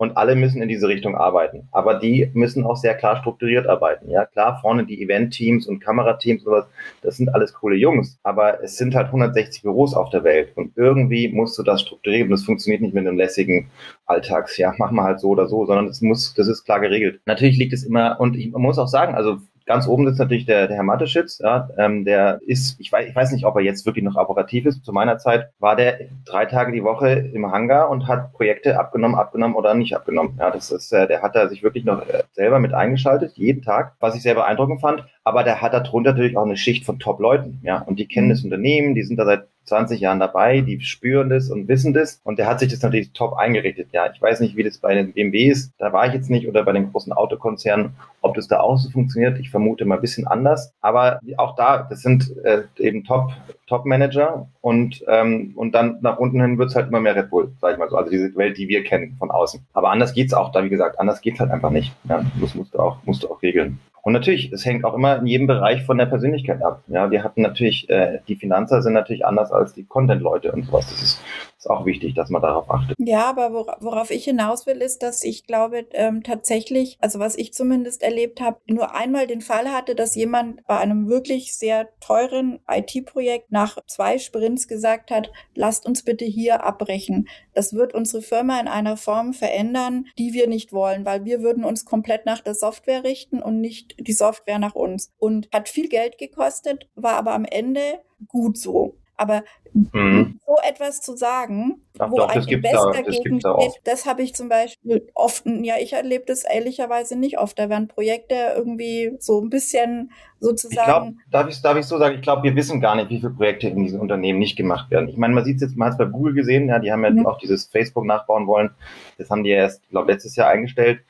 und 0.00 0.16
alle 0.16 0.34
müssen 0.34 0.62
in 0.62 0.68
diese 0.68 0.88
Richtung 0.88 1.14
arbeiten. 1.14 1.68
Aber 1.72 1.92
die 1.98 2.30
müssen 2.32 2.64
auch 2.64 2.76
sehr 2.76 2.94
klar 2.94 3.18
strukturiert 3.18 3.66
arbeiten. 3.66 4.10
Ja, 4.10 4.24
klar, 4.24 4.58
vorne 4.62 4.86
die 4.86 5.02
Event-Teams 5.02 5.66
und 5.66 5.80
Kamerateams, 5.80 6.42
sowas, 6.42 6.64
das 7.02 7.18
sind 7.18 7.34
alles 7.34 7.52
coole 7.52 7.76
Jungs. 7.76 8.18
Aber 8.22 8.64
es 8.64 8.78
sind 8.78 8.94
halt 8.94 9.08
160 9.08 9.62
Büros 9.62 9.92
auf 9.92 10.08
der 10.08 10.24
Welt 10.24 10.52
und 10.56 10.72
irgendwie 10.74 11.28
musst 11.28 11.58
du 11.58 11.62
das 11.62 11.82
strukturieren. 11.82 12.30
Das 12.30 12.44
funktioniert 12.44 12.80
nicht 12.80 12.94
mit 12.94 13.06
einem 13.06 13.18
lässigen 13.18 13.68
Alltags, 14.06 14.56
ja, 14.56 14.72
mach 14.78 14.90
mal 14.90 15.04
halt 15.04 15.20
so 15.20 15.28
oder 15.28 15.48
so, 15.48 15.66
sondern 15.66 15.88
es 15.88 16.00
muss, 16.00 16.32
das 16.32 16.48
ist 16.48 16.64
klar 16.64 16.80
geregelt. 16.80 17.20
Natürlich 17.26 17.58
liegt 17.58 17.74
es 17.74 17.84
immer, 17.84 18.18
und 18.18 18.38
ich, 18.38 18.52
muss 18.52 18.78
auch 18.78 18.88
sagen, 18.88 19.14
also 19.14 19.36
Ganz 19.70 19.86
oben 19.86 20.04
sitzt 20.04 20.18
natürlich 20.18 20.46
der, 20.46 20.66
der 20.66 20.78
Herr 20.78 20.82
Mateschitz, 20.82 21.38
ja, 21.38 21.68
ähm, 21.78 22.04
der 22.04 22.40
ist, 22.44 22.80
ich 22.80 22.90
weiß, 22.90 23.08
ich 23.08 23.14
weiß 23.14 23.30
nicht, 23.30 23.44
ob 23.44 23.54
er 23.54 23.62
jetzt 23.62 23.86
wirklich 23.86 24.04
noch 24.04 24.16
operativ 24.16 24.66
ist. 24.66 24.84
Zu 24.84 24.92
meiner 24.92 25.18
Zeit 25.18 25.52
war 25.60 25.76
der 25.76 26.00
drei 26.24 26.46
Tage 26.46 26.72
die 26.72 26.82
Woche 26.82 27.10
im 27.10 27.52
Hangar 27.52 27.88
und 27.88 28.08
hat 28.08 28.32
Projekte 28.32 28.80
abgenommen, 28.80 29.14
abgenommen 29.14 29.54
oder 29.54 29.74
nicht 29.74 29.94
abgenommen. 29.94 30.34
Ja, 30.40 30.50
das 30.50 30.72
ist, 30.72 30.92
äh, 30.92 31.06
der 31.06 31.22
hat 31.22 31.36
da 31.36 31.48
sich 31.48 31.62
wirklich 31.62 31.84
noch 31.84 32.02
äh, 32.02 32.24
selber 32.32 32.58
mit 32.58 32.74
eingeschaltet, 32.74 33.34
jeden 33.36 33.62
Tag, 33.62 33.92
was 34.00 34.16
ich 34.16 34.22
sehr 34.22 34.34
beeindruckend 34.34 34.80
fand. 34.80 35.04
Aber 35.30 35.44
der 35.44 35.62
hat 35.62 35.74
darunter 35.74 36.10
natürlich 36.10 36.36
auch 36.36 36.44
eine 36.44 36.56
Schicht 36.56 36.84
von 36.84 36.98
Top-Leuten, 36.98 37.60
ja, 37.62 37.82
und 37.82 38.00
die 38.00 38.08
kennen 38.08 38.26
mhm. 38.26 38.30
das 38.32 38.42
Unternehmen, 38.42 38.96
die 38.96 39.04
sind 39.04 39.16
da 39.16 39.24
seit 39.24 39.46
20 39.66 40.00
Jahren 40.00 40.18
dabei, 40.18 40.60
die 40.60 40.80
spüren 40.80 41.30
das 41.30 41.50
und 41.50 41.68
wissen 41.68 41.94
das 41.94 42.20
und 42.24 42.40
der 42.40 42.48
hat 42.48 42.58
sich 42.58 42.68
das 42.68 42.82
natürlich 42.82 43.12
top 43.12 43.34
eingerichtet. 43.34 43.90
Ja, 43.92 44.10
ich 44.12 44.20
weiß 44.20 44.40
nicht, 44.40 44.56
wie 44.56 44.64
das 44.64 44.78
bei 44.78 44.92
den 44.92 45.12
BMWs, 45.12 45.70
da 45.78 45.92
war 45.92 46.08
ich 46.08 46.14
jetzt 46.14 46.30
nicht 46.30 46.48
oder 46.48 46.64
bei 46.64 46.72
den 46.72 46.90
großen 46.90 47.12
Autokonzernen, 47.12 47.92
ob 48.22 48.34
das 48.34 48.48
da 48.48 48.58
auch 48.58 48.76
so 48.76 48.90
funktioniert. 48.90 49.38
Ich 49.38 49.50
vermute 49.50 49.84
mal 49.84 49.94
ein 49.96 50.00
bisschen 50.00 50.26
anders, 50.26 50.72
aber 50.80 51.20
auch 51.36 51.54
da, 51.54 51.86
das 51.88 52.00
sind 52.00 52.34
äh, 52.42 52.62
eben 52.78 53.04
Top 53.04 53.30
Top 53.68 53.86
Manager 53.86 54.48
und 54.62 55.04
ähm, 55.06 55.52
und 55.54 55.76
dann 55.76 55.98
nach 56.00 56.18
unten 56.18 56.40
hin 56.40 56.58
wird's 56.58 56.74
halt 56.74 56.88
immer 56.88 56.98
mehr 56.98 57.14
Red 57.14 57.30
Bull, 57.30 57.52
sag 57.60 57.74
ich 57.74 57.78
mal 57.78 57.88
so. 57.88 57.96
Also 57.96 58.10
diese 58.10 58.34
Welt, 58.34 58.58
die 58.58 58.66
wir 58.66 58.82
kennen 58.82 59.14
von 59.20 59.30
außen. 59.30 59.64
Aber 59.74 59.92
anders 59.92 60.12
geht's 60.12 60.34
auch 60.34 60.50
da, 60.50 60.64
wie 60.64 60.70
gesagt, 60.70 60.98
anders 60.98 61.20
geht's 61.20 61.38
halt 61.38 61.52
einfach 61.52 61.70
nicht. 61.70 61.94
Ja, 62.08 62.24
das 62.40 62.56
musst 62.56 62.74
du 62.74 62.80
auch 62.80 62.98
musst 63.04 63.22
du 63.22 63.30
auch 63.30 63.40
regeln. 63.42 63.78
Und 64.02 64.12
natürlich, 64.12 64.52
es 64.52 64.64
hängt 64.64 64.84
auch 64.84 64.94
immer 64.94 65.18
in 65.18 65.26
jedem 65.26 65.46
Bereich 65.46 65.82
von 65.84 65.98
der 65.98 66.06
Persönlichkeit 66.06 66.62
ab. 66.62 66.82
Ja, 66.88 67.10
wir 67.10 67.22
hatten 67.22 67.42
natürlich, 67.42 67.88
äh, 67.90 68.20
die 68.28 68.36
Finanzer 68.36 68.82
sind 68.82 68.94
natürlich 68.94 69.26
anders 69.26 69.52
als 69.52 69.74
die 69.74 69.84
Content-Leute 69.84 70.52
und 70.52 70.64
sowas. 70.64 70.88
Das 70.88 71.02
ist, 71.02 71.22
ist 71.60 71.68
auch 71.68 71.84
wichtig, 71.84 72.14
dass 72.14 72.30
man 72.30 72.40
darauf 72.40 72.70
achtet. 72.70 72.96
Ja, 72.98 73.28
aber 73.28 73.52
worauf 73.80 74.10
ich 74.10 74.24
hinaus 74.24 74.66
will, 74.66 74.78
ist, 74.78 75.02
dass 75.02 75.22
ich 75.22 75.46
glaube 75.46 75.86
ähm, 75.92 76.22
tatsächlich, 76.22 76.96
also 77.00 77.18
was 77.18 77.36
ich 77.36 77.52
zumindest 77.52 78.02
erlebt 78.02 78.40
habe, 78.40 78.60
nur 78.66 78.94
einmal 78.94 79.26
den 79.26 79.42
Fall 79.42 79.70
hatte, 79.70 79.94
dass 79.94 80.14
jemand 80.14 80.66
bei 80.66 80.78
einem 80.78 81.08
wirklich 81.08 81.54
sehr 81.54 81.88
teuren 82.00 82.60
IT-Projekt 82.66 83.52
nach 83.52 83.76
zwei 83.86 84.18
Sprints 84.18 84.68
gesagt 84.68 85.10
hat, 85.10 85.30
lasst 85.54 85.84
uns 85.84 86.02
bitte 86.02 86.24
hier 86.24 86.64
abbrechen. 86.64 87.28
Das 87.52 87.74
wird 87.74 87.92
unsere 87.92 88.22
Firma 88.22 88.58
in 88.58 88.68
einer 88.68 88.96
Form 88.96 89.34
verändern, 89.34 90.06
die 90.18 90.32
wir 90.32 90.48
nicht 90.48 90.72
wollen, 90.72 91.04
weil 91.04 91.26
wir 91.26 91.42
würden 91.42 91.64
uns 91.64 91.84
komplett 91.84 92.24
nach 92.24 92.40
der 92.40 92.54
Software 92.54 93.04
richten 93.04 93.42
und 93.42 93.60
nicht 93.60 93.96
die 93.98 94.14
Software 94.14 94.58
nach 94.58 94.74
uns. 94.74 95.12
Und 95.18 95.50
hat 95.52 95.68
viel 95.68 95.90
Geld 95.90 96.16
gekostet, 96.16 96.88
war 96.94 97.16
aber 97.16 97.34
am 97.34 97.44
Ende 97.44 98.00
gut 98.28 98.56
so. 98.56 98.94
Aber 99.20 99.42
mhm. 99.74 100.40
so 100.46 100.56
etwas 100.66 101.02
zu 101.02 101.14
sagen, 101.14 101.82
Ach, 101.98 102.10
wo 102.10 102.16
doch, 102.16 102.30
ein 102.30 102.42
Investor 102.42 102.92
da, 102.92 103.02
dagegen 103.02 103.38
steht, 103.38 103.80
das 103.84 104.06
habe 104.06 104.22
ich 104.22 104.34
zum 104.34 104.48
Beispiel 104.48 105.06
oft, 105.14 105.44
ja, 105.44 105.74
ich 105.78 105.92
erlebe 105.92 106.24
das 106.26 106.44
ehrlicherweise 106.44 107.18
nicht 107.18 107.38
oft. 107.38 107.58
Da 107.58 107.68
werden 107.68 107.86
Projekte 107.86 108.34
irgendwie 108.56 109.12
so 109.18 109.42
ein 109.42 109.50
bisschen 109.50 110.10
sozusagen. 110.40 111.18
Ich 111.18 111.30
glaub, 111.30 111.42
darf, 111.42 111.48
ich, 111.50 111.60
darf 111.60 111.76
ich 111.76 111.84
so 111.84 111.98
sagen, 111.98 112.14
ich 112.14 112.22
glaube, 112.22 112.44
wir 112.44 112.56
wissen 112.56 112.80
gar 112.80 112.96
nicht, 112.96 113.10
wie 113.10 113.18
viele 113.18 113.34
Projekte 113.34 113.68
in 113.68 113.84
diesen 113.84 114.00
Unternehmen 114.00 114.38
nicht 114.38 114.56
gemacht 114.56 114.90
werden. 114.90 115.10
Ich 115.10 115.18
meine, 115.18 115.34
man 115.34 115.44
sieht 115.44 115.56
es 115.56 115.62
jetzt, 115.62 115.76
man 115.76 115.88
hat 115.88 115.92
es 115.92 115.98
bei 115.98 116.06
Google 116.06 116.32
gesehen, 116.32 116.68
ja, 116.68 116.78
die 116.78 116.90
haben 116.90 117.04
ja, 117.04 117.10
ja. 117.10 117.26
auch 117.26 117.36
dieses 117.36 117.66
Facebook 117.66 118.06
nachbauen 118.06 118.46
wollen. 118.46 118.70
Das 119.18 119.28
haben 119.28 119.44
die 119.44 119.50
erst, 119.50 119.86
glaube 119.90 120.10
letztes 120.10 120.34
Jahr 120.34 120.48
eingestellt. 120.48 121.00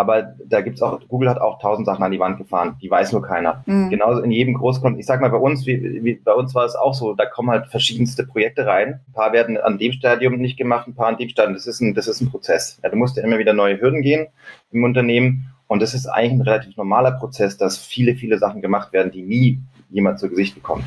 Aber 0.00 0.34
da 0.46 0.62
gibt's 0.62 0.80
auch, 0.80 0.98
Google 1.08 1.28
hat 1.28 1.42
auch 1.42 1.58
tausend 1.58 1.84
Sachen 1.84 2.02
an 2.02 2.10
die 2.10 2.18
Wand 2.18 2.38
gefahren, 2.38 2.76
die 2.80 2.90
weiß 2.90 3.12
nur 3.12 3.20
keiner. 3.20 3.62
Mhm. 3.66 3.90
Genauso 3.90 4.22
in 4.22 4.30
jedem 4.30 4.54
Großkonzern. 4.54 4.98
Ich 4.98 5.04
sag 5.04 5.20
mal, 5.20 5.28
bei 5.28 5.36
uns, 5.36 5.66
wie, 5.66 6.02
wie, 6.02 6.14
bei 6.14 6.32
uns 6.32 6.54
war 6.54 6.64
es 6.64 6.74
auch 6.74 6.94
so, 6.94 7.12
da 7.12 7.26
kommen 7.26 7.50
halt 7.50 7.66
verschiedenste 7.66 8.24
Projekte 8.24 8.64
rein. 8.64 9.00
Ein 9.06 9.12
paar 9.12 9.34
werden 9.34 9.58
an 9.58 9.76
dem 9.76 9.92
Stadium 9.92 10.38
nicht 10.38 10.56
gemacht, 10.56 10.88
ein 10.88 10.94
paar 10.94 11.08
an 11.08 11.18
dem 11.18 11.28
Stadium. 11.28 11.52
Das 11.52 11.66
ist 11.66 11.82
ein, 11.82 11.92
das 11.92 12.08
ist 12.08 12.22
ein 12.22 12.30
Prozess. 12.30 12.80
Ja, 12.82 12.88
du 12.88 12.96
musst 12.96 13.18
ja 13.18 13.22
immer 13.22 13.38
wieder 13.38 13.52
neue 13.52 13.78
Hürden 13.78 14.00
gehen 14.00 14.28
im 14.72 14.84
Unternehmen. 14.84 15.52
Und 15.66 15.82
das 15.82 15.92
ist 15.92 16.06
eigentlich 16.06 16.32
ein 16.32 16.40
relativ 16.40 16.78
normaler 16.78 17.10
Prozess, 17.10 17.58
dass 17.58 17.76
viele, 17.76 18.14
viele 18.14 18.38
Sachen 18.38 18.62
gemacht 18.62 18.94
werden, 18.94 19.12
die 19.12 19.20
nie 19.20 19.60
jemand 19.90 20.18
zu 20.18 20.30
Gesicht 20.30 20.54
bekommt. 20.54 20.84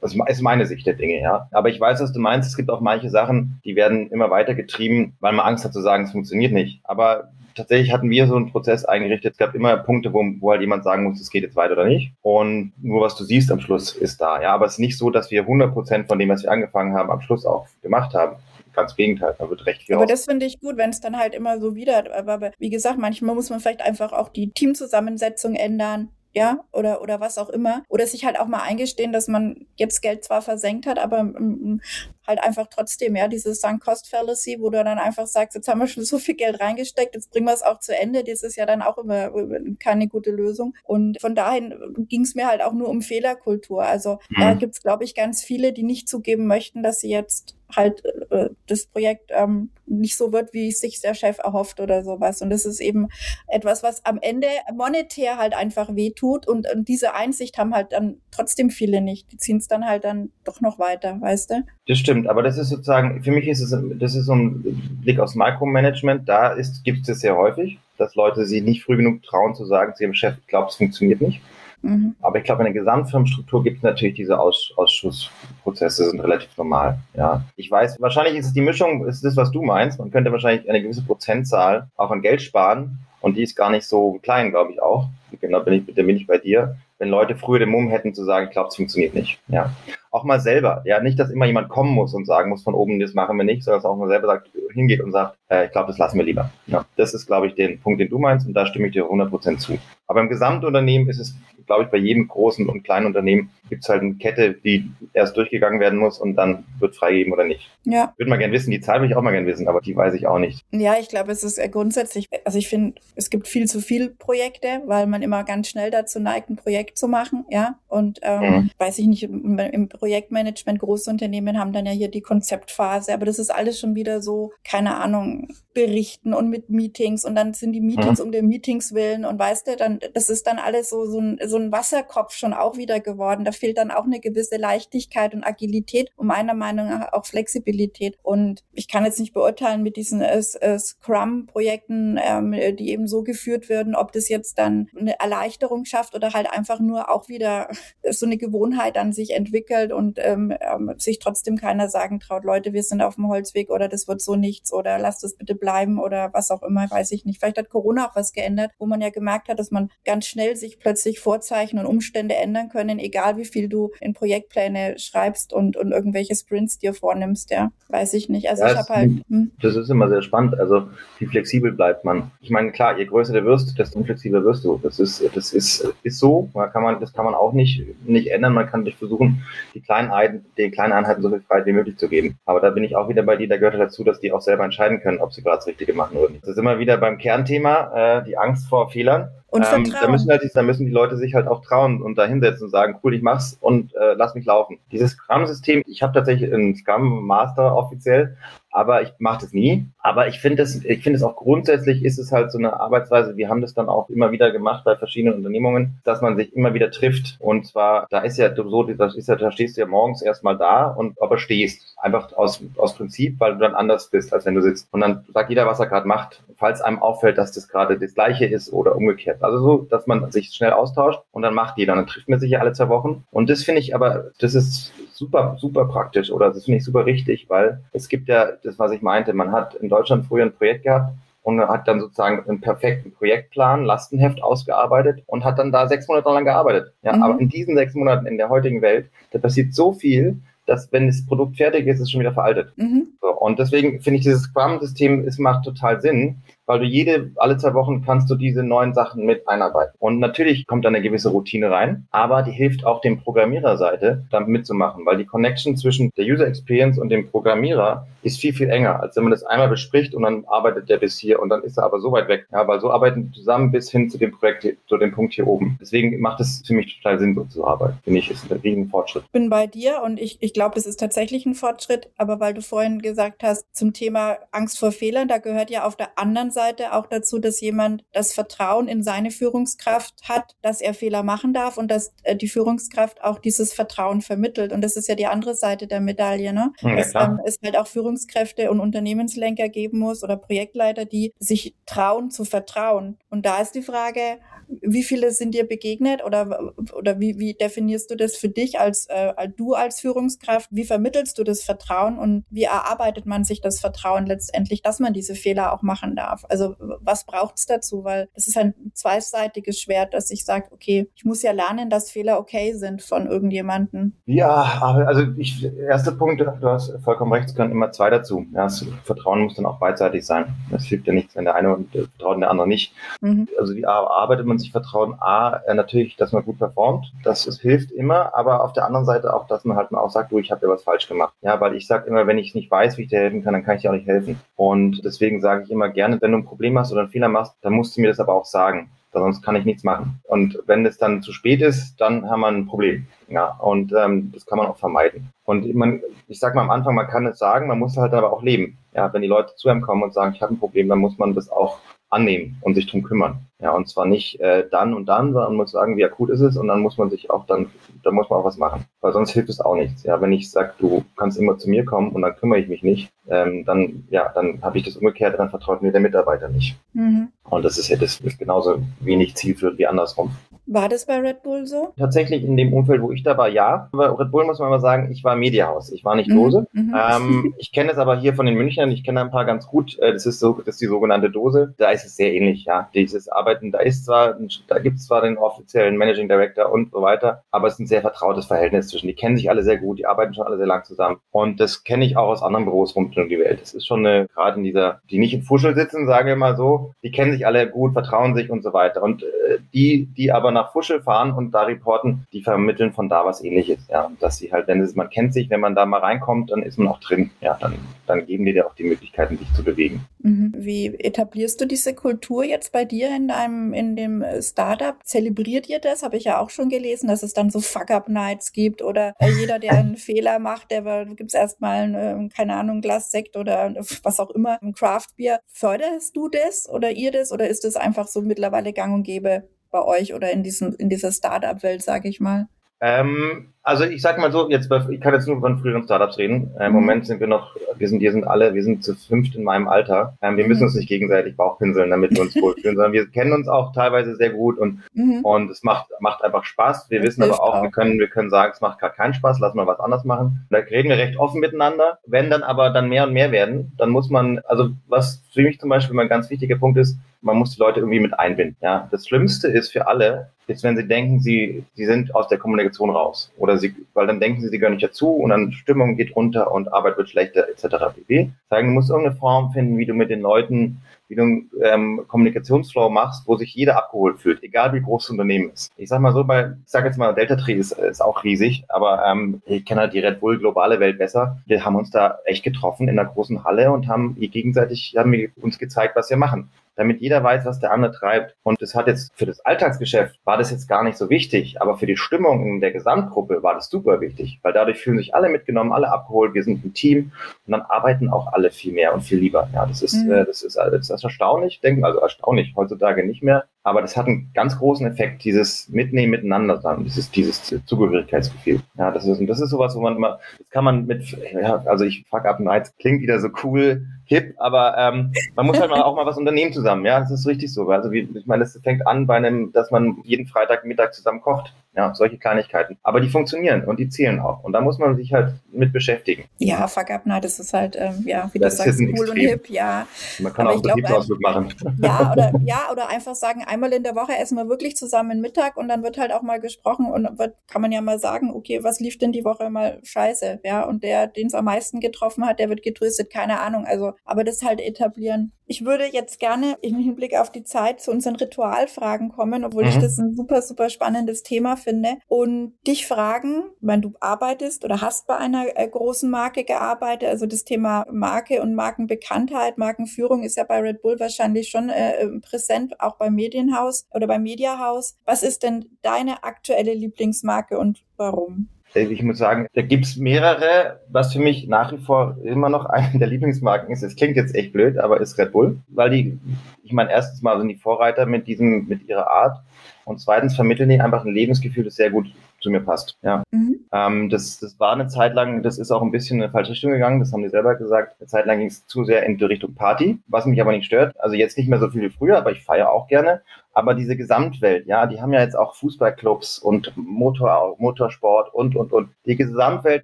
Das 0.00 0.14
ist 0.14 0.40
meine 0.40 0.66
Sicht 0.66 0.86
der 0.86 0.94
Dinge, 0.94 1.20
ja. 1.20 1.48
Aber 1.50 1.68
ich 1.68 1.80
weiß, 1.80 2.00
was 2.00 2.12
du 2.12 2.20
meinst. 2.20 2.48
Es 2.48 2.56
gibt 2.56 2.70
auch 2.70 2.80
manche 2.80 3.10
Sachen, 3.10 3.60
die 3.64 3.74
werden 3.74 4.08
immer 4.12 4.30
weiter 4.30 4.54
getrieben, 4.54 5.14
weil 5.18 5.32
man 5.32 5.46
Angst 5.46 5.64
hat 5.64 5.72
zu 5.72 5.80
sagen, 5.80 6.04
es 6.04 6.12
funktioniert 6.12 6.52
nicht. 6.52 6.80
Aber 6.84 7.32
tatsächlich 7.54 7.92
hatten 7.92 8.10
wir 8.10 8.26
so 8.26 8.36
einen 8.36 8.50
Prozess 8.50 8.84
eingerichtet. 8.84 9.32
Es 9.32 9.38
gab 9.38 9.54
immer 9.54 9.76
Punkte, 9.78 10.12
wo, 10.12 10.24
wo 10.40 10.50
halt 10.50 10.60
jemand 10.60 10.84
sagen 10.84 11.04
muss, 11.04 11.20
es 11.20 11.30
geht 11.30 11.42
jetzt 11.42 11.56
weiter 11.56 11.72
oder 11.72 11.86
nicht. 11.86 12.12
Und 12.22 12.72
nur 12.80 13.00
was 13.00 13.16
du 13.16 13.24
siehst 13.24 13.50
am 13.50 13.60
Schluss 13.60 13.94
ist 13.94 14.20
da. 14.20 14.42
Ja, 14.42 14.54
aber 14.54 14.66
es 14.66 14.72
ist 14.72 14.78
nicht 14.78 14.98
so, 14.98 15.10
dass 15.10 15.30
wir 15.30 15.42
100 15.42 15.72
Prozent 15.72 16.08
von 16.08 16.18
dem, 16.18 16.28
was 16.28 16.42
wir 16.42 16.50
angefangen 16.50 16.94
haben, 16.94 17.10
am 17.10 17.20
Schluss 17.20 17.46
auch 17.46 17.66
gemacht 17.82 18.14
haben. 18.14 18.36
Ganz 18.74 18.96
Gegenteil, 18.96 19.34
da 19.38 19.50
wird 19.50 19.66
recht 19.66 19.82
viel 19.82 19.96
Aber 19.96 20.06
das 20.06 20.24
finde 20.24 20.46
ich 20.46 20.58
gut, 20.58 20.78
wenn 20.78 20.90
es 20.90 21.00
dann 21.00 21.18
halt 21.18 21.34
immer 21.34 21.60
so 21.60 21.74
wieder, 21.74 22.04
aber 22.16 22.52
wie 22.58 22.70
gesagt, 22.70 22.98
manchmal 22.98 23.34
muss 23.34 23.50
man 23.50 23.60
vielleicht 23.60 23.82
einfach 23.82 24.14
auch 24.14 24.30
die 24.30 24.50
Teamzusammensetzung 24.50 25.54
ändern 25.54 26.08
ja, 26.34 26.64
oder, 26.72 27.02
oder 27.02 27.20
was 27.20 27.38
auch 27.38 27.50
immer. 27.50 27.82
Oder 27.88 28.06
sich 28.06 28.24
halt 28.24 28.38
auch 28.38 28.46
mal 28.46 28.62
eingestehen, 28.62 29.12
dass 29.12 29.28
man 29.28 29.66
jetzt 29.76 30.00
Geld 30.00 30.24
zwar 30.24 30.40
versenkt 30.40 30.86
hat, 30.86 30.98
aber 30.98 31.24
mm, 31.24 31.80
halt 32.26 32.42
einfach 32.42 32.68
trotzdem, 32.68 33.16
ja, 33.16 33.28
dieses 33.28 33.60
Sunk 33.60 33.84
Cost 33.84 34.08
Fallacy, 34.08 34.58
wo 34.60 34.70
du 34.70 34.82
dann 34.82 34.98
einfach 34.98 35.26
sagst, 35.26 35.54
jetzt 35.54 35.68
haben 35.68 35.80
wir 35.80 35.86
schon 35.86 36.04
so 36.04 36.18
viel 36.18 36.34
Geld 36.34 36.60
reingesteckt, 36.60 37.14
jetzt 37.14 37.30
bringen 37.30 37.46
wir 37.46 37.52
es 37.52 37.62
auch 37.62 37.80
zu 37.80 37.96
Ende. 37.96 38.24
Das 38.24 38.42
ist 38.42 38.56
ja 38.56 38.64
dann 38.64 38.82
auch 38.82 38.96
immer 38.98 39.30
keine 39.78 40.08
gute 40.08 40.30
Lösung. 40.30 40.74
Und 40.84 41.20
von 41.20 41.34
dahin 41.34 41.74
ging 42.08 42.22
es 42.22 42.34
mir 42.34 42.46
halt 42.46 42.62
auch 42.62 42.72
nur 42.72 42.88
um 42.88 43.02
Fehlerkultur. 43.02 43.82
Also 43.82 44.18
mhm. 44.30 44.40
da 44.40 44.54
gibt 44.54 44.74
es, 44.74 44.82
glaube 44.82 45.04
ich, 45.04 45.14
ganz 45.14 45.42
viele, 45.42 45.72
die 45.72 45.82
nicht 45.82 46.08
zugeben 46.08 46.46
möchten, 46.46 46.82
dass 46.82 47.00
sie 47.00 47.10
jetzt 47.10 47.56
halt 47.76 48.02
äh, 48.30 48.50
das 48.66 48.86
Projekt 48.86 49.30
ähm, 49.34 49.70
nicht 49.86 50.16
so 50.16 50.32
wird, 50.32 50.52
wie 50.52 50.70
sich 50.72 51.00
der 51.00 51.14
Chef 51.14 51.38
erhofft 51.38 51.80
oder 51.80 52.02
sowas. 52.02 52.42
Und 52.42 52.50
das 52.50 52.64
ist 52.64 52.80
eben 52.80 53.08
etwas, 53.46 53.82
was 53.82 54.04
am 54.04 54.18
Ende 54.20 54.46
monetär 54.74 55.38
halt 55.38 55.54
einfach 55.54 55.94
wehtut. 55.94 56.46
Und, 56.48 56.66
und 56.72 56.88
diese 56.88 57.14
Einsicht 57.14 57.58
haben 57.58 57.74
halt 57.74 57.92
dann 57.92 58.16
trotzdem 58.30 58.70
viele 58.70 59.00
nicht. 59.00 59.30
Die 59.32 59.36
ziehen 59.36 59.58
es 59.58 59.68
dann 59.68 59.86
halt 59.86 60.04
dann 60.04 60.30
doch 60.44 60.60
noch 60.60 60.78
weiter, 60.78 61.20
weißt 61.20 61.50
du? 61.50 61.64
Das 61.86 61.98
stimmt, 61.98 62.28
aber 62.28 62.42
das 62.42 62.58
ist 62.58 62.68
sozusagen, 62.68 63.22
für 63.22 63.32
mich 63.32 63.48
ist 63.48 63.60
es, 63.60 63.76
das 63.98 64.14
ist 64.14 64.26
so 64.26 64.34
ein 64.34 64.62
Blick 65.02 65.18
aufs 65.18 65.34
Micromanagement, 65.34 66.28
da 66.28 66.56
gibt 66.84 67.00
es 67.00 67.06
das 67.06 67.20
sehr 67.20 67.36
häufig, 67.36 67.78
dass 67.98 68.14
Leute 68.14 68.46
sich 68.46 68.62
nicht 68.62 68.84
früh 68.84 68.96
genug 68.96 69.22
trauen 69.22 69.54
zu 69.54 69.64
sagen 69.64 69.94
zu 69.94 70.04
ihrem 70.04 70.14
Chef, 70.14 70.36
ich 70.46 70.54
es 70.54 70.74
funktioniert 70.76 71.20
nicht. 71.20 71.40
Mhm. 71.82 72.14
Aber 72.22 72.38
ich 72.38 72.44
glaube, 72.44 72.62
in 72.62 72.72
der 72.72 72.80
Gesamtfirmenstruktur 72.80 73.62
gibt 73.62 73.78
es 73.78 73.82
natürlich 73.82 74.14
diese 74.14 74.38
Aus 74.38 74.72
Ausschussprozesse, 74.76 76.10
sind 76.10 76.20
relativ 76.20 76.56
normal. 76.56 76.98
Ja, 77.14 77.44
ich 77.56 77.70
weiß, 77.70 78.00
wahrscheinlich 78.00 78.36
ist 78.36 78.46
es 78.46 78.52
die 78.52 78.60
Mischung, 78.60 79.06
ist 79.06 79.24
das, 79.24 79.36
was 79.36 79.50
du 79.50 79.62
meinst. 79.62 79.98
Man 79.98 80.10
könnte 80.10 80.32
wahrscheinlich 80.32 80.68
eine 80.68 80.82
gewisse 80.82 81.02
Prozentzahl 81.02 81.88
auch 81.96 82.10
an 82.10 82.22
Geld 82.22 82.40
sparen 82.40 82.98
und 83.20 83.36
die 83.36 83.42
ist 83.42 83.56
gar 83.56 83.70
nicht 83.70 83.86
so 83.86 84.18
klein, 84.22 84.50
glaube 84.50 84.72
ich 84.72 84.82
auch. 84.82 85.08
Genau, 85.40 85.60
bin 85.60 85.74
ich, 85.74 85.86
bin 85.86 86.08
ich 86.08 86.26
bei 86.26 86.38
dir. 86.38 86.76
Wenn 86.98 87.08
Leute 87.08 87.34
früher 87.34 87.58
den 87.58 87.70
Mumm 87.70 87.88
hätten 87.88 88.14
zu 88.14 88.24
sagen, 88.24 88.46
ich 88.46 88.52
glaube, 88.52 88.68
es 88.68 88.76
funktioniert 88.76 89.14
nicht. 89.14 89.40
Ja. 89.48 89.72
auch 90.12 90.24
mal 90.24 90.40
selber. 90.40 90.82
Ja, 90.84 91.00
nicht, 91.00 91.18
dass 91.18 91.30
immer 91.30 91.46
jemand 91.46 91.68
kommen 91.68 91.92
muss 91.92 92.14
und 92.14 92.26
sagen 92.26 92.50
muss, 92.50 92.62
von 92.62 92.74
oben, 92.74 93.00
das 93.00 93.14
machen 93.14 93.36
wir 93.38 93.44
nicht, 93.44 93.64
sondern 93.64 93.78
dass 93.82 93.90
auch 93.90 93.96
mal 93.96 94.08
selber 94.08 94.26
sagt, 94.26 94.50
hingeht 94.72 95.00
und 95.00 95.10
sagt, 95.10 95.36
äh, 95.48 95.66
ich 95.66 95.72
glaube, 95.72 95.88
das 95.88 95.98
lassen 95.98 96.18
wir 96.18 96.24
lieber. 96.24 96.50
Ja, 96.66 96.84
das 96.96 97.14
ist, 97.14 97.26
glaube 97.26 97.46
ich, 97.46 97.54
den 97.54 97.80
Punkt, 97.80 98.00
den 98.00 98.10
du 98.10 98.18
meinst 98.18 98.46
und 98.46 98.54
da 98.54 98.66
stimme 98.66 98.88
ich 98.88 98.92
dir 98.92 99.04
100% 99.04 99.56
zu. 99.58 99.78
Aber 100.06 100.20
im 100.20 100.28
Gesamtunternehmen 100.28 101.08
ist 101.08 101.18
es, 101.18 101.34
glaube 101.66 101.84
ich, 101.84 101.88
bei 101.90 101.98
jedem 101.98 102.28
großen 102.28 102.68
und 102.68 102.82
kleinen 102.82 103.06
Unternehmen 103.06 103.50
gibt 103.68 103.84
es 103.84 103.88
halt 103.88 104.02
eine 104.02 104.14
Kette, 104.14 104.52
die 104.52 104.90
erst 105.14 105.36
durchgegangen 105.36 105.80
werden 105.80 105.98
muss 105.98 106.18
und 106.18 106.36
dann 106.36 106.64
wird 106.78 106.94
freigegeben 106.94 107.32
oder 107.32 107.44
nicht. 107.44 107.70
Ja. 107.84 108.12
Würde 108.18 108.28
mal 108.28 108.36
gerne 108.36 108.52
wissen, 108.52 108.70
die 108.70 108.80
Zahl 108.80 109.00
würde 109.00 109.12
ich 109.12 109.16
auch 109.16 109.22
mal 109.22 109.30
gerne 109.30 109.46
wissen, 109.46 109.66
aber 109.66 109.80
die 109.80 109.96
weiß 109.96 110.14
ich 110.14 110.26
auch 110.26 110.38
nicht. 110.38 110.64
Ja, 110.72 110.96
ich 111.00 111.08
glaube, 111.08 111.32
es 111.32 111.42
ist 111.42 111.58
grundsätzlich, 111.72 112.28
also 112.44 112.58
ich 112.58 112.68
finde, 112.68 113.00
es 113.16 113.30
gibt 113.30 113.48
viel 113.48 113.66
zu 113.66 113.80
viele 113.80 114.10
Projekte, 114.10 114.82
weil 114.86 115.06
man 115.06 115.22
immer 115.22 115.44
ganz 115.44 115.68
schnell 115.68 115.90
dazu 115.90 116.20
neigt, 116.20 116.50
ein 116.50 116.56
Projekt 116.56 116.98
zu 116.98 117.08
machen, 117.08 117.46
ja. 117.48 117.78
Und 117.88 118.20
ähm, 118.22 118.40
mhm. 118.40 118.70
weiß 118.78 118.98
ich 118.98 119.06
nicht, 119.06 119.22
im 119.22 119.88
Projektmanagement, 119.88 120.78
große 120.78 121.10
Unternehmen 121.10 121.58
haben 121.58 121.72
dann 121.72 121.86
ja 121.86 121.92
hier 121.92 122.08
die 122.08 122.20
Konzeptphase, 122.20 123.12
aber 123.14 123.24
das 123.24 123.38
ist 123.38 123.50
alles 123.50 123.80
schon 123.80 123.94
wieder 123.94 124.20
so, 124.20 124.52
keine 124.64 124.96
Ahnung, 124.96 125.48
berichten 125.74 126.34
und 126.34 126.50
mit 126.50 126.70
Meetings 126.70 127.24
und 127.24 127.34
dann 127.34 127.54
sind 127.54 127.72
die 127.72 127.80
Meetings 127.80 128.18
mhm. 128.18 128.26
um 128.26 128.32
den 128.32 128.48
Meetings 128.48 128.94
willen 128.94 129.24
und 129.24 129.38
weißt 129.38 129.68
du, 129.68 129.76
dann, 129.76 130.00
das 130.14 130.28
ist 130.28 130.46
dann 130.46 130.58
alles 130.58 130.90
so, 130.90 131.06
so 131.06 131.18
ein, 131.18 131.38
so 131.52 131.58
ein 131.58 131.70
Wasserkopf 131.70 132.34
schon 132.34 132.54
auch 132.54 132.76
wieder 132.76 132.98
geworden. 132.98 133.44
Da 133.44 133.52
fehlt 133.52 133.78
dann 133.78 133.90
auch 133.90 134.04
eine 134.04 134.20
gewisse 134.20 134.56
Leichtigkeit 134.56 135.34
und 135.34 135.44
Agilität 135.44 136.10
und 136.16 136.26
meiner 136.26 136.54
Meinung 136.54 136.88
nach 136.88 137.12
auch 137.12 137.26
Flexibilität. 137.26 138.18
Und 138.22 138.64
ich 138.72 138.88
kann 138.88 139.04
jetzt 139.04 139.20
nicht 139.20 139.34
beurteilen 139.34 139.82
mit 139.82 139.96
diesen 139.96 140.22
äh, 140.22 140.42
äh, 140.60 140.78
Scrum-Projekten, 140.78 142.18
ähm, 142.22 142.52
die 142.52 142.90
eben 142.90 143.06
so 143.06 143.22
geführt 143.22 143.68
werden, 143.68 143.94
ob 143.94 144.12
das 144.12 144.28
jetzt 144.28 144.58
dann 144.58 144.88
eine 144.98 145.20
Erleichterung 145.20 145.84
schafft 145.84 146.14
oder 146.14 146.32
halt 146.32 146.50
einfach 146.50 146.80
nur 146.80 147.10
auch 147.10 147.28
wieder 147.28 147.68
so 148.10 148.26
eine 148.26 148.38
Gewohnheit 148.38 148.96
an 148.96 149.12
sich 149.12 149.30
entwickelt 149.34 149.92
und 149.92 150.18
ähm, 150.20 150.54
ähm, 150.60 150.94
sich 150.96 151.18
trotzdem 151.18 151.56
keiner 151.56 151.88
sagen 151.88 152.18
traut, 152.18 152.44
Leute, 152.44 152.72
wir 152.72 152.82
sind 152.82 153.02
auf 153.02 153.16
dem 153.16 153.28
Holzweg 153.28 153.70
oder 153.70 153.88
das 153.88 154.08
wird 154.08 154.22
so 154.22 154.36
nichts 154.36 154.72
oder 154.72 154.98
lasst 154.98 155.22
es 155.22 155.36
bitte 155.36 155.54
bleiben 155.54 156.00
oder 156.00 156.30
was 156.32 156.50
auch 156.50 156.62
immer, 156.62 156.90
weiß 156.90 157.12
ich 157.12 157.26
nicht. 157.26 157.38
Vielleicht 157.38 157.58
hat 157.58 157.68
Corona 157.68 158.08
auch 158.08 158.16
was 158.16 158.32
geändert, 158.32 158.70
wo 158.78 158.86
man 158.86 159.02
ja 159.02 159.10
gemerkt 159.10 159.48
hat, 159.48 159.58
dass 159.58 159.70
man 159.70 159.90
ganz 160.04 160.26
schnell 160.26 160.56
sich 160.56 160.78
plötzlich 160.78 161.20
Vorzeichen 161.42 161.80
und 161.80 161.86
Umstände 161.86 162.36
ändern 162.36 162.68
können, 162.68 163.00
egal 163.00 163.36
wie 163.36 163.44
viel 163.44 163.68
du 163.68 163.90
in 164.00 164.12
Projektpläne 164.14 164.98
schreibst 164.98 165.52
und, 165.52 165.76
und 165.76 165.90
irgendwelche 165.90 166.36
Sprints 166.36 166.78
dir 166.78 166.94
vornimmst, 166.94 167.50
ja. 167.50 167.72
Weiß 167.88 168.14
ich 168.14 168.28
nicht. 168.28 168.48
Also 168.48 168.62
ja, 168.62 168.72
ich 168.72 168.78
habe 168.78 168.94
halt. 168.94 169.10
Hm. 169.28 169.50
Das 169.60 169.76
ist 169.76 169.90
immer 169.90 170.08
sehr 170.08 170.22
spannend. 170.22 170.58
Also 170.58 170.88
wie 171.18 171.26
flexibel 171.26 171.72
bleibt 171.72 172.04
man? 172.04 172.30
Ich 172.40 172.50
meine, 172.50 172.70
klar, 172.70 172.96
je 172.96 173.04
größer 173.04 173.32
du 173.32 173.44
wirst, 173.44 173.78
desto 173.78 173.98
unflexibler 173.98 174.44
wirst 174.44 174.64
du. 174.64 174.78
Das 174.82 174.98
ist, 174.98 175.22
das 175.34 175.52
ist, 175.52 175.92
ist 176.02 176.18
so. 176.18 176.48
Da 176.54 176.68
kann 176.68 176.82
man, 176.82 177.00
das 177.00 177.12
kann 177.12 177.24
man 177.24 177.34
auch 177.34 177.52
nicht, 177.52 177.82
nicht 178.06 178.28
ändern. 178.28 178.54
Man 178.54 178.68
kann 178.68 178.84
nicht 178.84 178.98
versuchen, 178.98 179.42
die 179.74 179.80
kleinen 179.80 180.10
Einheiten, 180.10 180.44
den 180.56 180.70
kleinen 180.70 180.92
Einheiten 180.92 181.22
so 181.22 181.28
viel 181.28 181.40
Freiheit 181.40 181.66
wie 181.66 181.72
möglich 181.72 181.96
zu 181.98 182.08
geben. 182.08 182.38
Aber 182.46 182.60
da 182.60 182.70
bin 182.70 182.84
ich 182.84 182.96
auch 182.96 183.08
wieder 183.08 183.24
bei 183.24 183.36
dir, 183.36 183.48
da 183.48 183.56
gehört 183.56 183.74
dazu, 183.74 184.04
dass 184.04 184.20
die 184.20 184.32
auch 184.32 184.40
selber 184.40 184.64
entscheiden 184.64 185.00
können, 185.00 185.18
ob 185.18 185.32
sie 185.32 185.42
gerade 185.42 185.56
das 185.56 185.66
Richtige 185.66 185.92
machen 185.92 186.16
oder 186.16 186.30
nicht. 186.30 186.42
Das 186.42 186.50
ist 186.50 186.58
immer 186.58 186.78
wieder 186.78 186.96
beim 186.96 187.18
Kernthema, 187.18 188.20
äh, 188.20 188.24
die 188.24 188.38
Angst 188.38 188.68
vor 188.68 188.90
Fehlern. 188.90 189.28
Und 189.52 189.66
ähm, 189.70 189.92
da 190.00 190.08
müssen 190.08 190.30
halt, 190.30 190.42
da 190.54 190.62
müssen 190.62 190.86
die 190.86 190.92
Leute 190.92 191.18
sich 191.18 191.31
halt 191.34 191.48
auch 191.48 191.62
trauen 191.62 192.02
und 192.02 192.16
da 192.16 192.26
hinsetzen 192.26 192.64
und 192.64 192.70
sagen, 192.70 192.98
cool, 193.02 193.14
ich 193.14 193.22
mach's 193.22 193.56
und 193.60 193.94
äh, 193.94 194.14
lass 194.14 194.34
mich 194.34 194.44
laufen. 194.44 194.78
Dieses 194.90 195.12
Scrum-System, 195.12 195.82
ich 195.86 196.02
habe 196.02 196.12
tatsächlich 196.12 196.52
einen 196.52 196.74
Scrum 196.76 197.26
Master 197.26 197.76
offiziell 197.76 198.36
aber 198.72 199.02
ich 199.02 199.12
mache 199.18 199.42
das 199.42 199.52
nie. 199.52 199.86
Aber 199.98 200.26
ich 200.28 200.40
finde 200.40 200.62
es, 200.62 200.82
ich 200.84 201.02
finde 201.02 201.18
es 201.18 201.22
auch 201.22 201.36
grundsätzlich 201.36 202.04
ist 202.04 202.18
es 202.18 202.32
halt 202.32 202.50
so 202.50 202.58
eine 202.58 202.80
Arbeitsweise. 202.80 203.36
Wir 203.36 203.48
haben 203.48 203.60
das 203.60 203.74
dann 203.74 203.88
auch 203.88 204.08
immer 204.08 204.32
wieder 204.32 204.50
gemacht 204.50 204.84
bei 204.84 204.96
verschiedenen 204.96 205.36
Unternehmungen, 205.36 206.00
dass 206.04 206.22
man 206.22 206.36
sich 206.36 206.56
immer 206.56 206.74
wieder 206.74 206.90
trifft. 206.90 207.36
Und 207.38 207.66
zwar, 207.66 208.06
da 208.10 208.20
ist 208.20 208.38
ja 208.38 208.54
so, 208.54 208.82
das 208.84 209.14
ist 209.14 209.28
ja, 209.28 209.36
da 209.36 209.52
stehst 209.52 209.76
du 209.76 209.82
ja 209.82 209.86
morgens 209.86 210.22
erstmal 210.22 210.56
da 210.56 210.86
und 210.86 211.20
aber 211.20 211.38
stehst 211.38 211.94
einfach 211.98 212.32
aus, 212.32 212.62
aus 212.76 212.96
Prinzip, 212.96 213.38
weil 213.38 213.54
du 213.54 213.58
dann 213.60 213.74
anders 213.74 214.08
bist, 214.08 214.32
als 214.32 214.46
wenn 214.46 214.54
du 214.54 214.62
sitzt. 214.62 214.88
Und 214.90 215.00
dann 215.00 215.24
sagt 215.32 215.50
jeder, 215.50 215.66
was 215.66 215.78
er 215.78 215.86
gerade 215.86 216.08
macht, 216.08 216.42
falls 216.56 216.80
einem 216.80 217.00
auffällt, 217.00 217.38
dass 217.38 217.52
das 217.52 217.68
gerade 217.68 217.98
das 217.98 218.14
Gleiche 218.14 218.46
ist 218.46 218.72
oder 218.72 218.96
umgekehrt. 218.96 219.42
Also 219.42 219.58
so, 219.58 219.78
dass 219.90 220.06
man 220.06 220.30
sich 220.30 220.50
schnell 220.50 220.72
austauscht 220.72 221.20
und 221.32 221.42
dann 221.42 221.54
macht 221.54 221.78
jeder. 221.78 221.94
Dann 221.94 222.06
trifft 222.06 222.28
man 222.28 222.40
sich 222.40 222.50
ja 222.50 222.60
alle 222.60 222.72
zwei 222.72 222.88
Wochen. 222.88 223.24
Und 223.30 223.50
das 223.50 223.62
finde 223.62 223.80
ich 223.80 223.94
aber, 223.94 224.30
das 224.38 224.54
ist 224.54 224.92
super, 225.12 225.56
super 225.58 225.84
praktisch 225.86 226.30
oder 226.30 226.50
das 226.52 226.64
finde 226.64 226.78
ich 226.78 226.84
super 226.84 227.06
richtig, 227.06 227.48
weil 227.48 227.80
es 227.92 228.08
gibt 228.08 228.28
ja 228.28 228.52
das, 228.62 228.78
was 228.78 228.92
ich 228.92 229.02
meinte, 229.02 229.32
man 229.32 229.52
hat 229.52 229.74
in 229.74 229.88
Deutschland 229.88 230.26
früher 230.26 230.44
ein 230.44 230.52
Projekt 230.52 230.84
gehabt 230.84 231.12
und 231.42 231.60
hat 231.60 231.88
dann 231.88 232.00
sozusagen 232.00 232.48
einen 232.48 232.60
perfekten 232.60 233.12
Projektplan, 233.12 233.84
Lastenheft 233.84 234.42
ausgearbeitet 234.42 235.22
und 235.26 235.44
hat 235.44 235.58
dann 235.58 235.72
da 235.72 235.88
sechs 235.88 236.06
Monate 236.08 236.28
lang 236.28 236.44
gearbeitet. 236.44 236.92
Ja, 237.02 237.16
mhm. 237.16 237.22
aber 237.22 237.40
in 237.40 237.48
diesen 237.48 237.76
sechs 237.76 237.94
Monaten 237.94 238.26
in 238.26 238.38
der 238.38 238.48
heutigen 238.48 238.80
Welt, 238.80 239.10
da 239.32 239.38
passiert 239.38 239.74
so 239.74 239.92
viel, 239.92 240.40
dass 240.66 240.90
wenn 240.92 241.06
das 241.06 241.24
Produkt 241.26 241.56
fertig 241.56 241.86
ist, 241.86 241.96
ist 241.96 242.02
es 242.02 242.10
schon 242.10 242.20
wieder 242.20 242.32
veraltet. 242.32 242.72
Mhm. 242.76 243.08
So, 243.20 243.28
und 243.28 243.58
deswegen 243.58 244.00
finde 244.00 244.18
ich 244.18 244.24
dieses 244.24 244.42
Scrum-System, 244.42 245.26
es 245.26 245.38
macht 245.38 245.64
total 245.64 246.00
Sinn, 246.00 246.36
weil 246.72 246.80
du 246.80 246.86
jede, 246.86 247.32
alle 247.36 247.58
zwei 247.58 247.74
Wochen 247.74 248.02
kannst 248.02 248.30
du 248.30 248.34
diese 248.34 248.62
neuen 248.62 248.94
Sachen 248.94 249.26
mit 249.26 249.46
einarbeiten. 249.46 249.94
Und 249.98 250.20
natürlich 250.20 250.66
kommt 250.66 250.86
da 250.86 250.88
eine 250.88 251.02
gewisse 251.02 251.28
Routine 251.28 251.70
rein, 251.70 252.06
aber 252.10 252.42
die 252.42 252.50
hilft 252.50 252.86
auch 252.86 253.02
dem 253.02 253.20
Programmiererseite, 253.20 254.24
damit 254.30 254.48
mitzumachen, 254.48 255.04
weil 255.04 255.18
die 255.18 255.26
Connection 255.26 255.76
zwischen 255.76 256.10
der 256.16 256.24
User 256.24 256.46
Experience 256.46 256.98
und 256.98 257.10
dem 257.10 257.28
Programmierer 257.28 258.06
ist 258.22 258.40
viel, 258.40 258.54
viel 258.54 258.70
enger, 258.70 259.02
als 259.02 259.16
wenn 259.16 259.24
man 259.24 259.32
das 259.32 259.44
einmal 259.44 259.68
bespricht 259.68 260.14
und 260.14 260.22
dann 260.22 260.46
arbeitet 260.46 260.88
der 260.88 260.96
bis 260.96 261.18
hier 261.18 261.42
und 261.42 261.50
dann 261.50 261.62
ist 261.62 261.76
er 261.76 261.84
aber 261.84 262.00
so 262.00 262.10
weit 262.12 262.28
weg. 262.28 262.46
Ja, 262.52 262.66
weil 262.66 262.80
so 262.80 262.90
arbeiten 262.90 263.26
die 263.26 263.32
zusammen 263.32 263.70
bis 263.70 263.90
hin 263.90 264.08
zu 264.08 264.16
dem 264.16 264.32
Projekt, 264.32 264.66
zu 264.88 264.96
dem 264.96 265.12
Punkt 265.12 265.34
hier 265.34 265.46
oben. 265.46 265.76
Deswegen 265.78 266.18
macht 266.20 266.40
es 266.40 266.62
für 266.66 266.72
mich 266.72 266.96
total 267.02 267.18
Sinn, 267.18 267.34
so 267.34 267.44
zu 267.44 267.66
arbeiten. 267.66 267.98
Finde 268.02 268.20
ich, 268.20 268.30
ist 268.30 268.50
ein 268.50 268.60
riesen 268.60 268.88
Fortschritt. 268.88 269.24
Ich 269.24 269.32
bin 269.32 269.50
bei 269.50 269.66
dir 269.66 270.00
und 270.02 270.18
ich, 270.18 270.38
ich 270.40 270.54
glaube, 270.54 270.78
es 270.78 270.86
ist 270.86 271.00
tatsächlich 271.00 271.44
ein 271.44 271.54
Fortschritt, 271.54 272.08
aber 272.16 272.40
weil 272.40 272.54
du 272.54 272.62
vorhin 272.62 273.02
gesagt 273.02 273.42
hast, 273.42 273.66
zum 273.74 273.92
Thema 273.92 274.38
Angst 274.52 274.78
vor 274.78 274.92
Fehlern, 274.92 275.28
da 275.28 275.38
gehört 275.38 275.70
ja 275.70 275.84
auf 275.84 275.96
der 275.96 276.16
anderen 276.16 276.50
Seite 276.50 276.61
auch 276.92 277.06
dazu, 277.06 277.38
dass 277.38 277.60
jemand 277.60 278.04
das 278.12 278.32
Vertrauen 278.32 278.88
in 278.88 279.02
seine 279.02 279.30
Führungskraft 279.30 280.28
hat, 280.28 280.56
dass 280.62 280.80
er 280.80 280.94
Fehler 280.94 281.22
machen 281.22 281.52
darf 281.52 281.76
und 281.76 281.90
dass 281.90 282.12
äh, 282.22 282.36
die 282.36 282.48
Führungskraft 282.48 283.22
auch 283.22 283.38
dieses 283.38 283.72
Vertrauen 283.72 284.20
vermittelt. 284.20 284.72
Und 284.72 284.82
das 284.82 284.96
ist 284.96 285.08
ja 285.08 285.14
die 285.14 285.26
andere 285.26 285.54
Seite 285.54 285.86
der 285.86 286.00
Medaille, 286.00 286.52
ne? 286.52 286.72
Ja, 286.80 286.96
dass 286.96 287.14
ähm, 287.14 287.40
es 287.44 287.58
halt 287.62 287.76
auch 287.76 287.86
Führungskräfte 287.86 288.70
und 288.70 288.80
Unternehmenslenker 288.80 289.68
geben 289.68 289.98
muss 289.98 290.22
oder 290.22 290.36
Projektleiter, 290.36 291.04
die 291.04 291.32
sich 291.38 291.74
trauen 291.86 292.30
zu 292.30 292.44
vertrauen. 292.44 293.18
Und 293.30 293.46
da 293.46 293.60
ist 293.60 293.74
die 293.74 293.82
Frage, 293.82 294.38
wie 294.80 295.02
viele 295.02 295.30
sind 295.30 295.54
dir 295.54 295.66
begegnet 295.66 296.24
oder, 296.24 296.72
oder 296.92 297.20
wie, 297.20 297.38
wie 297.38 297.54
definierst 297.54 298.10
du 298.10 298.16
das 298.16 298.36
für 298.36 298.48
dich 298.48 298.80
als, 298.80 299.06
äh, 299.08 299.32
als 299.36 299.54
du 299.56 299.74
als 299.74 300.00
Führungskraft? 300.00 300.68
Wie 300.70 300.84
vermittelst 300.84 301.38
du 301.38 301.44
das 301.44 301.62
Vertrauen 301.62 302.18
und 302.18 302.44
wie 302.50 302.64
erarbeitet 302.64 303.26
man 303.26 303.44
sich 303.44 303.60
das 303.60 303.80
Vertrauen 303.80 304.26
letztendlich, 304.26 304.82
dass 304.82 305.00
man 305.00 305.12
diese 305.12 305.34
Fehler 305.34 305.72
auch 305.72 305.82
machen 305.82 306.16
darf? 306.16 306.44
Also 306.48 306.76
was 306.78 307.24
braucht 307.24 307.58
es 307.58 307.66
dazu? 307.66 308.04
Weil 308.04 308.28
das 308.34 308.46
ist 308.46 308.56
ein 308.56 308.74
zweiseitiges 308.94 309.80
Schwert, 309.80 310.14
dass 310.14 310.30
ich 310.30 310.44
sage, 310.44 310.66
okay, 310.70 311.08
ich 311.14 311.24
muss 311.24 311.42
ja 311.42 311.52
lernen, 311.52 311.90
dass 311.90 312.10
Fehler 312.10 312.38
okay 312.38 312.72
sind 312.74 313.02
von 313.02 313.26
irgendjemandem. 313.26 314.14
Ja, 314.26 314.78
aber 314.80 315.08
also 315.08 315.22
ich, 315.36 315.64
erster 315.64 316.12
Punkt, 316.12 316.40
du 316.40 316.68
hast 316.68 316.92
vollkommen 317.02 317.32
recht, 317.32 317.48
es 317.48 317.54
können 317.54 317.72
immer 317.72 317.92
zwei 317.92 318.10
dazu. 318.10 318.46
Ja, 318.52 318.64
das 318.64 318.84
Vertrauen 319.04 319.42
muss 319.42 319.54
dann 319.54 319.66
auch 319.66 319.78
beidseitig 319.78 320.24
sein. 320.24 320.54
Es 320.70 320.84
hilft 320.84 321.06
ja 321.06 321.12
nichts, 321.12 321.34
wenn 321.36 321.44
der 321.44 321.54
eine 321.54 321.76
vertraut 321.90 322.34
und 322.36 322.40
der 322.40 322.50
andere 322.50 322.68
nicht. 322.68 322.94
Mhm. 323.20 323.48
Also 323.58 323.74
wie 323.74 323.86
arbeitet 323.86 324.46
man 324.46 324.58
sich 324.62 324.72
Vertrauen? 324.72 325.14
A, 325.20 325.60
äh, 325.66 325.74
natürlich, 325.74 326.16
dass 326.16 326.32
man 326.32 326.44
gut 326.44 326.58
performt. 326.58 327.12
Das 327.24 327.46
ist, 327.46 327.60
hilft 327.60 327.90
immer, 327.92 328.34
aber 328.34 328.64
auf 328.64 328.72
der 328.72 328.86
anderen 328.86 329.04
Seite 329.04 329.34
auch, 329.34 329.46
dass 329.46 329.64
man 329.64 329.76
halt 329.76 329.90
mal 329.90 330.00
auch 330.00 330.10
sagt, 330.10 330.32
du, 330.32 330.38
ich 330.38 330.50
habe 330.50 330.66
ja 330.66 330.72
was 330.72 330.82
falsch 330.82 331.08
gemacht. 331.08 331.34
Ja, 331.42 331.60
weil 331.60 331.74
ich 331.74 331.86
sage 331.86 332.08
immer, 332.08 332.26
wenn 332.26 332.38
ich 332.38 332.54
nicht 332.54 332.70
weiß, 332.70 332.96
wie 332.96 333.02
ich 333.02 333.08
dir 333.08 333.18
helfen 333.18 333.44
kann, 333.44 333.52
dann 333.52 333.64
kann 333.64 333.76
ich 333.76 333.82
dir 333.82 333.90
auch 333.90 333.94
nicht 333.94 334.08
helfen. 334.08 334.40
Und 334.56 335.04
deswegen 335.04 335.40
sage 335.40 335.64
ich 335.64 335.70
immer 335.70 335.90
gerne, 335.90 336.20
wenn 336.20 336.32
du 336.32 336.38
ein 336.38 336.46
Problem 336.46 336.78
hast 336.78 336.92
oder 336.92 337.02
einen 337.02 337.10
Fehler 337.10 337.28
machst, 337.28 337.54
dann 337.60 337.74
musst 337.74 337.96
du 337.96 338.00
mir 338.00 338.08
das 338.08 338.20
aber 338.20 338.34
auch 338.34 338.46
sagen 338.46 338.90
sonst 339.20 339.42
kann 339.42 339.56
ich 339.56 339.64
nichts 339.64 339.84
machen. 339.84 340.20
Und 340.24 340.58
wenn 340.66 340.86
es 340.86 340.98
dann 340.98 341.22
zu 341.22 341.32
spät 341.32 341.60
ist, 341.60 341.96
dann 341.96 342.28
haben 342.28 342.40
wir 342.40 342.48
ein 342.48 342.66
Problem. 342.66 343.06
Ja, 343.28 343.48
und 343.58 343.92
ähm, 343.92 344.32
das 344.32 344.46
kann 344.46 344.58
man 344.58 344.66
auch 344.66 344.78
vermeiden. 344.78 345.30
Und 345.44 345.72
man, 345.74 346.00
ich 346.28 346.38
sag 346.38 346.54
mal 346.54 346.62
am 346.62 346.70
Anfang, 346.70 346.94
man 346.94 347.08
kann 347.08 347.26
es 347.26 347.38
sagen, 347.38 347.68
man 347.68 347.78
muss 347.78 347.96
halt 347.96 348.14
aber 348.14 348.32
auch 348.32 348.42
leben. 348.42 348.78
Ja, 348.94 349.12
wenn 349.12 349.22
die 349.22 349.28
Leute 349.28 349.54
zu 349.56 349.68
einem 349.68 349.82
kommen 349.82 350.02
und 350.02 350.14
sagen, 350.14 350.34
ich 350.34 350.42
habe 350.42 350.54
ein 350.54 350.58
Problem, 350.58 350.88
dann 350.88 350.98
muss 350.98 351.18
man 351.18 351.34
das 351.34 351.50
auch 351.50 351.78
annehmen 352.12 352.58
und 352.60 352.74
sich 352.74 352.86
drum 352.86 353.02
kümmern. 353.02 353.46
Ja, 353.60 353.70
und 353.74 353.88
zwar 353.88 354.06
nicht 354.06 354.40
äh, 354.40 354.68
dann 354.68 354.92
und 354.92 355.06
dann, 355.06 355.32
sondern 355.32 355.52
man 355.52 355.56
muss 355.58 355.70
sagen, 355.70 355.96
wie 355.96 356.04
akut 356.04 356.30
ist 356.30 356.40
es 356.40 356.56
und 356.56 356.66
dann 356.66 356.80
muss 356.80 356.98
man 356.98 357.10
sich 357.10 357.30
auch 357.30 357.46
dann, 357.46 357.70
da 358.02 358.10
muss 358.10 358.28
man 358.28 358.40
auch 358.40 358.44
was 358.44 358.58
machen. 358.58 358.84
Weil 359.00 359.12
sonst 359.12 359.30
hilft 359.30 359.48
es 359.48 359.60
auch 359.60 359.76
nichts. 359.76 360.02
Ja, 360.02 360.20
wenn 360.20 360.32
ich 360.32 360.50
sage, 360.50 360.72
du 360.78 361.04
kannst 361.16 361.38
immer 361.38 361.56
zu 361.58 361.70
mir 361.70 361.84
kommen 361.84 362.10
und 362.10 362.22
dann 362.22 362.36
kümmere 362.36 362.58
ich 362.58 362.68
mich 362.68 362.82
nicht, 362.82 363.12
ähm, 363.28 363.64
dann, 363.64 364.04
ja, 364.10 364.30
dann 364.34 364.60
habe 364.62 364.78
ich 364.78 364.84
das 364.84 364.96
umgekehrt, 364.96 365.38
dann 365.38 365.50
vertraut 365.50 365.80
mir 365.80 365.92
der 365.92 366.00
Mitarbeiter 366.00 366.48
nicht. 366.48 366.76
Mhm. 366.92 367.28
Und 367.44 367.64
das 367.64 367.78
ist 367.78 367.88
ja 367.88 367.96
das 367.96 368.20
ist 368.20 368.38
genauso 368.38 368.82
wenig 369.00 369.36
zielführend 369.36 369.78
wie 369.78 369.86
andersrum. 369.86 370.32
War 370.66 370.88
das 370.88 371.06
bei 371.06 371.18
Red 371.18 371.42
Bull 371.42 371.66
so? 371.66 371.92
Tatsächlich 371.98 372.44
in 372.44 372.56
dem 372.56 372.72
Umfeld, 372.72 373.02
wo 373.02 373.10
ich 373.10 373.22
da 373.22 373.36
war, 373.36 373.48
ja. 373.48 373.88
Aber 373.92 374.18
Red 374.18 374.30
Bull 374.30 374.44
muss 374.44 374.60
man 374.60 374.70
mal 374.70 374.80
sagen, 374.80 375.10
ich 375.10 375.24
war 375.24 375.34
Mediahaus. 375.34 375.90
Ich 375.92 376.04
war 376.04 376.14
nicht 376.14 376.28
mhm, 376.28 376.34
Dose. 376.34 376.66
Mhm. 376.72 376.92
Ähm, 377.02 377.54
ich 377.58 377.72
kenne 377.72 377.90
es 377.90 377.98
aber 377.98 378.18
hier 378.18 378.34
von 378.34 378.46
den 378.46 378.54
Münchnern, 378.54 378.90
ich 378.90 379.02
kenne 379.02 379.22
ein 379.22 379.30
paar 379.30 379.44
ganz 379.44 379.66
gut. 379.66 379.98
Äh, 379.98 380.12
das 380.12 380.26
ist 380.26 380.38
so, 380.38 380.52
das 380.52 380.74
ist 380.74 380.80
die 380.80 380.86
sogenannte 380.86 381.30
Dose. 381.30 381.74
Da 381.78 381.90
ist 381.90 382.04
es 382.04 382.16
sehr 382.16 382.32
ähnlich, 382.32 382.64
ja. 382.64 382.90
Dieses 382.94 383.28
Arbeiten, 383.28 383.72
da 383.72 383.80
ist 383.80 384.04
zwar, 384.04 384.36
da 384.68 384.78
gibt 384.78 384.98
es 384.98 385.06
zwar 385.06 385.22
den 385.22 385.38
offiziellen 385.38 385.96
Managing 385.96 386.28
Director 386.28 386.70
und 386.70 386.92
so 386.92 387.02
weiter, 387.02 387.42
aber 387.50 387.66
es 387.66 387.74
ist 387.74 387.80
ein 387.80 387.86
sehr 387.86 388.02
vertrautes 388.02 388.46
Verhältnis 388.46 388.88
zwischen. 388.88 389.06
Die 389.06 389.14
kennen 389.14 389.36
sich 389.36 389.50
alle 389.50 389.62
sehr 389.62 389.78
gut, 389.78 389.98
die 389.98 390.06
arbeiten 390.06 390.34
schon 390.34 390.46
alle 390.46 390.58
sehr 390.58 390.66
lang 390.66 390.84
zusammen. 390.84 391.16
Und 391.30 391.60
das 391.60 391.82
kenne 391.82 392.04
ich 392.04 392.16
auch 392.16 392.28
aus 392.28 392.42
anderen 392.42 392.66
Büros 392.66 392.94
rund 392.94 393.16
um 393.16 393.28
die 393.28 393.38
Welt. 393.38 393.60
Das 393.62 393.74
ist 393.74 393.86
schon 393.86 394.06
eine, 394.06 394.26
gerade 394.28 394.58
in 394.58 394.64
dieser, 394.64 395.00
die 395.10 395.18
nicht 395.18 395.34
in 395.34 395.42
Fuschel 395.42 395.74
sitzen, 395.74 396.06
sagen 396.06 396.28
wir 396.28 396.36
mal 396.36 396.56
so, 396.56 396.92
die 397.02 397.10
kennen 397.10 397.32
sich 397.32 397.46
alle 397.46 397.68
gut, 397.68 397.94
vertrauen 397.94 398.34
sich 398.34 398.50
und 398.50 398.62
so 398.62 398.72
weiter. 398.72 399.02
Und 399.02 399.22
äh, 399.22 399.58
die, 399.72 400.06
die 400.06 400.30
aber 400.30 400.51
nach 400.52 400.72
Fuschel 400.72 401.02
fahren 401.02 401.32
und 401.32 401.52
da 401.52 401.62
reporten, 401.62 402.26
die 402.32 402.42
vermitteln 402.42 402.92
von 402.92 403.08
da 403.08 403.24
was 403.24 403.42
ähnliches. 403.42 403.86
Ja, 403.88 404.10
dass 404.20 404.38
sie 404.38 404.52
halt, 404.52 404.68
wenn 404.68 404.80
es, 404.80 404.94
man 404.94 405.10
kennt 405.10 405.34
sich, 405.34 405.50
wenn 405.50 405.60
man 405.60 405.74
da 405.74 405.86
mal 405.86 406.00
reinkommt, 406.00 406.50
dann 406.50 406.62
ist 406.62 406.78
man 406.78 406.88
auch 406.88 407.00
drin. 407.00 407.30
Ja, 407.40 407.56
dann, 407.60 407.74
dann 408.06 408.26
geben 408.26 408.44
die 408.44 408.52
dir 408.52 408.66
auch 408.66 408.74
die 408.74 408.84
Möglichkeiten, 408.84 409.38
dich 409.38 409.52
zu 409.54 409.64
bewegen. 409.64 410.06
Mhm. 410.18 410.52
Wie 410.56 410.86
etablierst 410.86 411.60
du 411.60 411.66
diese 411.66 411.94
Kultur 411.94 412.44
jetzt 412.44 412.72
bei 412.72 412.84
dir 412.84 413.14
in 413.14 413.28
deinem, 413.28 413.72
in 413.72 413.96
dem 413.96 414.24
Startup? 414.40 414.96
Zelebriert 415.04 415.68
ihr 415.68 415.80
das? 415.80 416.02
Habe 416.02 416.16
ich 416.16 416.24
ja 416.24 416.38
auch 416.38 416.50
schon 416.50 416.68
gelesen, 416.68 417.08
dass 417.08 417.22
es 417.22 417.34
dann 417.34 417.50
so 417.50 417.60
Fuck-Up-Nights 417.60 418.52
gibt 418.52 418.82
oder 418.82 419.14
äh, 419.18 419.30
jeder, 419.30 419.58
der 419.58 419.72
einen 419.72 419.96
Fehler 419.96 420.38
macht, 420.38 420.70
der 420.70 421.06
gibt 421.06 421.30
es 421.30 421.34
erstmal, 421.34 421.82
ein, 421.82 421.94
äh, 421.94 422.28
keine 422.28 422.56
Ahnung, 422.56 422.80
Glas 422.80 423.10
Sekt 423.10 423.36
oder 423.36 423.74
was 424.02 424.20
auch 424.20 424.30
immer, 424.30 424.60
ein 424.62 424.72
Craft-Bier. 424.72 425.40
Förderst 425.46 426.16
du 426.16 426.28
das 426.28 426.68
oder 426.68 426.90
ihr 426.90 427.10
das 427.10 427.32
oder 427.32 427.48
ist 427.48 427.64
das 427.64 427.76
einfach 427.76 428.06
so 428.06 428.22
mittlerweile 428.22 428.72
gang 428.72 428.94
und 428.94 429.02
gäbe 429.02 429.48
bei 429.72 429.82
euch 429.82 430.14
oder 430.14 430.30
in 430.30 430.44
diesem, 430.44 430.74
in 430.76 430.88
dieser 430.88 431.10
Startup-Welt, 431.10 431.82
sage 431.82 432.08
ich 432.08 432.20
mal? 432.20 432.46
Ähm, 432.84 433.52
also 433.62 433.84
ich 433.84 434.02
sag 434.02 434.18
mal 434.18 434.32
so, 434.32 434.50
jetzt 434.50 434.68
ich 434.90 435.00
kann 435.00 435.14
jetzt 435.14 435.28
nur 435.28 435.38
von 435.38 435.60
früheren 435.60 435.84
Startups 435.84 436.18
reden. 436.18 436.50
Äh, 436.58 436.66
Im 436.66 436.72
mhm. 436.72 436.80
Moment 436.80 437.06
sind 437.06 437.20
wir 437.20 437.28
noch, 437.28 437.54
wir 437.76 437.88
sind, 437.88 438.00
wir 438.00 438.10
sind 438.10 438.24
alle, 438.24 438.54
wir 438.54 438.62
sind 438.64 438.82
zu 438.82 438.96
fünft 438.96 439.36
in 439.36 439.44
meinem 439.44 439.68
Alter. 439.68 440.18
Ähm, 440.20 440.36
wir 440.36 440.42
mhm. 440.42 440.48
müssen 440.48 440.64
uns 440.64 440.74
nicht 440.74 440.88
gegenseitig 440.88 441.36
Bauchpinseln, 441.36 441.90
damit 441.90 442.10
wir 442.10 442.22
uns 442.22 442.34
wohlfühlen, 442.42 442.74
sondern 442.74 442.92
wir 442.92 443.06
kennen 443.06 443.32
uns 443.32 443.46
auch 443.46 443.72
teilweise 443.72 444.16
sehr 444.16 444.30
gut 444.30 444.58
und 444.58 444.82
mhm. 444.94 445.20
und 445.24 445.48
es 445.48 445.62
macht 445.62 445.90
macht 446.00 446.24
einfach 446.24 446.42
Spaß. 446.42 446.90
Wir 446.90 446.98
das 446.98 447.06
wissen 447.06 447.22
aber 447.22 447.40
auch, 447.40 447.54
auch, 447.54 447.62
wir 447.62 447.70
können 447.70 448.00
wir 448.00 448.08
können 448.08 448.30
sagen, 448.30 448.50
es 448.52 448.60
macht 448.60 448.80
gerade 448.80 448.96
keinen 448.96 449.14
Spaß, 449.14 449.38
lass 449.38 449.54
mal 449.54 449.68
was 449.68 449.78
anderes 449.78 450.02
machen. 450.02 450.44
Da 450.50 450.58
reden 450.58 450.88
wir 450.88 450.98
recht 450.98 451.16
offen 451.16 451.38
miteinander. 451.38 452.00
Wenn 452.04 452.30
dann 452.30 452.42
aber 452.42 452.70
dann 452.70 452.88
mehr 452.88 453.06
und 453.06 453.12
mehr 453.12 453.30
werden, 453.30 453.70
dann 453.78 453.90
muss 453.90 454.10
man, 454.10 454.40
also 454.40 454.70
was 454.88 455.22
für 455.32 455.42
mich 455.42 455.60
zum 455.60 455.68
Beispiel 455.68 455.94
mal 455.94 456.02
ein 456.02 456.08
ganz 456.08 456.30
wichtiger 456.30 456.56
Punkt 456.56 456.78
ist, 456.78 456.98
man 457.22 457.36
muss 457.36 457.54
die 457.54 457.60
Leute 457.60 457.80
irgendwie 457.80 458.00
mit 458.00 458.18
einbinden. 458.18 458.56
Ja, 458.60 458.88
das 458.90 459.06
Schlimmste 459.06 459.48
ist 459.48 459.72
für 459.72 459.86
alle, 459.86 460.30
ist, 460.48 460.64
wenn 460.64 460.76
sie 460.76 460.86
denken, 460.86 461.20
sie, 461.20 461.64
sie 461.74 461.86
sind 461.86 462.14
aus 462.14 462.28
der 462.28 462.38
Kommunikation 462.38 462.90
raus. 462.90 463.32
Oder 463.38 463.58
sie, 463.58 463.74
weil 463.94 464.06
dann 464.06 464.20
denken 464.20 464.40
sie, 464.42 464.48
sie 464.48 464.58
gehören 464.58 464.74
nicht 464.74 464.84
dazu 464.84 465.10
und 465.10 465.30
dann 465.30 465.52
Stimmung 465.52 465.96
geht 465.96 466.14
runter 466.16 466.52
und 466.52 466.72
Arbeit 466.72 466.98
wird 466.98 467.08
schlechter, 467.08 467.46
etc. 467.48 467.94
pp. 467.94 468.30
Sagen, 468.50 468.68
du 468.68 468.74
musst 468.74 468.90
irgendeine 468.90 469.16
Form 469.16 469.52
finden, 469.52 469.78
wie 469.78 469.86
du 469.86 469.94
mit 469.94 470.10
den 470.10 470.20
Leuten, 470.20 470.82
wie 471.08 471.14
du 471.14 471.22
einen 471.22 471.50
ähm, 471.62 472.04
Kommunikationsflow 472.08 472.90
machst, 472.90 473.26
wo 473.26 473.36
sich 473.36 473.54
jeder 473.54 473.76
abgeholt 473.76 474.18
fühlt, 474.18 474.42
egal 474.42 474.72
wie 474.72 474.80
groß 474.80 475.04
das 475.04 475.10
Unternehmen 475.10 475.50
ist. 475.50 475.70
Ich 475.76 475.88
sag 475.88 476.00
mal 476.00 476.12
so, 476.12 476.24
bei, 476.24 476.52
ich 476.64 476.70
sag 476.70 476.84
jetzt 476.84 476.98
mal, 476.98 477.14
Delta 477.14 477.36
Tree 477.36 477.54
ist, 477.54 477.72
ist 477.72 478.00
auch 478.00 478.24
riesig, 478.24 478.64
aber 478.68 479.04
ähm, 479.06 479.42
ich 479.46 479.64
kenne 479.64 479.82
halt 479.82 479.92
die 479.92 480.00
Red 480.00 480.20
Bull 480.20 480.38
globale 480.38 480.80
Welt 480.80 480.98
besser. 480.98 481.38
Wir 481.46 481.64
haben 481.64 481.76
uns 481.76 481.90
da 481.90 482.18
echt 482.24 482.42
getroffen 482.42 482.88
in 482.88 482.98
einer 482.98 483.08
großen 483.08 483.44
Halle 483.44 483.70
und 483.70 483.88
haben 483.88 484.16
gegenseitig, 484.18 484.94
haben 484.96 485.12
wir 485.12 485.30
uns 485.40 485.58
gezeigt, 485.58 485.96
was 485.96 486.10
wir 486.10 486.16
machen 486.16 486.50
damit 486.76 487.00
jeder 487.00 487.22
weiß, 487.22 487.44
was 487.44 487.60
der 487.60 487.72
andere 487.72 487.92
treibt. 487.92 488.36
Und 488.42 488.60
das 488.62 488.74
hat 488.74 488.86
jetzt 488.86 489.12
für 489.14 489.26
das 489.26 489.40
Alltagsgeschäft 489.40 490.18
war 490.24 490.38
das 490.38 490.50
jetzt 490.50 490.68
gar 490.68 490.82
nicht 490.84 490.96
so 490.96 491.10
wichtig, 491.10 491.60
aber 491.60 491.76
für 491.76 491.86
die 491.86 491.96
Stimmung 491.96 492.46
in 492.46 492.60
der 492.60 492.72
Gesamtgruppe 492.72 493.42
war 493.42 493.54
das 493.54 493.68
super 493.68 494.00
wichtig, 494.00 494.40
weil 494.42 494.52
dadurch 494.52 494.78
fühlen 494.78 494.98
sich 494.98 495.14
alle 495.14 495.28
mitgenommen, 495.28 495.72
alle 495.72 495.90
abgeholt, 495.90 496.34
wir 496.34 496.44
sind 496.44 496.64
ein 496.64 496.74
Team 496.74 497.12
und 497.46 497.52
dann 497.52 497.62
arbeiten 497.62 498.08
auch 498.08 498.32
alle 498.32 498.50
viel 498.50 498.72
mehr 498.72 498.94
und 498.94 499.02
viel 499.02 499.18
lieber. 499.18 499.48
Ja, 499.52 499.66
das 499.66 499.82
ist, 499.82 500.04
mhm. 500.04 500.12
äh, 500.12 500.24
das 500.24 500.42
ist, 500.42 500.56
das 500.56 500.90
ist 500.90 501.04
erstaunlich, 501.04 501.60
denken, 501.60 501.84
also 501.84 502.00
erstaunlich 502.00 502.54
heutzutage 502.56 503.04
nicht 503.04 503.22
mehr, 503.22 503.44
aber 503.64 503.80
das 503.80 503.96
hat 503.96 504.06
einen 504.06 504.30
ganz 504.34 504.58
großen 504.58 504.86
Effekt, 504.86 505.24
dieses 505.24 505.68
Mitnehmen 505.68 506.10
miteinander 506.10 506.60
sein, 506.60 506.84
dieses, 506.84 507.10
dieses 507.10 507.42
Zugehörigkeitsgefühl. 507.64 508.60
Ja, 508.76 508.90
das 508.90 509.06
ist, 509.06 509.20
und 509.20 509.26
das 509.28 509.40
ist 509.40 509.50
sowas, 509.50 509.76
wo 509.76 509.80
man 509.80 509.96
immer, 509.96 510.18
das 510.38 510.48
kann 510.50 510.64
man 510.64 510.86
mit, 510.86 511.16
ja, 511.32 511.62
also 511.66 511.84
ich 511.84 512.04
fuck 512.10 512.24
up 512.24 512.40
nights, 512.40 512.74
klingt 512.78 513.02
wieder 513.02 513.20
so 513.20 513.28
cool, 513.44 513.86
hip, 514.04 514.34
aber 514.38 514.76
ähm, 514.76 515.12
man 515.36 515.46
muss 515.46 515.60
halt 515.60 515.70
mal 515.70 515.82
auch 515.82 515.96
mal 515.96 516.06
was 516.06 516.18
unternehmen 516.18 516.52
zusammen, 516.52 516.84
ja, 516.84 516.98
das 517.00 517.10
ist 517.10 517.26
richtig 517.26 517.52
so. 517.52 517.68
Also 517.70 517.92
wie, 517.92 518.08
ich 518.14 518.26
meine, 518.26 518.42
das 518.42 518.58
fängt 518.62 518.86
an 518.86 519.06
bei 519.06 519.16
einem, 519.16 519.52
dass 519.52 519.70
man 519.70 519.98
jeden 520.02 520.26
Freitagmittag 520.26 520.92
zusammen 520.92 521.20
kocht. 521.20 521.54
Ja, 521.74 521.94
solche 521.94 522.18
Kleinigkeiten. 522.18 522.76
Aber 522.82 523.00
die 523.00 523.08
funktionieren 523.08 523.64
und 523.64 523.80
die 523.80 523.88
zählen 523.88 524.20
auch. 524.20 524.44
Und 524.44 524.52
da 524.52 524.60
muss 524.60 524.78
man 524.78 524.94
sich 524.96 525.12
halt 525.12 525.32
mit 525.50 525.72
beschäftigen. 525.72 526.24
Ja, 526.36 526.66
Fuck 526.68 526.90
Up 526.90 527.06
Night, 527.06 527.24
das 527.24 527.38
ist 527.38 527.54
halt, 527.54 527.76
ähm, 527.78 528.04
ja, 528.04 528.28
wie 528.32 528.38
das 528.38 528.58
du 528.58 528.64
sagst, 528.64 528.80
cool 528.80 528.90
Extrem. 528.90 529.10
und 529.10 529.16
hip, 529.16 529.50
ja. 529.50 529.86
Man 530.18 530.34
kann 530.34 530.46
Aber 530.46 530.56
auch 530.56 530.62
Betriebsausflug 530.62 531.20
machen. 531.22 531.54
Ja 531.80 532.12
oder, 532.12 532.32
ja, 532.44 532.68
oder 532.70 532.88
einfach 532.90 533.14
sagen, 533.14 533.42
einmal 533.44 533.72
in 533.72 533.84
der 533.84 533.94
Woche 533.94 534.12
essen 534.18 534.36
wir 534.36 534.48
wirklich 534.48 534.76
zusammen 534.76 535.22
Mittag 535.22 535.56
und 535.56 535.68
dann 535.68 535.82
wird 535.82 535.96
halt 535.96 536.12
auch 536.12 536.22
mal 536.22 536.40
gesprochen 536.40 536.86
und 536.86 537.18
wird, 537.18 537.36
kann 537.48 537.62
man 537.62 537.72
ja 537.72 537.80
mal 537.80 537.98
sagen, 537.98 538.30
okay, 538.34 538.62
was 538.62 538.78
lief 538.78 538.98
denn 538.98 539.12
die 539.12 539.24
Woche 539.24 539.48
mal 539.48 539.78
scheiße? 539.82 540.40
Ja, 540.44 540.64
und 540.64 540.82
der, 540.82 541.06
den 541.06 541.28
es 541.28 541.34
am 541.34 541.46
meisten 541.46 541.80
getroffen 541.80 542.26
hat, 542.26 542.38
der 542.38 542.50
wird 542.50 542.62
getröstet, 542.62 543.10
keine 543.10 543.40
Ahnung. 543.40 543.64
Also, 543.64 543.92
aber 544.04 544.24
das 544.24 544.42
halt 544.42 544.60
etablieren. 544.60 545.32
Ich 545.46 545.64
würde 545.64 545.84
jetzt 545.84 546.18
gerne 546.20 546.56
im 546.62 546.76
Hinblick 546.76 547.16
auf 547.18 547.30
die 547.30 547.44
Zeit 547.44 547.80
zu 547.80 547.90
unseren 547.90 548.16
Ritualfragen 548.16 549.10
kommen, 549.10 549.44
obwohl 549.44 549.64
mhm. 549.64 549.70
ich 549.70 549.78
das 549.78 549.98
ein 549.98 550.14
super, 550.14 550.42
super 550.42 550.70
spannendes 550.70 551.22
Thema 551.22 551.56
finde 551.56 551.98
und 552.08 552.54
dich 552.66 552.86
fragen, 552.86 553.44
wenn 553.60 553.82
du 553.82 553.92
arbeitest 554.00 554.64
oder 554.64 554.80
hast 554.80 555.06
bei 555.06 555.16
einer 555.16 555.46
äh, 555.56 555.68
großen 555.68 556.08
Marke 556.10 556.44
gearbeitet, 556.44 557.08
also 557.08 557.26
das 557.26 557.44
Thema 557.44 557.84
Marke 557.90 558.40
und 558.40 558.54
Markenbekanntheit, 558.54 559.58
Markenführung 559.58 560.22
ist 560.22 560.36
ja 560.36 560.44
bei 560.44 560.60
Red 560.60 560.82
Bull 560.82 560.98
wahrscheinlich 561.00 561.48
schon 561.48 561.68
äh, 561.68 562.02
äh 562.02 562.20
präsent, 562.20 562.80
auch 562.80 562.96
beim 562.96 563.14
Medienhaus 563.14 563.86
oder 563.92 564.06
beim 564.06 564.22
Mediahaus. 564.22 564.96
Was 565.04 565.22
ist 565.22 565.42
denn 565.42 565.66
deine 565.82 566.24
aktuelle 566.24 566.74
Lieblingsmarke 566.74 567.58
und 567.58 567.84
warum? 567.96 568.48
Äh, 568.74 568.84
ich 568.84 569.02
muss 569.02 569.18
sagen, 569.18 569.46
da 569.54 569.62
gibt's 569.62 569.96
mehrere, 569.96 570.80
was 570.88 571.12
für 571.12 571.20
mich 571.20 571.46
nach 571.46 571.72
wie 571.72 571.78
vor 571.78 572.16
immer 572.24 572.48
noch 572.48 572.64
eine 572.66 572.98
der 572.98 573.08
Lieblingsmarken 573.08 573.72
ist. 573.72 573.82
Es 573.82 573.96
klingt 573.96 574.16
jetzt 574.16 574.34
echt 574.34 574.52
blöd, 574.52 574.78
aber 574.78 575.00
ist 575.00 575.18
Red 575.18 575.32
Bull, 575.32 575.58
weil 575.68 575.90
die, 575.90 576.18
ich 576.64 576.72
meine, 576.72 576.90
erstens 576.90 577.22
mal 577.22 577.38
sind 577.38 577.48
die 577.48 577.56
Vorreiter 577.56 578.06
mit 578.06 578.26
diesem, 578.26 578.66
mit 578.68 578.88
ihrer 578.88 579.10
Art 579.10 579.40
und 579.84 580.00
zweitens 580.00 580.36
vermitteln 580.36 580.68
die 580.68 580.80
einfach 580.80 581.04
ein 581.04 581.14
Lebensgefühl, 581.14 581.64
das 581.64 581.76
sehr 581.76 581.90
gut 581.90 582.06
zu 582.42 582.50
mir 582.50 582.60
passt. 582.60 582.96
Ja. 583.02 583.22
Mhm. 583.30 583.60
Ähm, 583.72 584.10
das, 584.10 584.38
das 584.38 584.58
war 584.60 584.72
eine 584.72 584.88
Zeit 584.88 585.14
lang, 585.14 585.42
das 585.42 585.58
ist 585.58 585.70
auch 585.70 585.82
ein 585.82 585.90
bisschen 585.90 586.18
in 586.18 586.24
eine 586.24 586.32
falsche 586.32 586.52
Richtung 586.52 586.72
gegangen, 586.72 587.00
das 587.00 587.12
haben 587.12 587.22
die 587.22 587.28
selber 587.28 587.54
gesagt. 587.54 587.96
Eine 587.98 588.08
Zeit 588.08 588.26
lang 588.26 588.38
ging 588.38 588.48
es 588.48 588.66
zu 588.66 588.84
sehr 588.84 589.04
in 589.04 589.16
die 589.16 589.24
Richtung 589.24 589.54
Party, 589.54 589.98
was 590.08 590.26
mich 590.26 590.40
aber 590.40 590.52
nicht 590.52 590.66
stört. 590.66 590.94
Also 591.00 591.16
jetzt 591.16 591.38
nicht 591.38 591.48
mehr 591.48 591.58
so 591.58 591.70
viel 591.70 591.82
wie 591.82 591.90
früher, 591.90 592.18
aber 592.18 592.32
ich 592.32 592.44
feiere 592.44 592.70
auch 592.70 592.88
gerne. 592.88 593.22
Aber 593.54 593.74
diese 593.74 593.96
Gesamtwelt, 593.96 594.66
ja, 594.66 594.86
die 594.86 595.00
haben 595.00 595.12
ja 595.12 595.20
jetzt 595.20 595.36
auch 595.36 595.54
Fußballclubs 595.56 596.38
und 596.38 596.72
Motor, 596.76 597.54
Motorsport 597.58 598.32
und, 598.32 598.56
und, 598.56 598.72
und. 598.72 598.88
Die 599.04 599.16
Gesamtwelt 599.16 599.82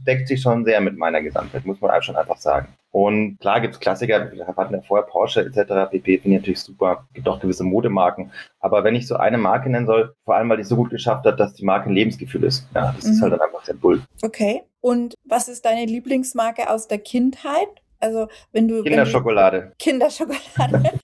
deckt 0.07 0.29
sich 0.29 0.41
schon 0.41 0.65
sehr 0.65 0.81
mit 0.81 0.97
meiner 0.97 1.21
Gesamtwelt, 1.21 1.67
muss 1.67 1.81
man 1.81 2.03
schon 2.03 2.17
einfach 2.17 2.39
sagen. 2.39 2.69
Und 2.91 3.39
klar 3.39 3.61
gibt's 3.61 3.81
Klassiker, 3.81 4.33
wir 4.33 4.47
hatten 4.47 4.75
ja 4.75 4.81
vorher 4.81 5.07
Porsche 5.07 5.43
etc. 5.43 5.91
pp. 5.91 6.19
finde 6.19 6.37
ich 6.37 6.41
natürlich 6.43 6.61
super. 6.61 7.07
Gibt 7.13 7.29
auch 7.29 7.39
gewisse 7.39 7.63
Modemarken. 7.63 8.33
Aber 8.61 8.83
wenn 8.83 8.95
ich 8.95 9.07
so 9.07 9.17
eine 9.17 9.37
Marke 9.37 9.69
nennen 9.69 9.87
soll, 9.87 10.15
vor 10.25 10.37
allem, 10.37 10.49
weil 10.49 10.57
die 10.57 10.65
so 10.65 10.77
gut 10.77 10.91
geschafft 10.91 11.27
hat, 11.27 11.39
dass 11.39 11.55
die 11.55 11.67
Marke 11.67 11.91
ein 11.91 11.95
Lebensgefühl 11.95 12.45
ist. 12.49 12.67
Ja, 12.75 12.93
das 12.97 13.05
mhm. 13.05 13.13
ist 13.13 13.23
halt 13.23 13.33
dann 13.33 13.41
einfach 13.41 13.67
Red 13.69 13.81
Bull. 13.81 14.03
Okay. 14.23 14.63
Und 14.81 15.15
was 15.25 15.49
ist 15.49 15.65
deine 15.65 15.85
Lieblingsmarke 15.85 16.71
aus 16.71 16.89
der 16.89 16.99
Kindheit? 16.99 17.69
Also, 18.01 18.29
wenn 18.53 18.69
du. 18.69 18.83
Kinderschokolade. 18.83 19.61
Wenn 19.61 19.69
du, 19.69 19.75
Kinderschokolade. 19.79 20.91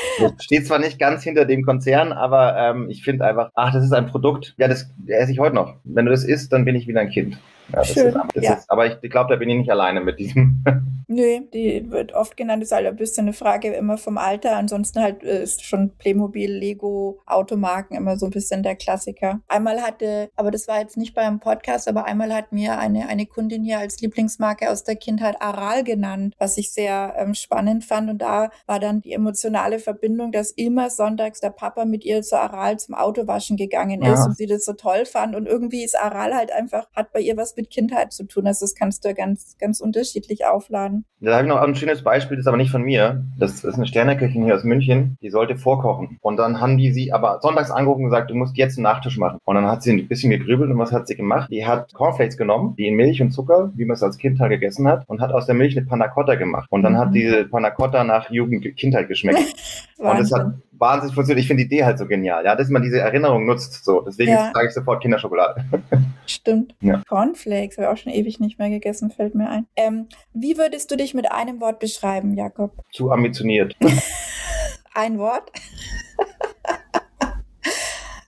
steht 0.40 0.66
zwar 0.66 0.78
nicht 0.78 0.98
ganz 0.98 1.22
hinter 1.22 1.44
dem 1.44 1.64
Konzern, 1.64 2.12
aber 2.12 2.56
ähm, 2.56 2.88
ich 2.90 3.02
finde 3.02 3.24
einfach, 3.24 3.50
ach, 3.54 3.72
das 3.72 3.84
ist 3.84 3.92
ein 3.92 4.06
Produkt, 4.06 4.54
ja, 4.58 4.68
das 4.68 4.90
esse 5.06 5.32
ich 5.32 5.38
heute 5.38 5.54
noch. 5.54 5.76
Wenn 5.84 6.06
du 6.06 6.10
das 6.10 6.24
isst, 6.24 6.52
dann 6.52 6.64
bin 6.64 6.74
ich 6.74 6.86
wieder 6.86 7.00
ein 7.00 7.10
Kind. 7.10 7.38
Ja, 7.72 7.84
Schön. 7.84 8.08
Ist, 8.08 8.16
das 8.34 8.44
ja. 8.44 8.54
Ist, 8.54 8.70
aber 8.70 8.86
ich 8.86 9.10
glaube, 9.10 9.30
da 9.30 9.36
bin 9.36 9.48
ich 9.48 9.56
nicht 9.56 9.70
alleine 9.70 10.00
mit 10.00 10.18
diesem. 10.18 10.64
Nö, 11.08 11.40
die 11.52 11.90
wird 11.90 12.14
oft 12.14 12.36
genannt, 12.36 12.62
ist 12.62 12.72
halt 12.72 12.86
ein 12.86 12.96
bisschen 12.96 13.26
eine 13.26 13.34
Frage 13.34 13.72
immer 13.74 13.98
vom 13.98 14.16
Alter. 14.16 14.56
Ansonsten 14.56 15.02
halt 15.02 15.22
äh, 15.22 15.42
ist 15.42 15.64
schon 15.64 15.90
Playmobil, 15.98 16.50
Lego, 16.50 17.20
Automarken 17.26 17.96
immer 17.96 18.16
so 18.16 18.26
ein 18.26 18.30
bisschen 18.30 18.62
der 18.62 18.76
Klassiker. 18.76 19.40
Einmal 19.48 19.82
hatte, 19.82 20.30
aber 20.36 20.50
das 20.50 20.68
war 20.68 20.80
jetzt 20.80 20.96
nicht 20.96 21.14
beim 21.14 21.40
Podcast, 21.40 21.86
aber 21.86 22.06
einmal 22.06 22.32
hat 22.32 22.52
mir 22.52 22.78
eine, 22.78 23.08
eine 23.08 23.26
Kundin 23.26 23.62
hier 23.62 23.78
als 23.78 24.00
Lieblingsmarke 24.00 24.70
aus 24.70 24.84
der 24.84 24.96
Kindheit 24.96 25.36
Aral 25.40 25.84
genannt, 25.84 26.34
was 26.38 26.56
ich 26.56 26.72
sehr 26.72 27.14
ähm, 27.18 27.34
spannend 27.34 27.84
fand. 27.84 28.08
Und 28.08 28.18
da 28.18 28.50
war 28.66 28.80
dann 28.80 29.02
die 29.02 29.12
emotionale 29.12 29.80
Verbindung, 29.80 30.32
dass 30.32 30.50
immer 30.50 30.88
sonntags 30.88 31.40
der 31.40 31.50
Papa 31.50 31.84
mit 31.84 32.04
ihr 32.04 32.22
zu 32.22 32.38
Aral 32.38 32.78
zum 32.78 32.94
Autowaschen 32.94 33.56
gegangen 33.56 34.02
ist 34.02 34.20
ja. 34.20 34.24
und 34.24 34.36
sie 34.36 34.46
das 34.46 34.64
so 34.64 34.72
toll 34.72 35.04
fand. 35.04 35.36
Und 35.36 35.46
irgendwie 35.46 35.84
ist 35.84 35.98
Aral 35.98 36.34
halt 36.34 36.52
einfach, 36.52 36.88
hat 36.94 37.12
bei 37.12 37.20
ihr 37.20 37.36
was 37.36 37.54
mit 37.56 37.61
Kindheit 37.70 38.12
zu 38.12 38.26
tun. 38.26 38.46
Also 38.46 38.64
das 38.64 38.74
kannst 38.74 39.04
du 39.04 39.14
ganz, 39.14 39.56
ganz 39.58 39.80
unterschiedlich 39.80 40.46
aufladen. 40.46 41.04
Da 41.20 41.34
habe 41.34 41.44
ich 41.44 41.48
noch 41.48 41.60
ein 41.60 41.74
schönes 41.76 42.02
Beispiel, 42.02 42.36
das 42.36 42.44
ist 42.44 42.48
aber 42.48 42.56
nicht 42.56 42.72
von 42.72 42.82
mir. 42.82 43.24
Das 43.38 43.62
ist 43.62 43.74
eine 43.74 43.86
Sterneköchin 43.86 44.44
hier 44.44 44.56
aus 44.56 44.64
München, 44.64 45.16
die 45.22 45.30
sollte 45.30 45.56
vorkochen. 45.56 46.18
Und 46.20 46.36
dann 46.36 46.60
haben 46.60 46.78
die 46.78 46.92
sie 46.92 47.12
aber 47.12 47.38
sonntags 47.40 47.70
angerufen 47.70 48.04
und 48.04 48.10
gesagt, 48.10 48.30
du 48.30 48.34
musst 48.34 48.56
jetzt 48.56 48.76
einen 48.76 48.82
Nachtisch 48.82 49.18
machen. 49.18 49.38
Und 49.44 49.54
dann 49.54 49.66
hat 49.66 49.82
sie 49.82 49.92
ein 49.92 50.08
bisschen 50.08 50.30
gegrübelt 50.30 50.70
und 50.70 50.78
was 50.78 50.90
hat 50.90 51.06
sie 51.06 51.14
gemacht? 51.14 51.48
Die 51.50 51.64
hat 51.64 51.94
Cornflakes 51.94 52.36
genommen, 52.36 52.74
die 52.76 52.88
in 52.88 52.96
Milch 52.96 53.22
und 53.22 53.30
Zucker, 53.30 53.70
wie 53.76 53.84
man 53.84 53.94
es 53.94 54.02
als 54.02 54.18
Kind 54.18 54.40
halt 54.40 54.50
gegessen 54.50 54.88
hat, 54.88 55.04
und 55.08 55.20
hat 55.20 55.32
aus 55.32 55.46
der 55.46 55.54
Milch 55.54 55.76
eine 55.76 55.86
Panna 55.86 56.08
Cotta 56.08 56.34
gemacht. 56.34 56.66
Und 56.70 56.82
dann 56.82 56.94
mhm. 56.94 56.98
hat 56.98 57.14
diese 57.14 57.44
Panna 57.44 57.70
Cotta 57.70 58.02
nach 58.02 58.30
Jugend 58.30 58.76
Kindheit 58.76 59.08
geschmeckt. 59.08 59.54
und 59.98 60.18
es 60.18 60.32
hat 60.32 60.54
wahnsinnig 60.72 61.14
funktioniert. 61.14 61.42
Ich 61.42 61.48
finde 61.48 61.62
die 61.64 61.66
Idee 61.66 61.84
halt 61.84 61.98
so 61.98 62.06
genial, 62.06 62.44
ja, 62.44 62.56
dass 62.56 62.68
man 62.68 62.82
diese 62.82 63.00
Erinnerung 63.00 63.46
nutzt. 63.46 63.84
So, 63.84 64.00
deswegen 64.00 64.32
ja. 64.32 64.50
sage 64.52 64.68
ich 64.68 64.74
sofort 64.74 65.02
Kinderschokolade. 65.02 65.64
Stimmt. 66.26 66.74
Ja. 66.80 67.02
Cornflakes 67.08 67.76
habe 67.76 67.86
ich 67.86 67.92
auch 67.92 68.02
schon 68.02 68.12
ewig 68.12 68.40
nicht 68.40 68.58
mehr 68.58 68.70
gegessen, 68.70 69.10
fällt 69.10 69.34
mir 69.34 69.48
ein. 69.48 69.66
Ähm, 69.76 70.08
wie 70.32 70.56
würdest 70.56 70.90
du 70.90 70.96
dich 70.96 71.14
mit 71.14 71.30
einem 71.30 71.60
Wort 71.60 71.78
beschreiben, 71.78 72.34
Jakob? 72.34 72.82
Zu 72.92 73.10
ambitioniert. 73.10 73.76
ein 74.94 75.18
Wort? 75.18 75.52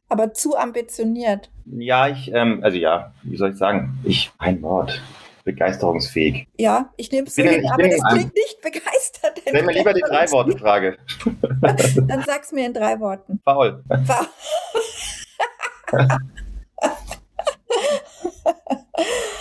Aber 0.08 0.32
zu 0.32 0.56
ambitioniert. 0.56 1.50
Ja, 1.66 2.08
ich, 2.08 2.30
ähm, 2.32 2.60
also 2.62 2.76
ja, 2.76 3.12
wie 3.22 3.36
soll 3.36 3.50
ich 3.50 3.56
sagen? 3.56 3.98
Ich, 4.04 4.30
ein 4.38 4.62
Wort 4.62 5.02
begeisterungsfähig. 5.44 6.48
Ja, 6.58 6.92
ich 6.96 7.12
nehme 7.12 7.28
es 7.28 7.36
hin, 7.36 7.66
aber 7.70 7.88
das 7.88 8.02
klingt 8.02 8.34
nicht 8.34 8.60
begeistert. 8.62 9.40
Stell 9.46 9.62
mir 9.62 9.72
lieber 9.72 9.92
die 9.92 10.00
drei 10.00 10.30
Worte 10.30 10.58
Frage. 10.58 10.96
Dann 11.60 12.22
sag's 12.26 12.52
mir 12.52 12.66
in 12.66 12.74
drei 12.74 12.98
Worten. 12.98 13.40
Faul. 13.44 13.84
Faul. 14.06 14.26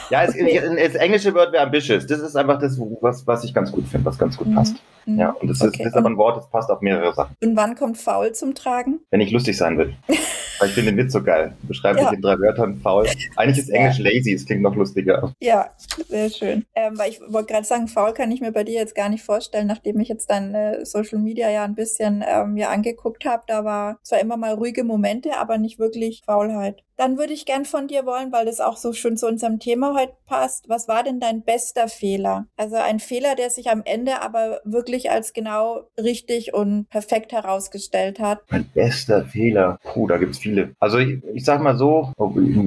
Ja, 0.09 0.23
es, 0.25 0.35
das 0.35 0.95
englische 0.95 1.33
Wort 1.33 1.51
wäre 1.53 1.63
ambitious. 1.63 2.05
Das 2.05 2.19
ist 2.19 2.35
einfach 2.35 2.59
das, 2.59 2.79
was, 3.01 3.25
was 3.25 3.43
ich 3.43 3.51
ganz 3.51 3.71
gut 3.71 3.87
finde, 3.87 4.05
was 4.05 4.19
ganz 4.19 4.37
gut 4.37 4.47
mhm. 4.47 4.55
passt. 4.55 4.75
Mhm. 5.05 5.19
Ja, 5.19 5.31
und 5.31 5.47
das, 5.47 5.59
okay. 5.61 5.69
ist, 5.71 5.79
das 5.79 5.87
ist 5.87 5.95
aber 5.95 6.09
ein 6.09 6.17
Wort, 6.17 6.37
das 6.37 6.49
passt 6.49 6.69
auf 6.69 6.81
mehrere 6.81 7.13
Sachen. 7.15 7.35
Und 7.41 7.55
wann 7.55 7.75
kommt 7.75 7.97
faul 7.97 8.31
zum 8.33 8.53
Tragen? 8.53 8.99
Wenn 9.09 9.21
ich 9.21 9.31
lustig 9.31 9.57
sein 9.57 9.77
will. 9.77 9.95
Weil 10.63 10.69
ich 10.69 10.75
finde 10.75 10.93
den 10.93 10.97
Witz 10.97 11.11
so 11.11 11.21
geil. 11.21 11.53
Beschreibe 11.63 11.99
ja. 11.99 12.07
ich 12.07 12.13
in 12.13 12.21
drei 12.21 12.39
Wörtern 12.39 12.79
faul. 12.79 13.05
Eigentlich 13.35 13.57
ist 13.57 13.69
Englisch 13.69 13.99
ja. 13.99 14.09
lazy, 14.09 14.31
es 14.31 14.45
klingt 14.45 14.61
noch 14.61 14.73
lustiger. 14.77 15.35
Ja, 15.41 15.71
sehr 16.07 16.29
schön. 16.29 16.65
Ähm, 16.73 16.97
weil 16.97 17.09
ich 17.11 17.19
wollte 17.19 17.51
gerade 17.51 17.65
sagen, 17.65 17.89
faul 17.89 18.13
kann 18.13 18.31
ich 18.31 18.39
mir 18.39 18.53
bei 18.53 18.63
dir 18.63 18.75
jetzt 18.75 18.95
gar 18.95 19.09
nicht 19.09 19.25
vorstellen, 19.25 19.67
nachdem 19.67 19.99
ich 19.99 20.07
jetzt 20.07 20.29
dein 20.29 20.55
äh, 20.55 20.85
Social 20.85 21.19
Media 21.19 21.49
ja 21.49 21.65
ein 21.65 21.75
bisschen 21.75 22.23
ähm, 22.25 22.53
mir 22.53 22.69
angeguckt 22.69 23.25
habe. 23.25 23.43
Da 23.45 23.65
war 23.65 23.99
zwar 24.03 24.21
immer 24.21 24.37
mal 24.37 24.53
ruhige 24.53 24.85
Momente, 24.85 25.37
aber 25.37 25.57
nicht 25.57 25.79
wirklich 25.79 26.21
Faulheit. 26.25 26.81
Dann 27.03 27.17
würde 27.17 27.33
ich 27.33 27.45
gern 27.45 27.65
von 27.65 27.89
dir 27.89 28.05
wollen, 28.05 28.31
weil 28.31 28.45
das 28.45 28.61
auch 28.61 28.77
so 28.77 28.93
schön 28.93 29.17
zu 29.17 29.27
unserem 29.27 29.59
Thema 29.59 29.93
heute 29.93 30.13
passt. 30.25 30.69
Was 30.69 30.87
war 30.87 31.03
denn 31.03 31.19
dein 31.19 31.43
bester 31.43 31.89
Fehler? 31.89 32.45
Also 32.55 32.77
ein 32.77 32.99
Fehler, 33.01 33.35
der 33.35 33.49
sich 33.49 33.69
am 33.69 33.81
Ende 33.83 34.21
aber 34.21 34.61
wirklich 34.63 35.11
als 35.11 35.33
genau 35.33 35.81
richtig 36.01 36.53
und 36.53 36.87
perfekt 36.89 37.33
herausgestellt 37.33 38.21
hat. 38.21 38.39
Mein 38.49 38.69
bester 38.73 39.25
Fehler. 39.25 39.79
Puh, 39.83 40.07
da 40.07 40.17
gibt's 40.17 40.37
viele. 40.37 40.77
Also 40.79 40.97
ich, 40.97 41.21
ich 41.33 41.43
sag 41.43 41.61
mal 41.61 41.75
so, 41.75 42.13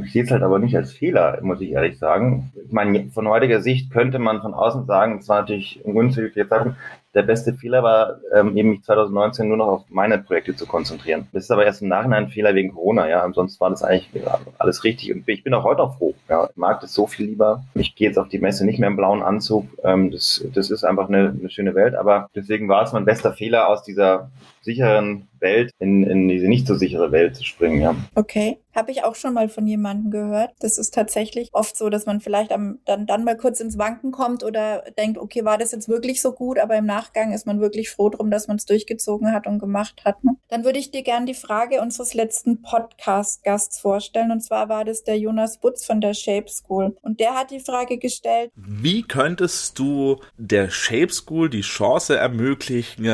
ich 0.05 0.12
sehe 0.12 0.24
es 0.24 0.30
halt 0.30 0.43
aber 0.43 0.59
nicht 0.59 0.76
als 0.76 0.93
Fehler, 0.93 1.39
muss 1.41 1.62
ich 1.62 1.70
ehrlich 1.70 1.99
sagen. 1.99 2.53
Ich 2.62 2.72
meine, 2.72 3.09
von 3.09 3.26
heutiger 3.28 3.62
Sicht 3.62 3.91
könnte 3.91 4.18
man 4.18 4.43
von 4.43 4.53
außen 4.53 4.84
sagen, 4.84 5.20
es 5.20 5.30
war 5.30 5.41
natürlich 5.41 5.80
ein 5.87 5.95
günstiger 5.95 6.47
Zeitpunkt, 6.47 6.76
der 7.16 7.22
beste 7.22 7.54
Fehler 7.54 7.82
war, 7.82 8.20
ähm, 8.34 8.56
eben 8.58 8.70
mich 8.70 8.82
2019 8.84 9.48
nur 9.48 9.56
noch 9.56 9.66
auf 9.68 9.84
meine 9.88 10.18
Projekte 10.18 10.54
zu 10.54 10.66
konzentrieren. 10.66 11.26
Das 11.32 11.44
ist 11.44 11.50
aber 11.50 11.64
erst 11.64 11.80
im 11.80 11.88
Nachhinein 11.88 12.24
ein 12.24 12.30
Fehler 12.30 12.54
wegen 12.54 12.74
Corona, 12.74 13.08
ja. 13.08 13.22
Ansonsten 13.22 13.58
war 13.58 13.70
das 13.70 13.82
eigentlich 13.82 14.10
alles 14.58 14.84
richtig. 14.84 15.12
Und 15.14 15.26
ich 15.26 15.42
bin 15.42 15.54
auch 15.54 15.64
heute 15.64 15.78
noch 15.78 15.96
froh. 15.96 16.14
Ja. 16.28 16.50
Ich 16.50 16.56
mag 16.56 16.80
das 16.82 16.92
so 16.92 17.06
viel 17.06 17.26
lieber. 17.26 17.64
Ich 17.74 17.94
gehe 17.94 18.08
jetzt 18.08 18.18
auf 18.18 18.28
die 18.28 18.38
Messe 18.38 18.66
nicht 18.66 18.78
mehr 18.78 18.90
im 18.90 18.96
blauen 18.96 19.22
Anzug. 19.22 19.66
Ähm, 19.82 20.10
das, 20.10 20.44
das 20.54 20.70
ist 20.70 20.84
einfach 20.84 21.08
eine, 21.08 21.34
eine 21.40 21.48
schöne 21.48 21.74
Welt. 21.74 21.94
Aber 21.94 22.28
deswegen 22.34 22.68
war 22.68 22.82
es 22.84 22.92
mein 22.92 23.06
bester 23.06 23.32
Fehler 23.32 23.68
aus 23.68 23.82
dieser 23.82 24.30
sicheren 24.66 25.28
Welt 25.40 25.70
in, 25.78 26.02
in 26.02 26.28
diese 26.28 26.48
nicht 26.48 26.66
so 26.66 26.74
sichere 26.74 27.12
Welt 27.12 27.36
zu 27.36 27.44
springen, 27.44 27.80
ja. 27.80 27.96
Okay. 28.14 28.58
Habe 28.74 28.90
ich 28.90 29.04
auch 29.04 29.14
schon 29.14 29.32
mal 29.32 29.48
von 29.48 29.66
jemandem 29.66 30.10
gehört. 30.10 30.50
Das 30.60 30.76
ist 30.76 30.92
tatsächlich 30.92 31.48
oft 31.52 31.78
so, 31.78 31.88
dass 31.88 32.04
man 32.04 32.20
vielleicht 32.20 32.52
am, 32.52 32.78
dann, 32.84 33.06
dann 33.06 33.24
mal 33.24 33.36
kurz 33.36 33.58
ins 33.60 33.78
Wanken 33.78 34.12
kommt 34.12 34.44
oder 34.44 34.84
denkt, 34.98 35.16
okay, 35.16 35.46
war 35.46 35.56
das 35.56 35.72
jetzt 35.72 35.88
wirklich 35.88 36.20
so 36.20 36.32
gut? 36.32 36.58
Aber 36.58 36.76
im 36.76 36.84
Nachgang 36.84 37.32
ist 37.32 37.46
man 37.46 37.58
wirklich 37.58 37.88
froh 37.88 38.10
drum, 38.10 38.30
dass 38.30 38.48
man 38.48 38.58
es 38.58 38.66
durchgezogen 38.66 39.32
hat 39.32 39.46
und 39.46 39.60
gemacht 39.60 40.02
hat. 40.04 40.22
Ne? 40.24 40.36
Dann 40.48 40.64
würde 40.64 40.78
ich 40.78 40.90
dir 40.90 41.02
gerne 41.02 41.24
die 41.24 41.32
Frage 41.32 41.80
unseres 41.80 42.12
letzten 42.12 42.60
Podcast-Gasts 42.60 43.80
vorstellen. 43.80 44.30
Und 44.30 44.42
zwar 44.42 44.68
war 44.68 44.84
das 44.84 45.04
der 45.04 45.18
Jonas 45.18 45.58
Butz 45.58 45.86
von 45.86 46.02
der 46.02 46.12
Shape 46.12 46.48
School. 46.48 46.98
Und 47.00 47.18
der 47.18 47.34
hat 47.34 47.50
die 47.50 47.60
Frage 47.60 47.96
gestellt, 47.96 48.50
wie 48.56 49.04
könntest 49.04 49.78
du 49.78 50.20
der 50.36 50.68
Shape 50.68 51.12
School 51.14 51.48
die 51.48 51.62
Chance 51.62 52.18
ermöglichen, 52.18 53.06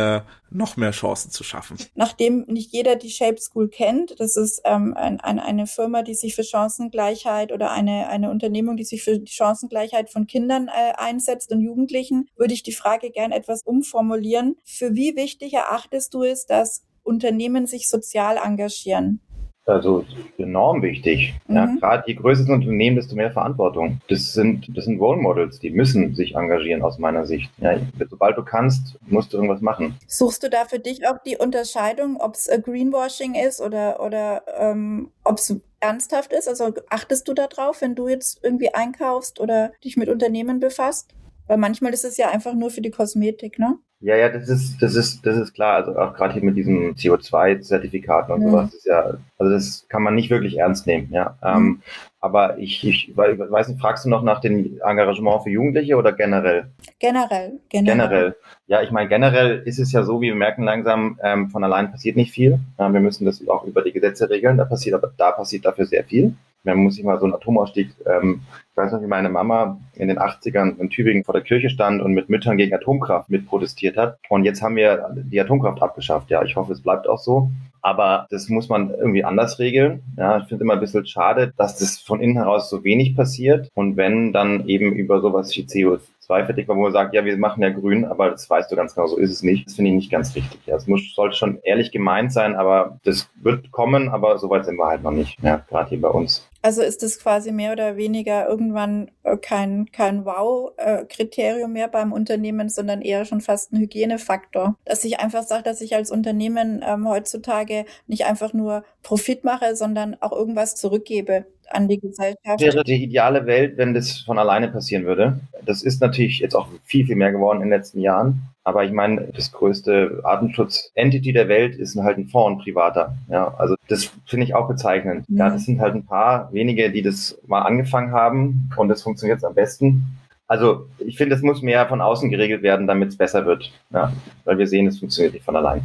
noch 0.55 0.77
mehr 0.77 0.91
Chancen 0.93 1.31
zu 1.31 1.45
schaffen. 1.45 1.77
Nachdem 1.95 2.45
nicht 2.49 2.73
jeder 2.73 2.97
die 2.97 3.11
Shape 3.11 3.41
School 3.41 3.69
kennt, 3.69 4.19
das 4.21 4.37
ist 4.37 4.61
ähm, 4.65 4.95
ein, 4.95 5.21
ein, 5.21 5.39
eine 5.39 5.67
Firma, 5.67 6.03
die 6.03 6.15
sich 6.15 6.35
für 6.35 6.45
Chancengleichheit 6.45 7.53
oder 7.53 7.71
eine, 7.71 8.09
eine 8.09 8.31
Unternehmung, 8.31 8.77
die 8.77 8.85
sich 8.85 9.03
für 9.03 9.19
die 9.19 9.33
Chancengleichheit 9.33 10.11
von 10.11 10.27
Kindern 10.27 10.69
äh, 10.69 10.93
einsetzt 10.97 11.53
und 11.53 11.61
Jugendlichen, 11.61 12.29
würde 12.37 12.55
ich 12.55 12.63
die 12.63 12.73
Frage 12.73 13.11
gern 13.11 13.33
etwas 13.33 13.63
umformulieren. 13.63 14.57
Für 14.65 14.95
wie 14.95 15.17
wichtig 15.17 15.55
erachtest 15.55 16.15
du 16.15 16.23
es, 16.23 16.47
dass 16.47 16.85
Unternehmen 17.03 17.67
sich 17.67 17.89
sozial 17.89 18.37
engagieren? 18.37 19.21
Also 19.65 20.05
enorm 20.39 20.83
wichtig. 20.83 21.35
Mhm. 21.47 21.57
Ja, 21.57 21.67
Gerade 21.79 22.05
je 22.07 22.15
größer 22.15 22.43
das 22.43 22.51
Unternehmen, 22.51 22.97
desto 22.97 23.15
mehr 23.15 23.31
Verantwortung. 23.31 24.01
Das 24.09 24.33
sind, 24.33 24.77
das 24.77 24.87
sind 24.87 24.99
Role 24.99 25.21
Models, 25.21 25.61
die 25.61 25.71
müssen 25.71 26.15
sich 26.15 26.35
engagieren 26.35 26.83
aus 26.83 26.99
meiner 26.99 27.27
Sicht. 27.27 27.51
Ja, 27.59 27.79
sobald 28.11 28.37
du 28.37 28.43
kannst, 28.43 28.99
musst 29.07 29.33
du 29.33 29.37
irgendwas 29.37 29.61
machen. 29.61 29.97
Suchst 30.07 30.43
du 30.43 30.51
da 30.51 30.65
für 30.65 30.81
dich 30.81 31.07
auch 31.07 31.19
die 31.25 31.37
Unterscheidung, 31.37 32.17
ob 32.17 32.35
es 32.35 32.51
Greenwashing 32.65 33.35
ist 33.35 33.61
oder, 33.61 34.05
oder 34.05 34.43
ähm, 34.59 35.13
ob 35.23 35.39
es 35.39 35.55
ernsthaft 35.79 36.33
ist? 36.33 36.49
Also 36.49 36.73
achtest 36.91 37.29
du 37.29 37.35
da 37.35 37.47
drauf, 37.47 37.83
wenn 37.83 37.95
du 37.95 38.09
jetzt 38.09 38.41
irgendwie 38.43 38.75
einkaufst 38.75 39.41
oder 39.41 39.73
dich 39.85 39.97
mit 39.97 40.09
Unternehmen 40.09 40.59
befasst? 40.59 41.15
Weil 41.47 41.59
manchmal 41.59 41.93
ist 41.93 42.05
es 42.05 42.17
ja 42.17 42.31
einfach 42.31 42.55
nur 42.55 42.71
für 42.71 42.81
die 42.81 42.91
Kosmetik, 42.91 43.59
ne? 43.59 43.79
Ja, 44.03 44.17
ja, 44.17 44.29
das 44.29 44.49
ist, 44.49 44.83
das 44.83 44.97
ist, 44.97 45.25
das 45.25 45.37
ist 45.37 45.55
klar. 45.55 45.77
Also 45.77 45.97
auch 45.97 46.13
gerade 46.15 46.35
hier 46.35 46.43
mit 46.43 46.57
diesen 46.57 46.97
CO2-Zertifikaten 46.97 48.33
und 48.33 48.41
mhm. 48.41 48.51
sowas 48.51 48.75
ist 48.75 48.87
ja, 48.87 49.15
also 49.39 49.53
das 49.53 49.87
kann 49.89 50.03
man 50.03 50.17
nicht 50.17 50.29
wirklich 50.29 50.59
ernst 50.59 50.89
nehmen, 50.89 51.09
ja. 51.13 51.37
Mhm. 51.41 51.49
Ähm, 51.57 51.83
aber 52.19 52.59
ich, 52.59 52.87
ich 52.87 53.17
weiß 53.17 53.69
nicht, 53.69 53.81
fragst 53.81 54.05
du 54.05 54.09
noch 54.09 54.23
nach 54.23 54.41
dem 54.41 54.81
Engagement 54.85 55.45
für 55.45 55.51
Jugendliche 55.51 55.97
oder 55.97 56.13
generell? 56.13 56.67
Generell, 56.99 57.61
generell. 57.69 57.97
Generell. 57.97 58.37
Ja, 58.67 58.83
ich 58.83 58.91
meine, 58.91 59.09
generell 59.09 59.63
ist 59.65 59.79
es 59.79 59.93
ja 59.93 60.03
so, 60.03 60.21
wie 60.21 60.27
wir 60.27 60.35
merken 60.35 60.65
langsam, 60.65 61.19
ähm, 61.23 61.51
von 61.51 61.63
allein 61.63 61.91
passiert 61.91 62.17
nicht 62.17 62.33
viel. 62.33 62.59
Ähm, 62.79 62.93
wir 62.93 63.01
müssen 63.01 63.25
das 63.25 63.47
auch 63.49 63.65
über 63.65 63.83
die 63.83 63.93
Gesetze 63.93 64.31
regeln. 64.31 64.57
Da 64.57 64.65
passiert 64.65 64.95
aber, 64.95 65.13
da 65.17 65.31
passiert 65.31 65.65
dafür 65.65 65.87
sehr 65.87 66.05
viel. 66.05 66.35
Man 66.65 66.79
muss 66.79 66.95
sich 66.95 67.05
mal 67.05 67.19
so 67.19 67.25
einen 67.25 67.35
Atomausstieg, 67.35 67.91
ähm, 68.07 68.43
weiß 68.83 68.93
noch, 68.93 69.03
wie 69.03 69.07
meine 69.07 69.29
Mama 69.29 69.79
in 69.95 70.09
den 70.09 70.19
80ern 70.19 70.79
in 70.79 70.91
Tübingen 70.91 71.25
vor 71.25 71.35
der 71.35 71.43
Kirche 71.43 71.71
stand 71.71 72.03
und 72.03 72.13
mit 72.13 72.29
Müttern 72.29 72.57
gegen 72.57 72.75
Atomkraft 72.75 73.31
mit 73.31 73.47
protestiert 73.47 73.97
hat. 73.97 74.19
Und 74.29 74.45
jetzt 74.45 74.63
haben 74.63 74.77
wir 74.77 75.11
die 75.15 75.41
Atomkraft 75.41 75.81
abgeschafft. 75.83 76.31
Ja, 76.31 76.43
ich 76.43 76.57
hoffe, 76.57 76.73
es 76.73 76.83
bleibt 76.83 77.09
auch 77.09 77.19
so. 77.19 77.51
Aber 77.85 78.27
das 78.31 78.49
muss 78.49 78.69
man 78.69 78.91
irgendwie 78.91 79.25
anders 79.25 79.59
regeln. 79.59 80.03
Ja, 80.17 80.39
ich 80.39 80.45
finde 80.45 80.63
immer 80.63 80.75
ein 80.75 80.81
bisschen 80.81 81.05
schade, 81.05 81.53
dass 81.57 81.79
das 81.79 81.99
von 81.99 82.21
innen 82.21 82.37
heraus 82.37 82.71
so 82.71 82.85
wenig 82.85 83.17
passiert. 83.17 83.69
Und 83.75 83.97
wenn, 83.97 84.33
dann 84.33 84.69
eben 84.69 84.93
über 84.93 85.21
sowas 85.21 85.57
wie 85.57 85.63
CO2 85.63 86.01
Zweifeldig, 86.23 86.69
wo 86.69 86.75
man 86.75 86.93
sagt, 86.93 87.15
ja, 87.15 87.25
wir 87.25 87.37
machen 87.37 87.65
ja 87.65 87.71
grün, 87.71 88.05
aber 88.05 88.31
das 88.31 88.49
weißt 88.49 88.71
du 88.71 88.77
ganz 88.77 88.95
genau, 88.95 89.09
so 89.09 89.17
ist 89.17 89.33
es 89.33 89.43
nicht. 89.43 89.67
Das 89.67 89.75
finde 89.75 89.91
ich 89.91 89.97
nicht 89.97 90.11
ganz 90.13 90.37
richtig. 90.37 90.61
Ja, 90.67 90.77
es 90.77 90.87
muss, 90.87 91.15
sollte 91.17 91.37
schon 91.37 91.59
ehrlich 91.65 91.91
gemeint 91.91 92.33
sein, 92.33 92.55
aber 92.55 93.01
das 93.03 93.29
wird 93.43 93.73
kommen, 93.73 94.09
aber 94.09 94.39
soweit 94.39 94.65
sind 94.65 94.77
wir 94.77 94.87
halt 94.87 95.03
noch 95.03 95.11
nicht, 95.11 95.37
ja, 95.43 95.57
gerade 95.69 95.91
hier 95.91 96.01
bei 96.01 96.09
uns. 96.09 96.49
Also 96.63 96.83
ist 96.83 97.03
es 97.03 97.19
quasi 97.19 97.51
mehr 97.51 97.73
oder 97.73 97.97
weniger 97.97 98.49
irgendwann 98.49 99.11
äh, 99.25 99.37
kein, 99.37 99.91
kein 99.91 100.25
Wow-Kriterium 100.25 101.73
mehr 101.73 101.89
beim 101.89 102.13
Unternehmen, 102.13 102.69
sondern 102.69 103.03
eher 103.03 103.25
schon 103.25 103.41
fast 103.41 103.73
ein 103.73 103.81
Hygienefaktor. 103.81 104.77
Dass 104.85 105.05
ich 105.05 105.19
einfach 105.19 105.43
sage, 105.43 105.65
dass 105.65 105.81
ich 105.81 105.97
als 105.97 106.13
Unternehmen 106.13 106.85
ähm, 106.87 107.09
heutzutage 107.09 107.85
nicht 108.07 108.27
einfach 108.27 108.53
nur 108.53 108.85
Profit 109.03 109.43
mache, 109.43 109.75
sondern 109.75 110.17
auch 110.21 110.33
irgendwas 110.33 110.77
zurückgebe 110.77 111.47
an 111.75 111.89
die 111.89 111.99
Gesellschaft. 111.99 112.61
Wäre 112.61 112.85
die 112.85 113.05
ideale 113.05 113.47
Welt, 113.47 113.77
wenn 113.77 113.95
das 113.95 114.19
von 114.19 114.39
alleine 114.39 114.69
passieren 114.69 115.05
würde. 115.05 115.41
Das 115.65 115.83
ist 115.83 116.01
natürlich 116.01 116.41
jetzt 116.41 116.55
auch 116.55 116.69
viel, 116.85 117.07
viel 117.07 117.17
mehr 117.17 117.33
geworden 117.33 117.59
in 117.59 117.71
den 117.71 117.79
letzten 117.79 118.01
Jahren. 118.01 118.43
Aber 118.65 118.85
ich 118.85 118.93
meine, 118.93 119.29
das 119.35 119.51
größte 119.51 120.21
Artenschutz-Entity 120.23 121.33
der 121.33 121.49
Welt 121.49 121.75
ist 121.75 121.97
halt 121.97 122.19
ein 122.19 122.29
Fonds, 122.29 122.61
ein 122.61 122.65
privater. 122.65 123.17
Ja, 123.29 123.55
also 123.59 123.75
das 123.89 124.11
finde 124.27 124.47
ich 124.47 124.55
auch 124.55 124.69
bezeichnend. 124.69 125.25
Ja. 125.29 125.47
ja, 125.47 125.53
das 125.53 125.65
sind 125.65 125.81
halt 125.81 125.95
ein 125.95 126.07
paar 126.07 126.53
wenige, 126.53 126.91
die 126.91 127.03
das 127.03 127.39
mal 127.47 127.63
angefangen 127.63 128.13
haben 128.13 128.71
und 128.77 128.89
das 128.89 129.03
funktioniert 129.03 129.45
am 129.45 129.55
besten. 129.55 130.05
Also 130.53 130.87
ich 130.99 131.17
finde, 131.17 131.35
es 131.35 131.41
muss 131.41 131.63
mehr 131.63 131.87
von 131.87 132.03
außen 132.03 132.29
geregelt 132.29 132.63
werden, 132.63 132.87
damit 132.87 133.09
es 133.09 133.17
besser 133.17 133.47
wird. 133.47 133.73
Ja, 133.89 134.13
weil 134.45 134.59
wir 134.59 134.67
sehen, 134.67 134.87
es 134.87 134.99
funktioniert 134.99 135.33
nicht 135.33 135.47
von 135.47 135.57
allein. 135.57 135.81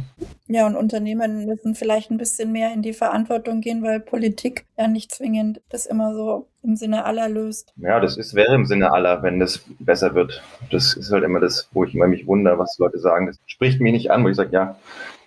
Ja, 0.46 0.66
und 0.66 0.76
Unternehmen 0.76 1.46
müssen 1.46 1.74
vielleicht 1.74 2.10
ein 2.10 2.18
bisschen 2.18 2.52
mehr 2.52 2.74
in 2.74 2.82
die 2.82 2.92
Verantwortung 2.92 3.62
gehen, 3.62 3.82
weil 3.82 3.98
Politik 3.98 4.66
ja 4.76 4.86
nicht 4.86 5.10
zwingend 5.10 5.62
das 5.70 5.86
immer 5.86 6.12
so 6.12 6.48
im 6.62 6.76
Sinne 6.76 7.06
aller 7.06 7.30
löst. 7.30 7.72
Ja, 7.76 7.98
das 7.98 8.18
ist, 8.18 8.34
wäre 8.34 8.54
im 8.54 8.66
Sinne 8.66 8.92
aller, 8.92 9.22
wenn 9.22 9.40
das 9.40 9.64
besser 9.78 10.14
wird. 10.14 10.42
Das 10.70 10.92
ist 10.92 11.10
halt 11.10 11.24
immer 11.24 11.40
das, 11.40 11.70
wo 11.72 11.84
ich 11.84 11.94
immer 11.94 12.06
mich 12.06 12.26
wundere, 12.26 12.58
was 12.58 12.76
Leute 12.78 12.98
sagen. 12.98 13.26
Das 13.26 13.38
spricht 13.46 13.80
mich 13.80 13.92
nicht 13.92 14.10
an, 14.10 14.22
wo 14.22 14.28
ich 14.28 14.36
sage, 14.36 14.50
ja, 14.52 14.76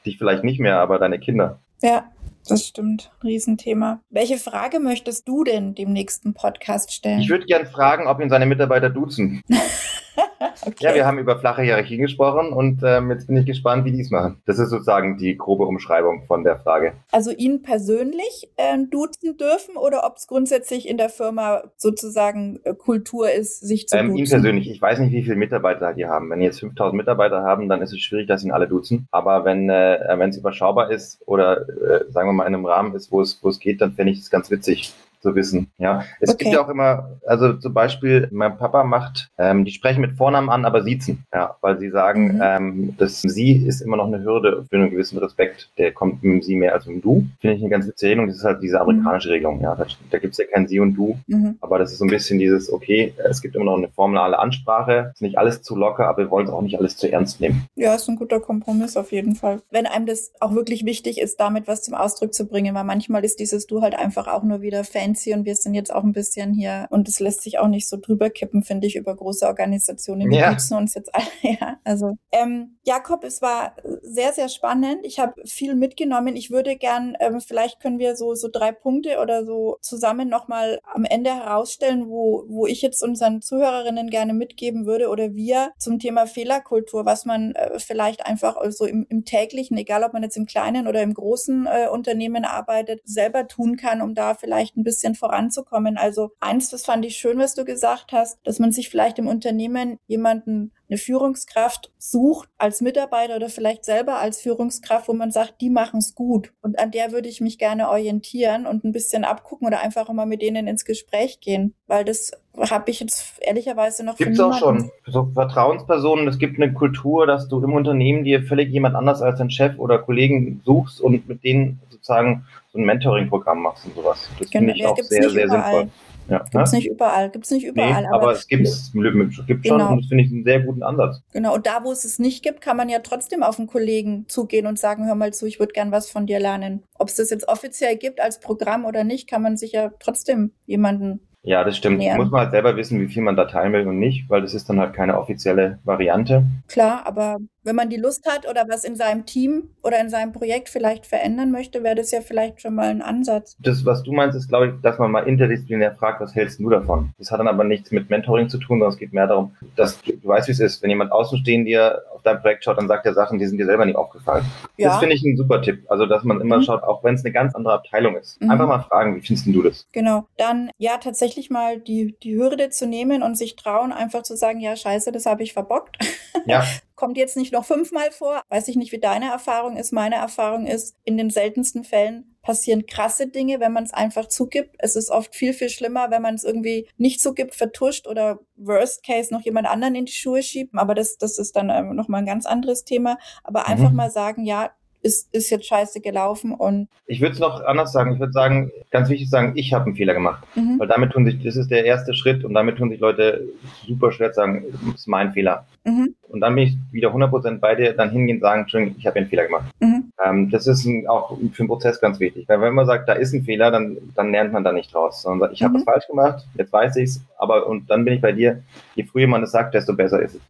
dich 0.06 0.20
vielleicht 0.20 0.44
nicht 0.44 0.60
mehr, 0.60 0.78
aber 0.78 1.00
deine 1.00 1.18
Kinder. 1.18 1.58
Ja, 1.82 2.04
das 2.48 2.68
stimmt. 2.68 3.12
Riesenthema. 3.24 4.02
Welche 4.10 4.38
Frage 4.38 4.80
möchtest 4.80 5.28
du 5.28 5.44
denn 5.44 5.76
dem 5.76 5.94
nächsten 5.94 6.34
Podcast 6.34 6.94
stellen? 6.94 7.20
Ich 7.20 7.30
würde 7.30 7.46
gern 7.46 7.66
fragen, 7.66 8.08
ob 8.08 8.20
ihn 8.20 8.30
seine 8.30 8.46
Mitarbeiter 8.46 8.90
duzen. 8.90 9.42
okay. 10.66 10.76
Ja, 10.80 10.96
wir 10.96 11.06
haben 11.06 11.20
über 11.20 11.40
flache 11.40 11.62
Hierarchien 11.62 12.02
gesprochen 12.02 12.54
und 12.54 12.82
ähm, 12.84 13.12
jetzt 13.12 13.28
bin 13.28 13.38
ich 13.38 13.46
gespannt, 13.46 13.86
wie 13.86 13.92
die 13.92 14.02
es 14.02 14.12
machen. 14.12 14.42
Das 14.46 14.60
ist 14.60 14.70
sozusagen 14.70 15.18
die 15.18 15.38
grobe 15.38 15.66
Umschreibung 15.66 16.24
von 16.28 16.44
der 16.44 16.58
Frage. 16.60 16.94
Also 17.12 17.32
ihn 17.32 17.62
persönlich 17.62 18.52
äh, 18.58 18.78
duzen 18.90 19.38
dürfen 19.38 19.78
oder 19.78 20.06
ob 20.06 20.18
es 20.18 20.28
grundsätzlich 20.28 20.88
in 20.88 20.98
der 20.98 21.10
Firma 21.10 21.64
sozusagen 21.78 22.60
äh, 22.64 22.74
Kultur 22.74 23.32
ist, 23.32 23.62
sich 23.62 23.88
zu 23.88 23.98
ähm, 23.98 24.10
duzen? 24.10 24.18
Ihn 24.18 24.30
persönlich. 24.30 24.70
Ich 24.70 24.82
weiß 24.82 25.00
nicht, 25.00 25.14
wie 25.14 25.24
viele 25.24 25.36
Mitarbeiter 25.36 25.94
die 25.94 26.06
haben. 26.06 26.30
Wenn 26.30 26.40
die 26.40 26.46
jetzt 26.46 26.60
5000 26.60 26.98
Mitarbeiter 26.98 27.44
haben, 27.44 27.70
dann 27.70 27.82
ist 27.82 27.94
es 27.94 28.00
schwierig, 28.00 28.28
dass 28.28 28.44
ihn 28.44 28.52
alle 28.52 28.68
duzen. 28.68 29.08
Aber 29.12 29.46
wenn 29.46 29.70
äh, 29.70 30.28
es 30.28 30.38
überschaubar 30.38 30.92
ist 30.92 31.22
oder 31.26 31.68
äh, 31.68 32.12
sagen 32.12 32.28
wir 32.28 32.34
mal 32.34 32.48
in 32.48 32.56
einem 32.56 32.66
Rahmen 32.66 32.96
ist, 32.96 33.12
wo 33.12 33.22
es, 33.22 33.40
wo 33.42 33.50
es 33.50 33.60
geht, 33.60 33.82
dann 33.82 33.94
fände 33.94 34.12
ich 34.12 34.20
es 34.20 34.30
ganz 34.30 34.50
witzig 34.52 34.94
zu 35.22 35.36
wissen. 35.36 35.72
Ja, 35.78 36.04
es 36.20 36.30
okay. 36.30 36.46
gibt 36.46 36.56
ja 36.56 36.64
auch 36.64 36.70
immer, 36.70 37.18
also 37.26 37.54
zum 37.54 37.74
Beispiel, 37.74 38.28
mein 38.32 38.58
Papa 38.58 38.84
macht, 38.84 39.30
ähm, 39.38 39.66
die 39.66 39.72
sprechen 39.72 40.02
mit 40.02 40.18
Vornamen 40.18 40.50
an, 40.50 40.66
aber 40.66 40.84
siezen, 40.84 41.26
ja, 41.34 41.56
weil 41.62 41.80
sie 41.80 41.90
sagen, 41.90 42.36
mhm. 42.36 42.42
ähm, 42.44 42.96
das 42.98 43.22
Sie 43.22 43.66
ist 43.66 43.82
immer 43.82 43.98
noch 43.98 44.08
eine 44.08 44.24
Hürde 44.24 44.66
für 44.70 44.76
einen 44.76 44.90
gewissen 44.90 45.18
Respekt, 45.20 45.70
der 45.78 45.92
kommt 45.92 46.24
mit 46.24 46.34
dem 46.34 46.42
Sie 46.42 46.56
mehr 46.56 46.74
als 46.74 46.86
mit 46.86 46.98
dem 46.98 47.02
Du. 47.02 47.26
Finde 47.40 47.56
ich 47.56 47.62
eine 47.62 47.70
ganz 47.70 47.88
witzige 47.88 48.12
Regelung, 48.12 48.28
das 48.28 48.38
ist 48.38 48.44
halt 48.44 48.62
diese 48.64 48.76
mhm. 48.76 48.82
amerikanische 48.82 49.30
mhm. 49.30 49.34
Regelung, 49.34 49.62
ja, 49.62 49.76
da, 49.76 49.86
da 50.10 50.18
gibt 50.18 50.34
es 50.34 50.38
ja 50.38 50.46
kein 50.52 50.68
Sie 50.68 50.80
und 50.80 50.96
Du, 50.96 51.18
mhm. 51.28 51.58
aber 51.62 51.80
das 51.80 51.92
ist 51.92 52.00
so 52.00 52.06
ein 52.06 52.10
bisschen 52.10 52.40
dieses, 52.40 52.72
okay, 52.72 53.14
es 53.30 53.42
gibt 53.42 53.56
immer 53.56 53.66
noch 53.66 53.78
eine 53.78 53.90
formale 53.90 54.40
Ansprache, 54.40 55.12
ist 55.14 55.22
nicht 55.22 55.38
alles 55.38 55.62
zu 55.62 55.76
locker, 55.76 56.08
aber 56.08 56.24
wir 56.24 56.32
wollen 56.32 56.48
es 56.48 56.52
auch 56.52 56.62
nicht 56.62 56.78
alles 56.78 56.98
zu 56.98 57.12
ernst 57.12 57.40
nehmen. 57.40 57.68
Ja, 57.76 57.96
ist 57.96 58.10
ein 58.10 58.16
guter 58.16 58.40
Kompromiss 58.40 58.98
auf 58.98 59.12
jeden 59.12 59.36
Fall. 59.36 59.62
Wenn 59.70 59.86
einem 59.86 60.06
das 60.06 60.34
auch 60.40 60.54
wirklich 60.54 60.86
wichtig 60.86 61.20
ist, 61.20 61.40
damit 61.40 61.68
was 61.68 61.84
zum 61.84 61.94
Ausdruck 61.94 62.34
zu 62.34 62.48
bringen, 62.48 62.74
weil 62.76 62.84
manchmal 62.84 63.24
ist 63.24 63.40
dieses 63.40 63.68
Du 63.68 63.82
halt 63.82 63.96
einfach 63.96 64.28
auch 64.28 64.44
nur 64.44 64.62
wieder 64.62 64.84
Fan 64.84 65.11
fancy 65.12 65.34
und 65.34 65.46
wir 65.46 65.56
sind 65.56 65.74
jetzt 65.74 65.94
auch 65.94 66.04
ein 66.04 66.14
bisschen 66.14 66.54
hier 66.54 66.88
und 66.90 67.08
es 67.08 67.20
lässt 67.20 67.42
sich 67.42 67.60
auch 67.60 67.68
nicht 67.68 67.88
so 67.88 67.98
drüber 67.98 68.30
kippen, 68.30 68.64
finde 68.64 68.88
ich, 68.88 68.96
über 68.96 69.16
große 69.16 69.46
Organisationen. 69.46 70.30
Wir 70.30 70.40
ja. 70.40 70.52
nutzen 70.52 70.78
uns 70.78 70.94
jetzt 70.94 71.14
alle, 71.14 71.26
ja. 71.42 71.78
Also, 71.84 72.18
ähm, 72.32 72.78
Jakob, 72.84 73.24
es 73.24 73.42
war 73.42 73.76
sehr, 74.02 74.34
sehr 74.34 74.50
spannend. 74.50 75.00
Ich 75.04 75.20
habe 75.20 75.42
viel 75.46 75.76
mitgenommen. 75.76 76.36
Ich 76.36 76.52
würde 76.52 76.76
gern, 76.76 77.16
ähm, 77.20 77.42
vielleicht 77.42 77.80
können 77.80 78.00
wir 78.00 78.16
so, 78.16 78.34
so 78.36 78.50
drei 78.52 78.72
Punkte 78.72 79.20
oder 79.20 79.46
so 79.46 79.78
zusammen 79.82 80.30
nochmal 80.30 80.80
am 80.84 81.06
Ende 81.06 81.32
herausstellen, 81.32 82.10
wo, 82.10 82.46
wo 82.48 82.66
ich 82.68 82.82
jetzt 82.82 83.04
unseren 83.04 83.42
Zuhörerinnen 83.42 84.10
gerne 84.10 84.34
mitgeben 84.34 84.86
würde 84.86 85.10
oder 85.10 85.34
wir 85.34 85.72
zum 85.78 86.00
Thema 86.00 86.26
Fehlerkultur, 86.26 87.06
was 87.06 87.26
man 87.26 87.54
äh, 87.54 87.80
vielleicht 87.80 88.26
einfach 88.26 88.58
also 88.58 88.86
im, 88.86 89.06
im 89.10 89.26
täglichen, 89.26 89.78
egal 89.78 90.04
ob 90.04 90.14
man 90.14 90.24
jetzt 90.24 90.38
im 90.38 90.46
kleinen 90.46 90.88
oder 90.88 91.02
im 91.02 91.14
großen 91.14 91.68
äh, 91.68 91.88
Unternehmen 91.88 92.46
arbeitet, 92.46 93.02
selber 93.06 93.48
tun 93.48 93.78
kann, 93.78 94.02
um 94.02 94.16
da 94.16 94.34
vielleicht 94.34 94.78
ein 94.78 94.84
bisschen 94.84 95.01
bisschen 95.02 95.16
voranzukommen. 95.16 95.98
Also 95.98 96.32
eins, 96.40 96.70
das 96.70 96.86
fand 96.86 97.06
ich 97.06 97.18
schön, 97.18 97.40
was 97.40 97.56
du 97.56 97.66
gesagt 97.66 98.12
hast, 98.12 98.38
dass 98.44 98.60
man 98.60 98.72
sich 98.72 98.90
vielleicht 98.90 99.20
im 99.20 99.28
Unternehmen 99.28 99.98
jemanden 100.08 100.72
eine 100.92 100.98
Führungskraft 100.98 101.90
sucht 101.98 102.50
als 102.58 102.82
Mitarbeiter 102.82 103.38
oder 103.38 103.48
vielleicht 103.48 103.86
selber 103.86 104.18
als 104.18 104.42
Führungskraft, 104.42 105.08
wo 105.08 105.14
man 105.14 105.32
sagt, 105.32 105.62
die 105.62 105.70
machen 105.70 106.00
es 106.00 106.16
gut. 106.16 106.52
Und 106.62 106.78
an 106.80 106.92
der 106.92 107.14
würde 107.14 107.30
ich 107.30 107.40
mich 107.40 107.58
gerne 107.58 107.88
orientieren 107.88 108.66
und 108.66 108.84
ein 108.84 108.92
bisschen 108.92 109.24
abgucken 109.24 109.68
oder 109.68 109.80
einfach 109.80 110.12
mal 110.12 110.26
mit 110.26 110.42
denen 110.42 110.68
ins 110.68 110.84
Gespräch 110.84 111.40
gehen. 111.40 111.76
Weil 111.88 112.04
das 112.04 112.32
habe 112.58 112.92
ich 112.92 113.00
jetzt 113.00 113.40
ehrlicherweise 113.40 114.04
noch 114.04 114.18
Gibt 114.18 114.34
es 114.34 114.40
auch 114.42 114.60
schon. 114.60 114.92
So 115.08 115.32
Vertrauenspersonen, 115.34 116.28
es 116.28 116.38
gibt 116.38 116.62
eine 116.62 116.74
Kultur, 116.74 117.26
dass 117.26 117.48
du 117.48 117.64
im 117.64 117.72
Unternehmen 117.72 118.26
dir 118.26 118.44
völlig 118.44 118.70
jemand 118.70 118.96
anders 118.96 119.22
als 119.22 119.38
dein 119.40 119.50
Chef 119.50 119.80
oder 119.80 119.98
Kollegen 119.98 120.62
suchst 120.66 121.00
und 121.00 121.26
mit 121.30 121.46
denen 121.46 121.80
sozusagen 121.90 122.46
so 122.74 122.80
ein 122.80 122.84
Mentoring-Programm 122.84 123.62
machst 123.62 123.86
und 123.86 123.96
sowas. 123.96 124.30
Das 124.40 124.50
genau, 124.50 124.74
finde 124.74 124.74
ich 124.74 124.86
auch 124.86 124.98
sehr, 124.98 125.30
sehr 125.30 125.46
überall. 125.46 125.64
sinnvoll. 125.64 125.90
Ja, 126.32 126.40
gibt 126.50 126.66
es 126.66 126.72
nicht 126.72 126.88
überall, 126.88 127.30
gibt 127.30 127.44
es 127.44 127.52
nicht 127.52 127.66
überall. 127.66 128.04
Nee, 128.04 128.08
aber, 128.08 128.24
aber, 128.24 128.32
es 128.32 128.48
gibt 128.48 128.66
es 128.66 128.94
gibt 128.94 129.64
genau. 129.64 129.80
schon 129.80 129.88
und 129.90 130.02
das 130.02 130.08
finde 130.08 130.24
ich 130.24 130.32
einen 130.32 130.46
sehr 130.46 130.62
guten 130.62 130.82
Ansatz. 130.82 131.22
Genau, 131.34 131.54
und 131.54 131.68
da, 131.68 131.84
wo 131.84 131.92
es 131.92 132.06
es 132.06 132.20
nicht 132.20 132.42
gibt, 132.42 132.62
kann 132.62 132.78
man 132.78 132.88
ja 132.88 133.00
trotzdem 133.00 133.44
auf 133.44 133.60
einen 133.60 133.68
Kollegen 133.68 134.24
zugehen 134.30 134.66
und 134.66 134.80
sagen, 134.80 135.08
hör 135.08 135.16
mal 135.16 135.34
zu, 135.34 135.46
ich 135.46 135.60
würde 135.60 135.74
gern 135.74 135.92
was 135.92 136.10
von 136.10 136.28
dir 136.28 136.40
lernen. 136.40 136.84
Ob 136.98 137.10
es 137.10 137.16
das 137.16 137.32
jetzt 137.32 137.50
offiziell 137.50 137.98
gibt 137.98 138.22
als 138.22 138.40
Programm 138.40 138.86
oder 138.86 139.04
nicht, 139.04 139.30
kann 139.30 139.42
man 139.42 139.58
sich 139.58 139.74
ja 139.74 139.92
trotzdem 140.00 140.52
jemanden 140.66 141.20
ja, 141.44 141.64
das 141.64 141.76
stimmt. 141.76 141.98
Nähern. 141.98 142.18
Muss 142.18 142.30
man 142.30 142.42
halt 142.42 142.52
selber 142.52 142.76
wissen, 142.76 143.00
wie 143.00 143.08
viel 143.08 143.24
man 143.24 143.36
da 143.36 143.46
teilen 143.46 143.74
will 143.74 143.88
und 143.88 143.98
nicht, 143.98 144.30
weil 144.30 144.42
das 144.42 144.54
ist 144.54 144.70
dann 144.70 144.80
halt 144.80 144.94
keine 144.94 145.18
offizielle 145.18 145.80
Variante. 145.84 146.46
Klar, 146.68 147.08
aber 147.08 147.40
wenn 147.64 147.76
man 147.76 147.90
die 147.90 147.98
Lust 147.98 148.28
hat 148.28 148.50
oder 148.50 148.66
was 148.68 148.84
in 148.84 148.96
seinem 148.96 149.26
Team 149.26 149.70
oder 149.84 150.00
in 150.00 150.10
seinem 150.10 150.32
Projekt 150.32 150.70
vielleicht 150.70 151.06
verändern 151.06 151.52
möchte, 151.52 151.84
wäre 151.84 151.96
das 151.96 152.12
ja 152.12 152.22
vielleicht 152.22 152.62
schon 152.62 152.76
mal 152.76 152.90
ein 152.90 153.02
Ansatz. 153.02 153.56
Das, 153.60 153.86
was 153.86 154.04
du 154.04 154.12
meinst, 154.12 154.38
ist, 154.38 154.48
glaube 154.48 154.68
ich, 154.68 154.74
dass 154.82 154.98
man 154.98 155.12
mal 155.12 155.28
interdisziplinär 155.28 155.96
fragt, 155.96 156.22
was 156.22 156.34
hältst 156.36 156.60
du 156.60 156.70
davon? 156.70 157.14
Das 157.18 157.32
hat 157.32 157.40
dann 157.40 157.48
aber 157.48 157.64
nichts 157.64 157.92
mit 157.92 158.10
Mentoring 158.10 158.50
zu 158.50 158.58
tun, 158.58 158.80
sondern 158.80 158.90
es 158.90 158.98
geht 158.98 159.14
mehr 159.14 159.28
darum, 159.28 159.56
dass 159.76 160.02
du, 160.02 160.14
du 160.14 160.28
weißt, 160.28 160.48
wie 160.48 160.54
es 160.54 160.60
ist. 160.60 160.82
Wenn 160.82 160.90
jemand 160.90 161.12
außenstehend 161.12 161.68
dir 161.68 162.02
auf 162.14 162.22
dein 162.24 162.42
Projekt 162.42 162.64
schaut, 162.64 162.78
dann 162.78 162.88
sagt 162.88 163.06
er 163.06 163.14
Sachen, 163.14 163.38
die 163.38 163.46
sind 163.46 163.58
dir 163.58 163.66
selber 163.66 163.86
nicht 163.86 163.96
aufgefallen. 163.96 164.46
Ja. 164.78 164.90
Das 164.90 165.00
finde 165.00 165.16
ich 165.16 165.24
ein 165.24 165.38
super 165.38 165.62
Tipp. 165.62 165.84
Also, 165.90 166.06
dass 166.06 166.24
man 166.24 166.42
immer 166.42 166.58
mhm. 166.58 166.64
schaut, 166.64 166.84
auch 166.84 167.04
wenn 167.04 167.16
es 167.16 167.24
eine 167.24 167.32
ganz 167.32 167.54
andere 167.54 167.74
Abteilung 167.74 168.16
ist. 168.16 168.42
Mhm. 168.42 168.50
Einfach 168.50 168.68
mal 168.68 168.80
fragen, 168.80 169.16
wie 169.16 169.22
findest 169.22 169.48
du 169.48 169.62
das? 169.62 169.88
Genau. 169.92 170.26
Dann, 170.38 170.72
ja, 170.78 170.98
tatsächlich 170.98 171.50
mal 171.50 171.80
die, 171.80 172.16
die 172.24 172.36
Hürde 172.36 172.70
zu 172.70 172.88
nehmen 172.88 173.22
und 173.22 173.38
sich 173.38 173.56
trauen, 173.56 173.92
einfach 173.92 174.24
zu 174.24 174.36
sagen, 174.36 174.60
ja, 174.60 174.76
scheiße, 174.76 175.12
das 175.12 175.26
habe 175.26 175.44
ich 175.44 175.54
verbockt. 175.54 175.98
Ja. 176.46 176.64
kommt 177.02 177.18
jetzt 177.18 177.36
nicht 177.36 177.52
noch 177.52 177.66
fünfmal 177.66 178.12
vor. 178.12 178.44
Weiß 178.50 178.68
ich 178.68 178.76
nicht, 178.76 178.92
wie 178.92 179.00
deine 179.00 179.32
Erfahrung 179.32 179.76
ist. 179.76 179.92
Meine 179.92 180.18
Erfahrung 180.18 180.68
ist, 180.68 180.96
in 181.04 181.18
den 181.18 181.32
seltensten 181.32 181.84
Fällen 181.84 182.36
passieren 182.44 182.86
krasse 182.86 183.26
Dinge, 183.26 183.60
wenn 183.60 183.74
man 183.74 183.86
es 183.86 183.92
einfach 183.92 184.28
zugibt. 184.28 184.76
Es 184.78 184.96
ist 184.96 185.10
oft 185.10 185.34
viel, 185.34 185.54
viel 185.54 185.70
schlimmer, 185.70 186.12
wenn 186.12 186.22
man 186.22 186.36
es 186.36 186.44
irgendwie 186.44 186.88
nicht 186.98 187.20
zugibt, 187.20 187.56
vertuscht 187.56 188.06
oder 188.06 188.42
worst 188.56 189.04
case 189.04 189.34
noch 189.34 189.42
jemand 189.42 189.68
anderen 189.68 189.96
in 189.96 190.06
die 190.06 190.12
Schuhe 190.12 190.44
schiebt. 190.44 190.76
Aber 190.76 190.94
das, 190.94 191.18
das 191.18 191.40
ist 191.40 191.56
dann 191.56 191.72
ähm, 191.72 191.96
nochmal 191.96 192.22
ein 192.22 192.28
ganz 192.28 192.46
anderes 192.46 192.86
Thema. 192.86 193.18
Aber 193.44 193.68
einfach 193.68 193.90
mhm. 193.90 193.96
mal 193.96 194.12
sagen, 194.12 194.46
ja, 194.46 194.70
ist, 195.02 195.34
ist 195.34 195.50
jetzt 195.50 195.66
scheiße 195.66 196.02
gelaufen 196.02 196.54
und. 196.54 196.88
Ich 197.06 197.22
würde 197.22 197.34
es 197.34 197.40
noch 197.40 197.62
anders 197.64 197.92
sagen. 197.92 198.14
Ich 198.14 198.20
würde 198.20 198.34
sagen, 198.34 198.72
ganz 198.92 199.10
wichtig 199.10 199.30
sagen, 199.30 199.54
ich 199.56 199.74
habe 199.74 199.86
einen 199.86 199.96
Fehler 199.96 200.14
gemacht. 200.14 200.44
Mhm. 200.56 200.80
Weil 200.80 200.88
damit 200.88 201.12
tun 201.12 201.26
sich, 201.26 201.44
das 201.44 201.56
ist 201.56 201.72
der 201.72 201.86
erste 201.86 202.14
Schritt 202.14 202.46
und 202.46 202.54
damit 202.54 202.78
tun 202.78 202.90
sich 202.90 203.00
Leute 203.00 203.50
super 203.88 204.12
schwer 204.12 204.32
zu 204.32 204.36
sagen, 204.36 204.66
das 204.72 205.02
ist 205.02 205.08
mein 205.08 205.34
Fehler. 205.34 205.66
Mhm. 205.84 206.16
Und 206.30 206.40
dann 206.40 206.56
bin 206.56 206.66
ich 206.66 206.78
wieder 206.92 207.10
100% 207.10 207.60
bei 207.60 207.76
dir, 207.76 207.94
dann 207.94 208.12
hingehen 208.12 208.38
und 208.38 208.42
sagen, 208.42 208.62
Entschuldigung, 208.62 208.96
ich 208.98 209.06
habe 209.06 209.18
einen 209.18 209.28
Fehler 209.28 209.44
gemacht. 209.44 209.66
Mhm. 209.80 210.12
Ähm, 210.24 210.50
das 210.50 210.68
ist 210.68 210.86
ein, 210.86 211.08
auch 211.08 211.38
für 211.38 211.64
den 211.64 211.68
Prozess 211.68 212.00
ganz 212.00 212.20
wichtig. 212.20 212.48
Weil 212.48 212.62
wenn 212.62 212.74
man 212.74 212.86
sagt, 212.86 213.10
da 213.10 213.14
ist 213.14 213.34
ein 213.34 213.44
Fehler, 213.44 213.72
dann, 213.72 213.98
dann 214.16 214.32
lernt 214.32 214.54
man 214.54 214.64
da 214.64 214.72
nicht 214.72 214.94
raus. 214.96 215.24
Sondern 215.24 215.42
sagt, 215.42 215.54
ich 215.54 215.64
habe 215.64 215.74
mhm. 215.74 215.78
was 215.78 215.84
falsch 215.84 216.08
gemacht, 216.08 216.46
jetzt 216.56 216.72
weiß 216.72 216.96
ich's, 216.98 217.22
aber 217.38 217.68
und 217.68 217.90
dann 217.90 218.06
bin 218.06 218.14
ich 218.14 218.22
bei 218.22 218.32
dir, 218.32 218.64
je 218.96 219.04
früher 219.04 219.28
man 219.28 219.44
es 219.44 219.52
sagt, 219.52 219.74
desto 219.74 219.94
besser 219.94 220.22
ist 220.22 220.36
es. 220.36 220.42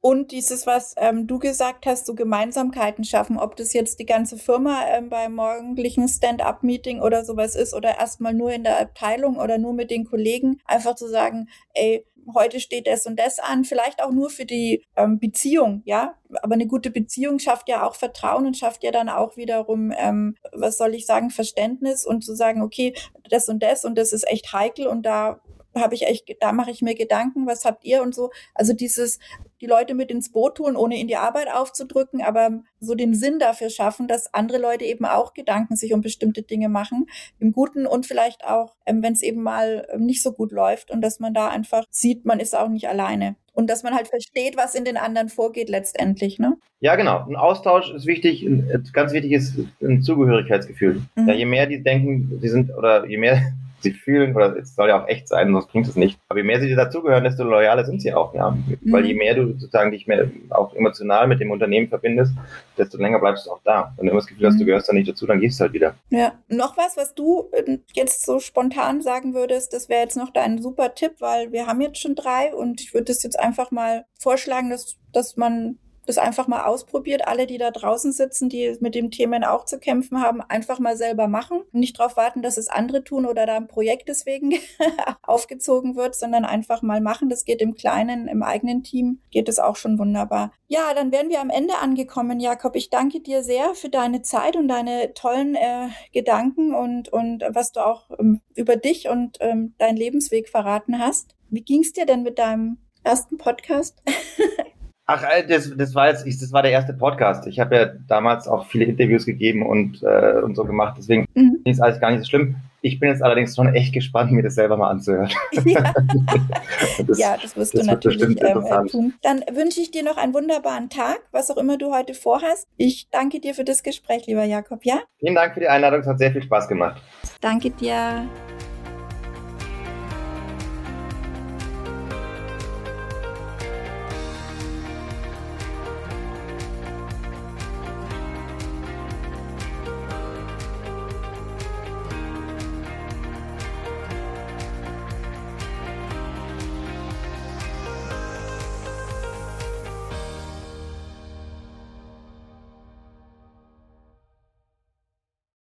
Und 0.00 0.30
dieses, 0.30 0.66
was 0.66 0.94
ähm, 0.96 1.26
du 1.26 1.38
gesagt 1.40 1.84
hast, 1.84 2.06
so 2.06 2.14
Gemeinsamkeiten 2.14 3.02
schaffen, 3.02 3.36
ob 3.36 3.56
das 3.56 3.72
jetzt 3.72 3.98
die 3.98 4.06
ganze 4.06 4.38
Firma 4.38 4.86
ähm, 4.86 5.08
beim 5.08 5.34
morgendlichen 5.34 6.06
Stand-up-Meeting 6.06 7.00
oder 7.00 7.24
sowas 7.24 7.56
ist 7.56 7.74
oder 7.74 7.98
erstmal 7.98 8.32
nur 8.32 8.52
in 8.52 8.62
der 8.62 8.80
Abteilung 8.80 9.38
oder 9.38 9.58
nur 9.58 9.72
mit 9.72 9.90
den 9.90 10.04
Kollegen, 10.04 10.60
einfach 10.66 10.94
zu 10.94 11.08
sagen, 11.08 11.48
ey, 11.74 12.06
heute 12.34 12.60
steht 12.60 12.86
das 12.86 13.06
und 13.06 13.18
das 13.18 13.38
an, 13.38 13.64
vielleicht 13.64 14.02
auch 14.02 14.12
nur 14.12 14.30
für 14.30 14.44
die 14.44 14.84
ähm, 14.96 15.18
Beziehung, 15.18 15.82
ja. 15.84 16.14
Aber 16.42 16.54
eine 16.54 16.66
gute 16.66 16.90
Beziehung 16.90 17.38
schafft 17.38 17.68
ja 17.68 17.86
auch 17.86 17.94
Vertrauen 17.94 18.46
und 18.46 18.56
schafft 18.56 18.84
ja 18.84 18.92
dann 18.92 19.08
auch 19.08 19.36
wiederum, 19.36 19.92
ähm, 19.96 20.36
was 20.52 20.78
soll 20.78 20.94
ich 20.94 21.06
sagen, 21.06 21.30
Verständnis 21.30 22.04
und 22.04 22.22
zu 22.22 22.34
sagen, 22.34 22.62
okay, 22.62 22.94
das 23.28 23.48
und 23.48 23.62
das 23.62 23.84
und 23.84 23.96
das 23.96 24.12
ist 24.12 24.28
echt 24.28 24.52
heikel 24.52 24.86
und 24.86 25.02
da 25.02 25.40
habe 25.74 25.94
ich 25.94 26.06
echt, 26.06 26.36
da 26.40 26.52
mache 26.52 26.70
ich 26.70 26.82
mir 26.82 26.94
Gedanken, 26.94 27.46
was 27.46 27.64
habt 27.64 27.84
ihr 27.84 28.02
und 28.02 28.14
so. 28.14 28.30
Also 28.54 28.72
dieses, 28.72 29.18
die 29.60 29.66
Leute 29.66 29.94
mit 29.94 30.10
ins 30.10 30.30
Boot 30.30 30.56
tun, 30.56 30.76
ohne 30.76 30.98
in 30.98 31.08
die 31.08 31.16
Arbeit 31.16 31.48
aufzudrücken, 31.52 32.22
aber 32.22 32.62
so 32.80 32.94
den 32.94 33.14
Sinn 33.14 33.38
dafür 33.38 33.70
schaffen, 33.70 34.08
dass 34.08 34.32
andere 34.34 34.58
Leute 34.58 34.84
eben 34.84 35.04
auch 35.04 35.34
Gedanken 35.34 35.76
sich 35.76 35.92
um 35.92 36.00
bestimmte 36.00 36.42
Dinge 36.42 36.68
machen, 36.68 37.06
im 37.40 37.52
Guten 37.52 37.86
und 37.86 38.06
vielleicht 38.06 38.44
auch, 38.44 38.74
ähm, 38.86 39.02
wenn 39.02 39.12
es 39.12 39.22
eben 39.22 39.42
mal 39.42 39.86
ähm, 39.92 40.06
nicht 40.06 40.22
so 40.22 40.32
gut 40.32 40.52
läuft 40.52 40.90
und 40.90 41.00
dass 41.00 41.20
man 41.20 41.34
da 41.34 41.48
einfach 41.48 41.84
sieht, 41.90 42.24
man 42.24 42.40
ist 42.40 42.56
auch 42.56 42.68
nicht 42.68 42.88
alleine. 42.88 43.36
Und 43.52 43.68
dass 43.68 43.82
man 43.82 43.92
halt 43.92 44.06
versteht, 44.06 44.56
was 44.56 44.76
in 44.76 44.84
den 44.84 44.96
anderen 44.96 45.28
vorgeht 45.28 45.68
letztendlich, 45.68 46.38
ne? 46.38 46.56
Ja, 46.78 46.94
genau. 46.94 47.24
Ein 47.26 47.34
Austausch 47.34 47.92
ist 47.92 48.06
wichtig. 48.06 48.46
Ganz 48.92 49.12
wichtig 49.12 49.32
ist 49.32 49.58
ein 49.82 50.00
Zugehörigkeitsgefühl. 50.00 51.02
Mhm. 51.16 51.28
Ja, 51.28 51.34
je 51.34 51.44
mehr 51.44 51.66
die 51.66 51.82
denken, 51.82 52.38
sie 52.40 52.48
sind, 52.48 52.70
oder 52.70 53.04
je 53.06 53.16
mehr 53.16 53.52
sich 53.80 54.00
fühlen, 54.00 54.34
oder 54.34 54.56
es 54.56 54.74
soll 54.74 54.88
ja 54.88 55.02
auch 55.02 55.08
echt 55.08 55.28
sein, 55.28 55.52
sonst 55.52 55.68
bringt 55.68 55.86
es 55.86 55.96
nicht. 55.96 56.18
Aber 56.28 56.40
je 56.40 56.44
mehr 56.44 56.60
sie 56.60 56.74
dazugehören, 56.74 57.24
desto 57.24 57.44
loyaler 57.44 57.84
sind 57.84 58.02
sie 58.02 58.12
auch, 58.12 58.34
ja. 58.34 58.50
Mhm. 58.50 58.78
Weil 58.92 59.06
je 59.06 59.14
mehr 59.14 59.34
du 59.34 59.52
sozusagen 59.52 59.90
dich 59.90 60.06
mehr 60.06 60.28
auch 60.50 60.74
emotional 60.74 61.26
mit 61.28 61.40
dem 61.40 61.50
Unternehmen 61.50 61.88
verbindest, 61.88 62.32
desto 62.76 62.98
länger 62.98 63.18
bleibst 63.18 63.46
du 63.46 63.50
auch 63.50 63.60
da. 63.64 63.92
Wenn 63.96 64.06
du 64.06 64.12
immer 64.12 64.20
das 64.20 64.26
Gefühl 64.26 64.46
hast, 64.46 64.58
du 64.58 64.62
mhm. 64.62 64.66
gehörst 64.66 64.88
da 64.88 64.92
nicht 64.92 65.08
dazu, 65.08 65.26
dann 65.26 65.40
gehst 65.40 65.60
du 65.60 65.62
halt 65.62 65.72
wieder. 65.72 65.94
Ja. 66.10 66.32
Noch 66.48 66.76
was, 66.76 66.96
was 66.96 67.14
du 67.14 67.50
äh, 67.52 67.78
jetzt 67.92 68.24
so 68.24 68.40
spontan 68.40 69.00
sagen 69.02 69.34
würdest, 69.34 69.72
das 69.72 69.88
wäre 69.88 70.02
jetzt 70.02 70.16
noch 70.16 70.30
dein 70.30 70.60
super 70.60 70.94
Tipp, 70.94 71.12
weil 71.20 71.52
wir 71.52 71.66
haben 71.66 71.80
jetzt 71.80 72.00
schon 72.00 72.14
drei 72.14 72.54
und 72.54 72.80
ich 72.80 72.94
würde 72.94 73.06
das 73.06 73.22
jetzt 73.22 73.38
einfach 73.38 73.70
mal 73.70 74.04
vorschlagen, 74.18 74.70
dass, 74.70 74.96
dass 75.12 75.36
man 75.36 75.78
das 76.08 76.18
einfach 76.18 76.48
mal 76.48 76.64
ausprobiert. 76.64 77.28
Alle, 77.28 77.46
die 77.46 77.58
da 77.58 77.70
draußen 77.70 78.12
sitzen, 78.12 78.48
die 78.48 78.76
mit 78.80 78.94
dem 78.94 79.10
Themen 79.10 79.44
auch 79.44 79.64
zu 79.66 79.78
kämpfen 79.78 80.22
haben, 80.22 80.40
einfach 80.40 80.78
mal 80.78 80.96
selber 80.96 81.28
machen. 81.28 81.62
Nicht 81.72 81.98
darauf 81.98 82.16
warten, 82.16 82.40
dass 82.40 82.56
es 82.56 82.68
andere 82.68 83.04
tun 83.04 83.26
oder 83.26 83.44
da 83.44 83.56
ein 83.56 83.68
Projekt 83.68 84.08
deswegen 84.08 84.54
aufgezogen 85.22 85.96
wird, 85.96 86.14
sondern 86.14 86.44
einfach 86.44 86.80
mal 86.80 87.00
machen. 87.00 87.28
Das 87.28 87.44
geht 87.44 87.60
im 87.60 87.74
Kleinen, 87.74 88.26
im 88.26 88.42
eigenen 88.42 88.82
Team, 88.82 89.20
geht 89.30 89.48
es 89.48 89.58
auch 89.58 89.76
schon 89.76 89.98
wunderbar. 89.98 90.52
Ja, 90.66 90.94
dann 90.94 91.12
wären 91.12 91.28
wir 91.28 91.40
am 91.40 91.50
Ende 91.50 91.74
angekommen, 91.78 92.40
Jakob. 92.40 92.74
Ich 92.74 92.88
danke 92.88 93.20
dir 93.20 93.42
sehr 93.42 93.74
für 93.74 93.90
deine 93.90 94.22
Zeit 94.22 94.56
und 94.56 94.68
deine 94.68 95.12
tollen 95.12 95.54
äh, 95.54 95.88
Gedanken 96.12 96.74
und, 96.74 97.10
und 97.10 97.44
was 97.50 97.72
du 97.72 97.84
auch 97.84 98.10
ähm, 98.18 98.40
über 98.54 98.76
dich 98.76 99.08
und 99.08 99.36
ähm, 99.40 99.74
deinen 99.78 99.96
Lebensweg 99.96 100.48
verraten 100.48 100.98
hast. 100.98 101.36
Wie 101.50 101.62
ging 101.62 101.82
es 101.82 101.92
dir 101.92 102.06
denn 102.06 102.22
mit 102.22 102.38
deinem 102.38 102.78
ersten 103.04 103.36
Podcast? 103.36 104.02
Ach, 105.10 105.22
äh, 105.22 105.46
das, 105.46 105.74
das 105.74 105.94
war 105.94 106.08
jetzt, 106.08 106.26
das 106.26 106.52
war 106.52 106.60
der 106.62 106.70
erste 106.70 106.92
Podcast. 106.92 107.46
Ich 107.46 107.58
habe 107.58 107.76
ja 107.76 107.86
damals 108.06 108.46
auch 108.46 108.66
viele 108.66 108.84
Interviews 108.84 109.24
gegeben 109.24 109.64
und, 109.64 110.02
äh, 110.02 110.42
und 110.42 110.54
so 110.54 110.64
gemacht. 110.64 110.96
Deswegen 110.98 111.26
mhm. 111.32 111.60
ist 111.64 111.80
alles 111.80 111.98
gar 111.98 112.10
nicht 112.10 112.20
so 112.20 112.26
schlimm. 112.26 112.56
Ich 112.82 113.00
bin 113.00 113.08
jetzt 113.08 113.22
allerdings 113.22 113.56
schon 113.56 113.74
echt 113.74 113.94
gespannt, 113.94 114.32
mir 114.32 114.42
das 114.42 114.54
selber 114.54 114.76
mal 114.76 114.90
anzuhören. 114.90 115.30
Ja, 115.64 115.82
das, 117.06 117.18
ja, 117.18 117.36
das 117.40 117.56
wirst 117.56 117.74
das 117.74 117.80
du 117.80 117.86
natürlich 117.86 118.22
ähm, 118.22 118.64
äh, 118.64 118.86
tun. 118.86 119.14
Dann 119.22 119.42
wünsche 119.50 119.80
ich 119.80 119.90
dir 119.90 120.04
noch 120.04 120.18
einen 120.18 120.34
wunderbaren 120.34 120.90
Tag, 120.90 121.20
was 121.32 121.50
auch 121.50 121.56
immer 121.56 121.78
du 121.78 121.92
heute 121.92 122.12
vorhast. 122.12 122.68
Ich 122.76 123.08
danke 123.10 123.40
dir 123.40 123.54
für 123.54 123.64
das 123.64 123.82
Gespräch, 123.82 124.26
lieber 124.26 124.44
Jakob, 124.44 124.84
ja? 124.84 125.00
Vielen 125.20 125.34
Dank 125.34 125.54
für 125.54 125.60
die 125.60 125.68
Einladung, 125.68 126.00
es 126.00 126.06
hat 126.06 126.18
sehr 126.18 126.32
viel 126.32 126.42
Spaß 126.42 126.68
gemacht. 126.68 127.00
Danke 127.40 127.70
dir. 127.70 128.28